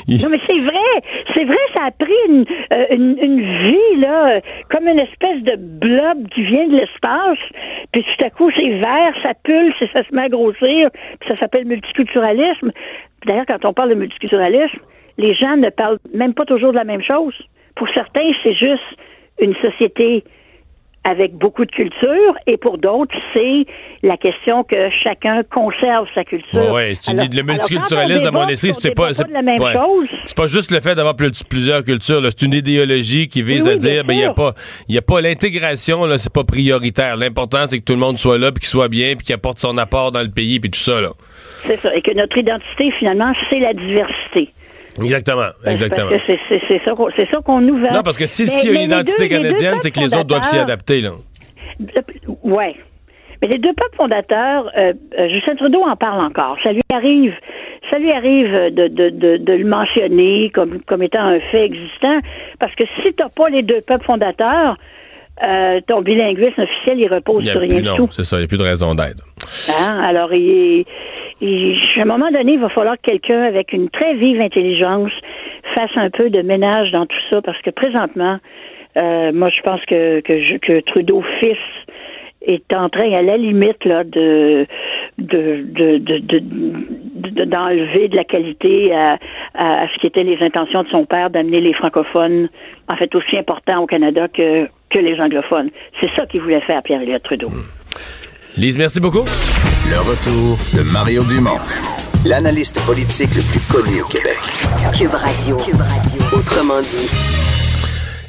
[0.07, 1.01] il- Non, mais c'est vrai.
[1.34, 4.39] C'est vrai, ça a pris une, euh, une, une vie, là,
[4.70, 7.39] comme une espèce de blob qui vient de l'espace.
[7.91, 10.89] Puis tout à coup, c'est vert, ça pulse et ça se met à grossir.
[11.20, 12.72] Puis ça s'appelle multiculturalisme.
[13.26, 14.80] D'ailleurs, quand on parle de multiculturalisme,
[15.18, 17.34] les gens ne parlent même pas toujours de la même chose.
[17.76, 18.84] Pour certains, c'est juste
[19.39, 20.24] une société
[21.04, 23.66] avec beaucoup de culture, et pour d'autres, c'est
[24.04, 26.60] la question que chacun conserve sa culture.
[26.60, 29.74] Une, Alors- le multiculturalisme, à mon esprit, c'est pas, c'est de la même ouais.
[29.74, 30.08] chose.
[30.26, 32.22] C'est pas juste le fait d'avoir plus- plusieurs cultures.
[32.24, 34.54] C'est une idéologie qui vise Oui, oui, à dire, ben il y a pas,
[34.88, 37.18] il y a pas l'intégration là, c'est pas prioritaire.
[37.18, 39.58] L'important c'est que tout le monde soit là, puis qu'il soit bien, puis qu'il apporte
[39.60, 41.10] son apport dans le pays, puis tout ça là.
[41.66, 41.95] C'est ça.
[41.95, 44.49] Et que notre identité, finalement, c'est la diversité.
[45.01, 46.09] Exactement, exactement.
[46.09, 46.33] Parce que
[46.67, 47.93] c'est- ça qu'on c'est ça qu'on nous vend.
[47.93, 50.43] Non, parce que si- y a une identité deux- canadienne, c'est que les autres doivent
[50.43, 51.11] s'y adapter là.
[52.43, 52.75] Ouais.
[53.41, 56.57] Mais les deux peuples fondateurs, euh, euh, Justin Trudeau en parle encore.
[56.61, 57.33] Ça lui arrive,
[57.89, 62.19] ça lui arrive de, de, de, de le mentionner comme, comme étant un fait existant,
[62.59, 64.77] parce que si t'as pas les deux peuples fondateurs,
[65.43, 68.07] euh, ton bilinguisme officiel, il repose Il y a sur rien du non, tout.
[68.11, 69.23] c'est ça, il n'y a plus de raison d'être.
[69.81, 69.99] Hein?
[70.03, 70.85] Alors, il,
[71.41, 75.11] à un moment donné, il va falloir que quelqu'un avec une très vive intelligence
[75.73, 78.37] fasse un peu de ménage dans tout ça, parce que présentement,
[78.97, 81.57] euh, moi, je pense que, que, que Trudeau fils
[82.45, 84.65] est en train, à la limite, là, de
[85.19, 89.17] de de de- de- de- d'enlever de la qualité à,
[89.53, 92.49] à, ce qui étaient les intentions de son père d'amener les francophones,
[92.87, 95.69] en fait, aussi importants au Canada que que les anglophones.
[95.99, 97.49] C'est ça qu'il voulait faire, Pierre Elliott Trudeau.
[98.57, 99.23] Lise, merci beaucoup.
[99.89, 101.57] Le retour de Mario Dumont,
[102.25, 104.38] l'analyste politique le plus connu au Québec.
[104.97, 105.57] Cube Radio.
[106.34, 107.09] Autrement dit.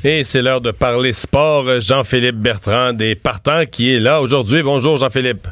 [0.05, 1.81] Et c'est l'heure de parler sport.
[1.81, 4.63] Jean-Philippe Bertrand des Partants qui est là aujourd'hui.
[4.63, 5.47] Bonjour Jean-Philippe.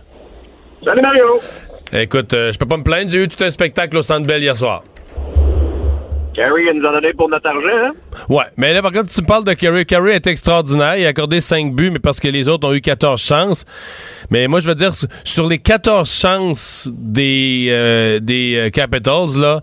[0.84, 1.40] Salut Mario!
[1.92, 4.42] Écoute, euh, je peux pas me plaindre, j'ai eu tout un spectacle au Centre Bell
[4.42, 4.82] hier soir.
[6.34, 7.90] Carrie nous en a donné pour notre argent, hein?
[8.28, 9.84] Ouais, mais là par contre, tu parles de Kerry.
[9.84, 12.80] Kerry est extraordinaire, il a accordé 5 buts, mais parce que les autres ont eu
[12.80, 13.64] 14 chances.
[14.30, 14.92] Mais moi, je veux dire,
[15.24, 19.62] sur les 14 chances des, euh, des euh, Capitals, là,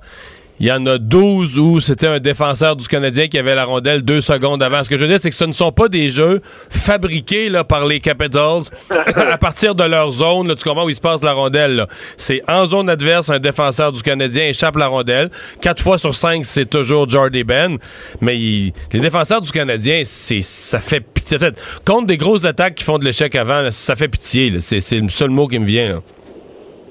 [0.60, 4.01] il y en a 12 où c'était un défenseur du Canadien qui avait la rondelle
[4.01, 4.84] deux secondes avant.
[4.84, 7.64] Ce que je veux dire, c'est que ce ne sont pas des jeux fabriqués là,
[7.64, 8.64] par les Capitals
[9.16, 10.47] à partir de leur zone.
[10.47, 11.86] Là, tu comprends où il se passe la rondelle.
[12.18, 15.30] C'est en zone adverse, un défenseur du Canadien échappe la rondelle.
[15.62, 17.78] Quatre fois sur cinq, c'est toujours Jordy Ben.
[18.22, 21.38] Mais il- les défenseurs du Canadien, c'est ça fait pitié.
[21.86, 24.49] Contre des grosses attaques qui font de l'échec avant, là, ça fait pitié.
[24.49, 24.58] là.
[24.62, 25.89] C'est c'est le seul mot qui me vient.
[25.89, 25.99] Là.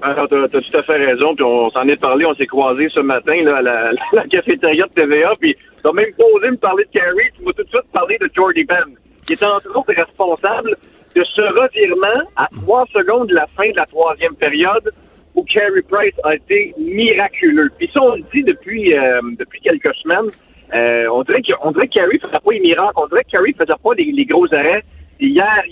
[0.03, 2.89] Alors, t'as, t'as tout à fait raison, puis on s'en est parlé, on s'est croisés
[2.89, 6.57] ce matin là, à la, la cafétéria de TVA, puis t'as même pas osé me
[6.57, 8.85] parler de Carey, tu m'as tout de suite parlé de Jordy Ben,
[9.27, 10.77] qui est entre autres responsable
[11.17, 14.93] de ce revirement à trois secondes de la fin de la troisième période
[15.35, 17.71] où Carey Price a été miraculeux.
[17.79, 20.31] Puis ça, on le dit depuis, euh, depuis quelques semaines.
[20.75, 23.31] Euh, on dirait que, on dirait que Carey faisait pas les miracles, on dirait que
[23.31, 24.83] Carey faisait pas les, gros arrêts.
[25.21, 25.63] Hier,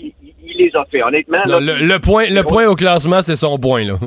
[0.47, 1.03] il- les a fait.
[1.03, 3.83] Honnêtement, Non, là, le, le point, le point au classement, c'est son point.
[3.83, 3.97] Là.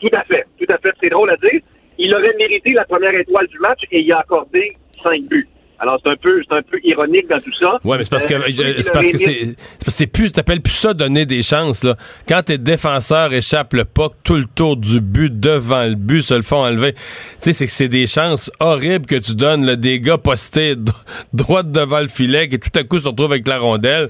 [0.00, 0.90] tout à fait, tout à fait.
[1.00, 1.60] C'est drôle à dire.
[1.98, 5.48] Il aurait mérité la première étoile du match et il a accordé cinq buts.
[5.84, 7.80] Alors c'est un peu, c'est un peu ironique dans tout ça.
[7.82, 9.56] Ouais, mais c'est parce que Euh, euh, c'est parce que c'est
[9.88, 11.96] c'est plus t'appelles plus ça donner des chances là.
[12.28, 16.34] Quand tes défenseurs échappent le puck tout le tour du but devant le but se
[16.34, 16.92] le font enlever.
[16.92, 17.00] Tu
[17.40, 20.76] sais c'est que c'est des chances horribles que tu donnes là, des gars postés
[21.32, 24.08] droite devant le filet qui tout à coup se retrouvent avec la rondelle.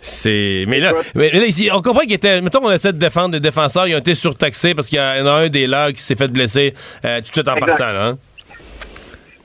[0.00, 2.98] C'est mais là mais, mais là, ici on comprend qu'il était mettons on essaie de
[2.98, 5.92] défendre des défenseurs, ils ont été surtaxés parce qu'il y en a un des leurs
[5.92, 7.66] qui s'est fait blesser euh, tout de suite en Exact.
[7.68, 8.04] partant là.
[8.06, 8.18] hein.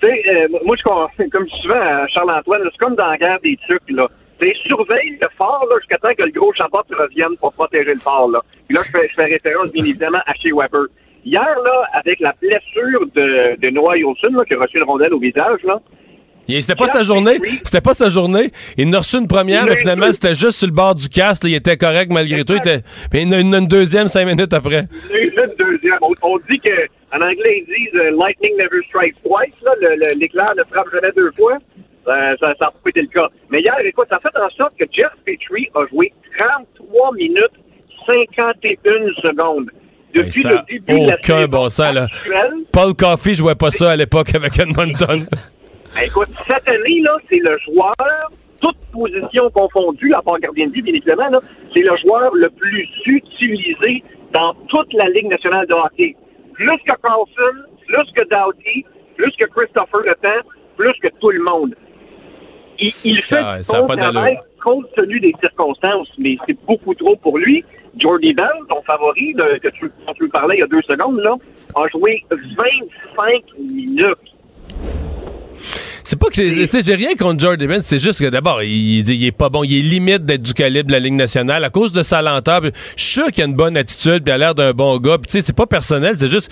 [0.02, 3.18] Tu sais, euh, moi, je, com- comme je souvent à Charles-Antoine, c'est comme dans la
[3.18, 4.08] guerre des trucs, là.
[4.40, 8.00] Tu surveille le fort, là, jusqu'à temps que le gros chapeau revienne pour protéger le
[8.00, 8.42] fort, là.
[8.68, 10.86] Puis là, je fais, je fais référence, bien évidemment, à chez Weber.
[11.26, 15.14] Hier, là, avec la blessure de, de Noah Olsen, là, qui a reçu une rondelle
[15.14, 15.80] au visage, là,
[16.48, 17.38] C'était pas sa journée.
[17.64, 18.52] C'était pas sa journée.
[18.78, 21.44] Il en a reçu une première, mais finalement, c'était juste sur le bord du casque.
[21.44, 21.50] là.
[21.50, 22.54] Il était correct malgré tout.
[22.54, 22.82] Il était...
[23.14, 24.86] Mais il en a une, deuxième cinq minutes après.
[25.10, 25.98] Il a une deuxième.
[26.02, 29.54] On, dit que, en anglais, ils disent euh, lightning never strikes twice.
[30.16, 31.58] L'éclair ne frappe jamais deux fois.
[32.08, 33.28] Euh, ça n'a pas été le cas.
[33.52, 37.52] Mais hier, écoute, ça a fait en sorte que Jeff Petrie a joué 33 minutes
[38.06, 38.72] 51
[39.24, 39.70] secondes.
[40.14, 42.08] Depuis ça le début de la bon sens, là.
[42.72, 45.26] Paul Coffey jouait pas ça à l'époque avec Edmonton.
[45.98, 48.30] Ben, écoute, cette année, là, c'est le joueur,
[48.62, 51.40] toutes positions confondues, à part gardien de but, bien évidemment, là,
[51.76, 56.16] c'est le joueur le plus utilisé dans toute la Ligue nationale de hockey.
[56.54, 60.42] Plus que Carlson, plus que Doughty, plus que Christopher Le
[60.76, 61.74] plus que tout le monde.
[62.78, 67.40] Il, il Ça- fait ça travail compte tenu des circonstances, mais c'est beaucoup trop pour
[67.40, 67.66] lui.
[67.98, 69.34] Jordy Bell, ton favori,
[69.64, 71.36] que tu, dont tu parlais il y a deux secondes, là,
[71.74, 74.27] a joué 25 minutes.
[76.10, 76.50] C'est pas que c'est.
[76.50, 79.50] Tu sais, j'ai rien contre Jordan Evans, c'est juste que d'abord, il, il est pas
[79.50, 79.66] bon.
[79.66, 82.62] Il est limite d'être du calibre de la Ligue nationale à cause de sa lenteur.
[82.96, 85.18] Je suis sûr qu'il a une bonne attitude, puis il a l'air d'un bon gars.
[85.18, 86.50] Tu sais, c'est pas personnel, c'est juste.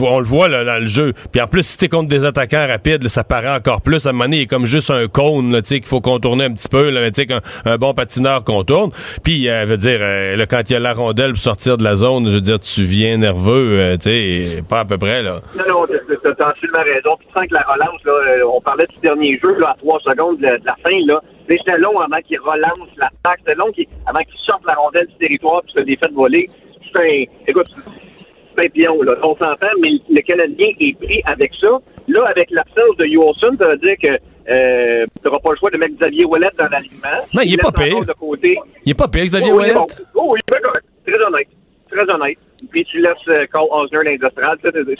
[0.00, 1.12] On le voit là, dans le jeu.
[1.32, 4.06] Puis en plus, si t'es contre des attaquants rapides, ça paraît encore plus.
[4.06, 6.68] À un moment donné, il est comme juste un cône, qu'il faut contourner un petit
[6.68, 7.00] peu, là,
[7.64, 8.90] un bon patineur contourne.
[9.22, 11.84] Puis, euh, veut dire, euh, là, quand il y a la rondelle pour sortir de
[11.84, 15.22] la zone, je veux dire, tu viens nerveux, euh, tu sais, pas à peu près,
[15.22, 15.40] là.
[15.56, 17.16] Non, non, t'as- absolument raison.
[17.18, 18.12] Puis tu sens que la relance, là,
[18.52, 21.20] on parlait du dernier jeu, à trois secondes de, la fin, là.
[21.48, 23.40] Mais c'était long avant qu'il relance l'attaque.
[23.40, 23.72] C'était long
[24.06, 26.48] avant qu'il sorte la rondelle du territoire puis se défait de voler.
[27.46, 27.66] Écoute,
[28.68, 29.14] pion, là.
[29.22, 31.68] On s'entend, mais le Canadien est pris avec ça.
[32.08, 34.12] Là, avec l'absence de Youlson, ça veut dire que,
[34.50, 37.20] euh, t'auras pas le choix de mettre Xavier Ouellet dans l'alignement.
[37.34, 37.96] Non, il est pas pire.
[38.84, 39.74] Il est pas pire, Xavier Oh, il est Ouellet.
[39.74, 39.86] bon.
[40.14, 40.86] Oh, il est bien correct.
[41.06, 41.48] Très honnête.
[41.90, 42.38] Très honnête.
[42.70, 44.18] Puis tu laisses euh, Cole Osner.
[44.20, 44.30] Ça,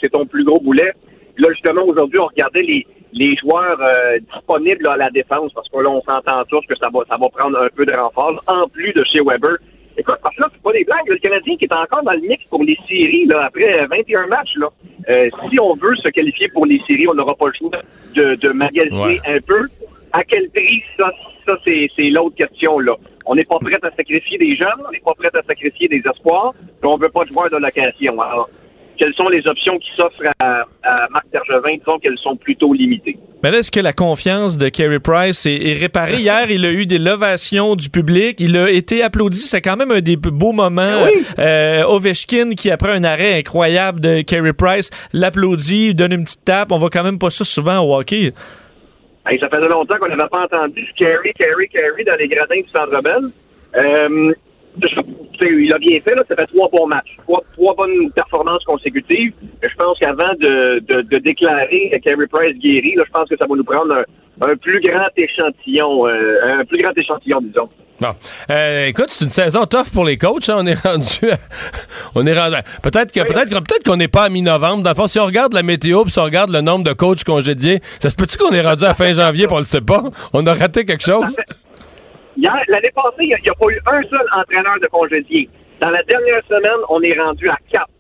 [0.01, 0.93] c'est- ton plus gros boulet.
[1.35, 5.69] Puis là, justement, aujourd'hui, on regardait les, les joueurs euh, disponibles à la défense parce
[5.69, 8.43] que là, on s'entend tous que ça va, ça va prendre un peu de renfort,
[8.47, 9.57] en plus de chez Weber.
[9.97, 11.07] Écoute, parce que là, c'est pas des blagues.
[11.09, 14.55] Le Canadien qui est encore dans le mix pour les séries, là, après 21 matchs,
[14.57, 14.69] là.
[15.09, 17.71] Euh, si on veut se qualifier pour les séries, on n'aura pas le choix
[18.15, 19.21] de, de magasiner Ouais.
[19.27, 19.63] un peu.
[20.13, 21.11] À quel prix, ça,
[21.47, 22.95] ça c'est, c'est l'autre question, là.
[23.27, 26.03] On n'est pas prêt à sacrifier des jeunes, on n'est pas prêt à sacrifier des
[26.11, 28.19] espoirs, puis on veut pas de joueurs de location.
[28.21, 28.49] Alors,
[28.99, 31.77] quelles sont les options qui s'offrent à, à Marc Bergevin?
[31.77, 33.17] Disons qu'elles sont plutôt limitées.
[33.43, 36.15] Mais là, est-ce que la confiance de Carey Price est, est réparée?
[36.19, 38.41] Hier, il a eu des lovations du public.
[38.41, 39.39] Il a été applaudi.
[39.39, 41.05] C'est quand même un des beaux moments.
[41.05, 41.23] Oui.
[41.39, 46.73] Euh, Ovechkin, qui après un arrêt incroyable de Carey Price, l'applaudit, donne une petite tape.
[46.73, 48.33] On voit quand même pas ça souvent au hockey.
[49.27, 52.61] Hey, ça faisait longtemps qu'on n'avait pas entendu du carry, carry, carry dans les gradins
[52.61, 53.31] du Centre Bell.
[53.77, 54.33] Euh,
[55.41, 59.33] il a bien fait, là, ça fait trois bons matchs, trois, trois bonnes performances consécutives.
[59.63, 63.47] Je pense qu'avant de, de, de déclarer Carey Price guéri, là, je pense que ça
[63.49, 67.69] va nous prendre un, un plus grand échantillon, euh, un plus grand échantillon, disons.
[68.01, 68.15] Bon.
[68.51, 70.49] Euh, écoute, c'est une saison tough pour les coachs.
[70.49, 70.57] hein.
[70.61, 71.31] On est rendu.
[71.33, 71.37] à-
[72.15, 72.55] on est rendu.
[72.55, 74.85] à- Peut-être que peut-être qu'on n'est pas à mi-novembre.
[74.85, 76.93] Dans le fond, si on regarde la météo puis si on regarde le nombre de
[76.93, 79.81] coachs congédiés, ça se peut-tu qu'on est rendu à fin janvier puis on le sait
[79.81, 80.03] pas?
[80.33, 81.37] On a raté quelque chose?
[82.41, 85.49] L'année passée, il n'y a, pas eu un seul entraîneur de congédié.
[85.81, 87.91] Dans la dernière semaine, on est rendu à quatre.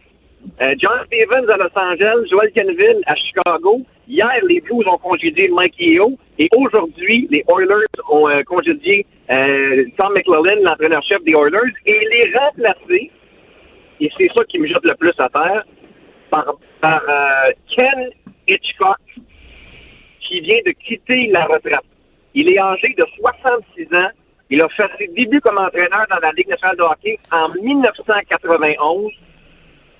[0.60, 3.82] Euh, John Stevens à Los Angeles, Joel Kenville à Chicago.
[4.06, 6.16] Hier, les Blues ont congédié Mike Yeo.
[6.38, 12.12] Et aujourd'hui, les Oilers ont euh, congédié euh, Tom McLellan, l'entraîneur-chef des Oilers, et il
[12.20, 13.10] est remplacé,
[14.00, 15.64] et c'est ça qui me jette le plus à terre,
[16.30, 17.02] par, par
[17.76, 18.10] Ken
[18.46, 18.98] Hitchcock,
[20.20, 21.84] qui vient de quitter la retraite.
[22.34, 24.10] Il est âgé de 66 ans.
[24.50, 29.12] Il a fait ses débuts comme entraîneur dans la Ligue nationale de hockey en 1991.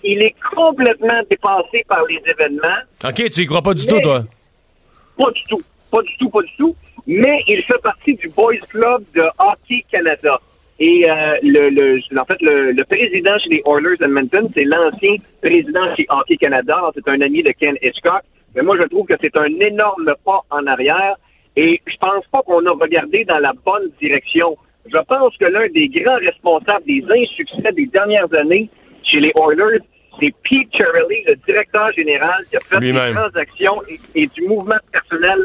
[0.04, 2.80] Il est complètement dépassé par les événements.
[3.04, 4.22] OK, tu y crois pas du tout, toi?
[5.18, 5.60] Pas du tout.
[5.90, 6.76] Pas du tout, pas du tout.
[7.06, 10.38] Mais il fait partie du Boys Club de Hockey Canada.
[10.78, 15.16] Et euh, le, le, en fait, le, le président chez les Oilers Edmonton, c'est l'ancien
[15.42, 16.78] président chez Hockey Canada.
[16.94, 18.22] C'est un ami de Ken Hitchcock.
[18.54, 21.16] Mais moi, je trouve que c'est un énorme pas en arrière.
[21.60, 24.56] Et je pense pas qu'on a regardé dans la bonne direction.
[24.86, 28.70] Je pense que l'un des grands responsables des insuccès des dernières années
[29.02, 29.80] chez les Oilers,
[30.20, 34.78] c'est Pete Cherrelli, le directeur général, qui a fait des transactions et, et du mouvement
[34.92, 35.42] personnel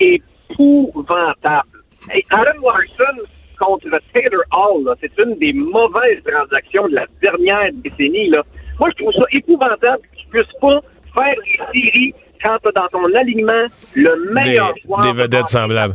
[0.00, 1.78] épouvantable.
[2.10, 3.22] Hey, Adam Larson
[3.58, 8.28] contre Taylor Hall, c'est une des mauvaises transactions de la dernière décennie.
[8.28, 8.42] Là.
[8.78, 10.82] Moi, je trouve ça épouvantable que tu puisses pas
[11.14, 11.36] faire
[11.72, 12.14] des séries
[12.44, 13.64] quand tu dans ton alignement
[13.94, 15.94] le meilleur Des- joueur des de vedettes semblables.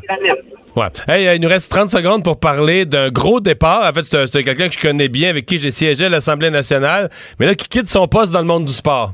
[0.75, 0.85] Ouais.
[1.07, 3.89] Hey, euh, il nous reste 30 secondes pour parler d'un gros départ.
[3.89, 6.09] En fait, c'est un- c'est quelqu'un que je connais bien, avec qui j'ai siégé à
[6.09, 7.09] l'Assemblée nationale,
[7.39, 9.13] mais là, qui quitte son poste dans le monde du sport.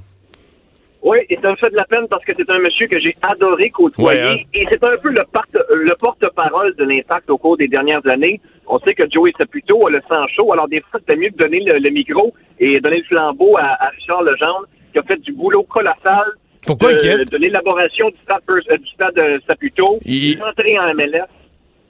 [1.01, 3.15] Oui, et ça me fait de la peine parce que c'est un monsieur que j'ai
[3.21, 4.19] adoré côtoyer.
[4.19, 4.37] Ouais, hein.
[4.55, 8.41] Et c'est un peu le, part- le porte-parole de l'impact au cours des dernières années.
[8.67, 11.37] On sait que Joey Saputo a le sang chaud, alors des fois, c'était mieux de
[11.37, 15.21] donner le, le micro et donner le flambeau à, à Richard Legendre, qui a fait
[15.21, 16.25] du boulot colossal.
[16.65, 17.31] Pourquoi de, il quitte?
[17.31, 19.99] de l'élaboration du stade, euh, du stade euh, Saputo.
[20.05, 21.25] Il- entré en MLS.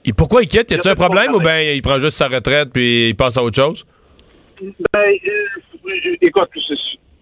[0.04, 0.70] Et pourquoi il quitte?
[0.70, 3.16] Y a-tu Il a un problème ou bien il prend juste sa retraite puis il
[3.16, 3.84] passe à autre chose?
[4.60, 6.48] Ben, euh, écoute,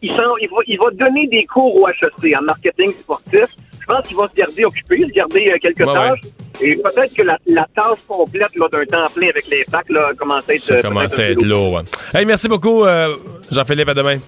[0.03, 0.25] il, va,
[0.67, 3.47] il va donner des cours au HEC en marketing sportif.
[3.81, 6.21] Je pense qu'il va se garder occupé, se garder euh, quelques Ouais, tâches.
[6.63, 10.55] Et peut-être que la, la tâche complète d'un temps plein avec l'impact là, commence à
[10.55, 10.61] être.
[10.61, 11.73] Ça commence à être lourd.
[11.75, 11.83] ouais.
[12.15, 13.15] Hey, merci beaucoup, euh,
[13.51, 13.89] Jean-Philippe.
[13.89, 14.19] À demain.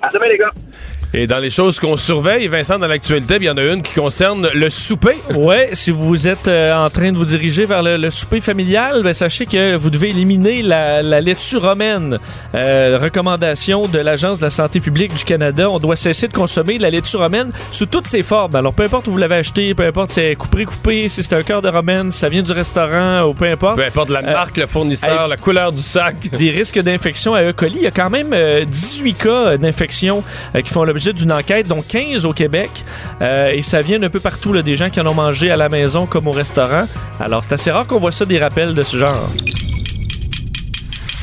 [0.00, 0.52] À demain, les gars.
[1.16, 3.92] Et dans les choses qu'on surveille, Vincent, dans l'actualité, il y en a une qui
[3.94, 5.14] concerne le souper.
[5.36, 9.02] Ouais, si vous êtes euh, en train de vous diriger vers le, le souper familial,
[9.04, 12.18] ben, sachez que vous devez éliminer la, la laitue romaine.
[12.56, 16.78] Euh, recommandation de l'Agence de la santé publique du Canada, on doit cesser de consommer
[16.78, 18.56] la laitue romaine sous toutes ses formes.
[18.56, 21.36] Alors peu importe où vous l'avez acheté, peu importe si c'est coupé coupé, si c'est
[21.36, 23.76] un cœur de romaine, si ça vient du restaurant ou peu importe.
[23.76, 26.16] Peu importe la Euh, marque, le fournisseur, la couleur du sac.
[26.36, 27.52] des risques d'infection à E.
[27.52, 27.74] coli.
[27.76, 30.24] Il y a quand même euh, 18 cas d'infection
[30.64, 30.82] qui font
[31.12, 32.70] d'une enquête, dont 15 au Québec.
[33.22, 35.56] Euh, et ça vient d'un peu partout, là, des gens qui en ont mangé à
[35.56, 36.86] la maison comme au restaurant.
[37.20, 39.28] Alors, c'est assez rare qu'on voit ça, des rappels de ce genre.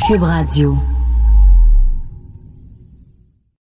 [0.07, 0.77] Cube Radio.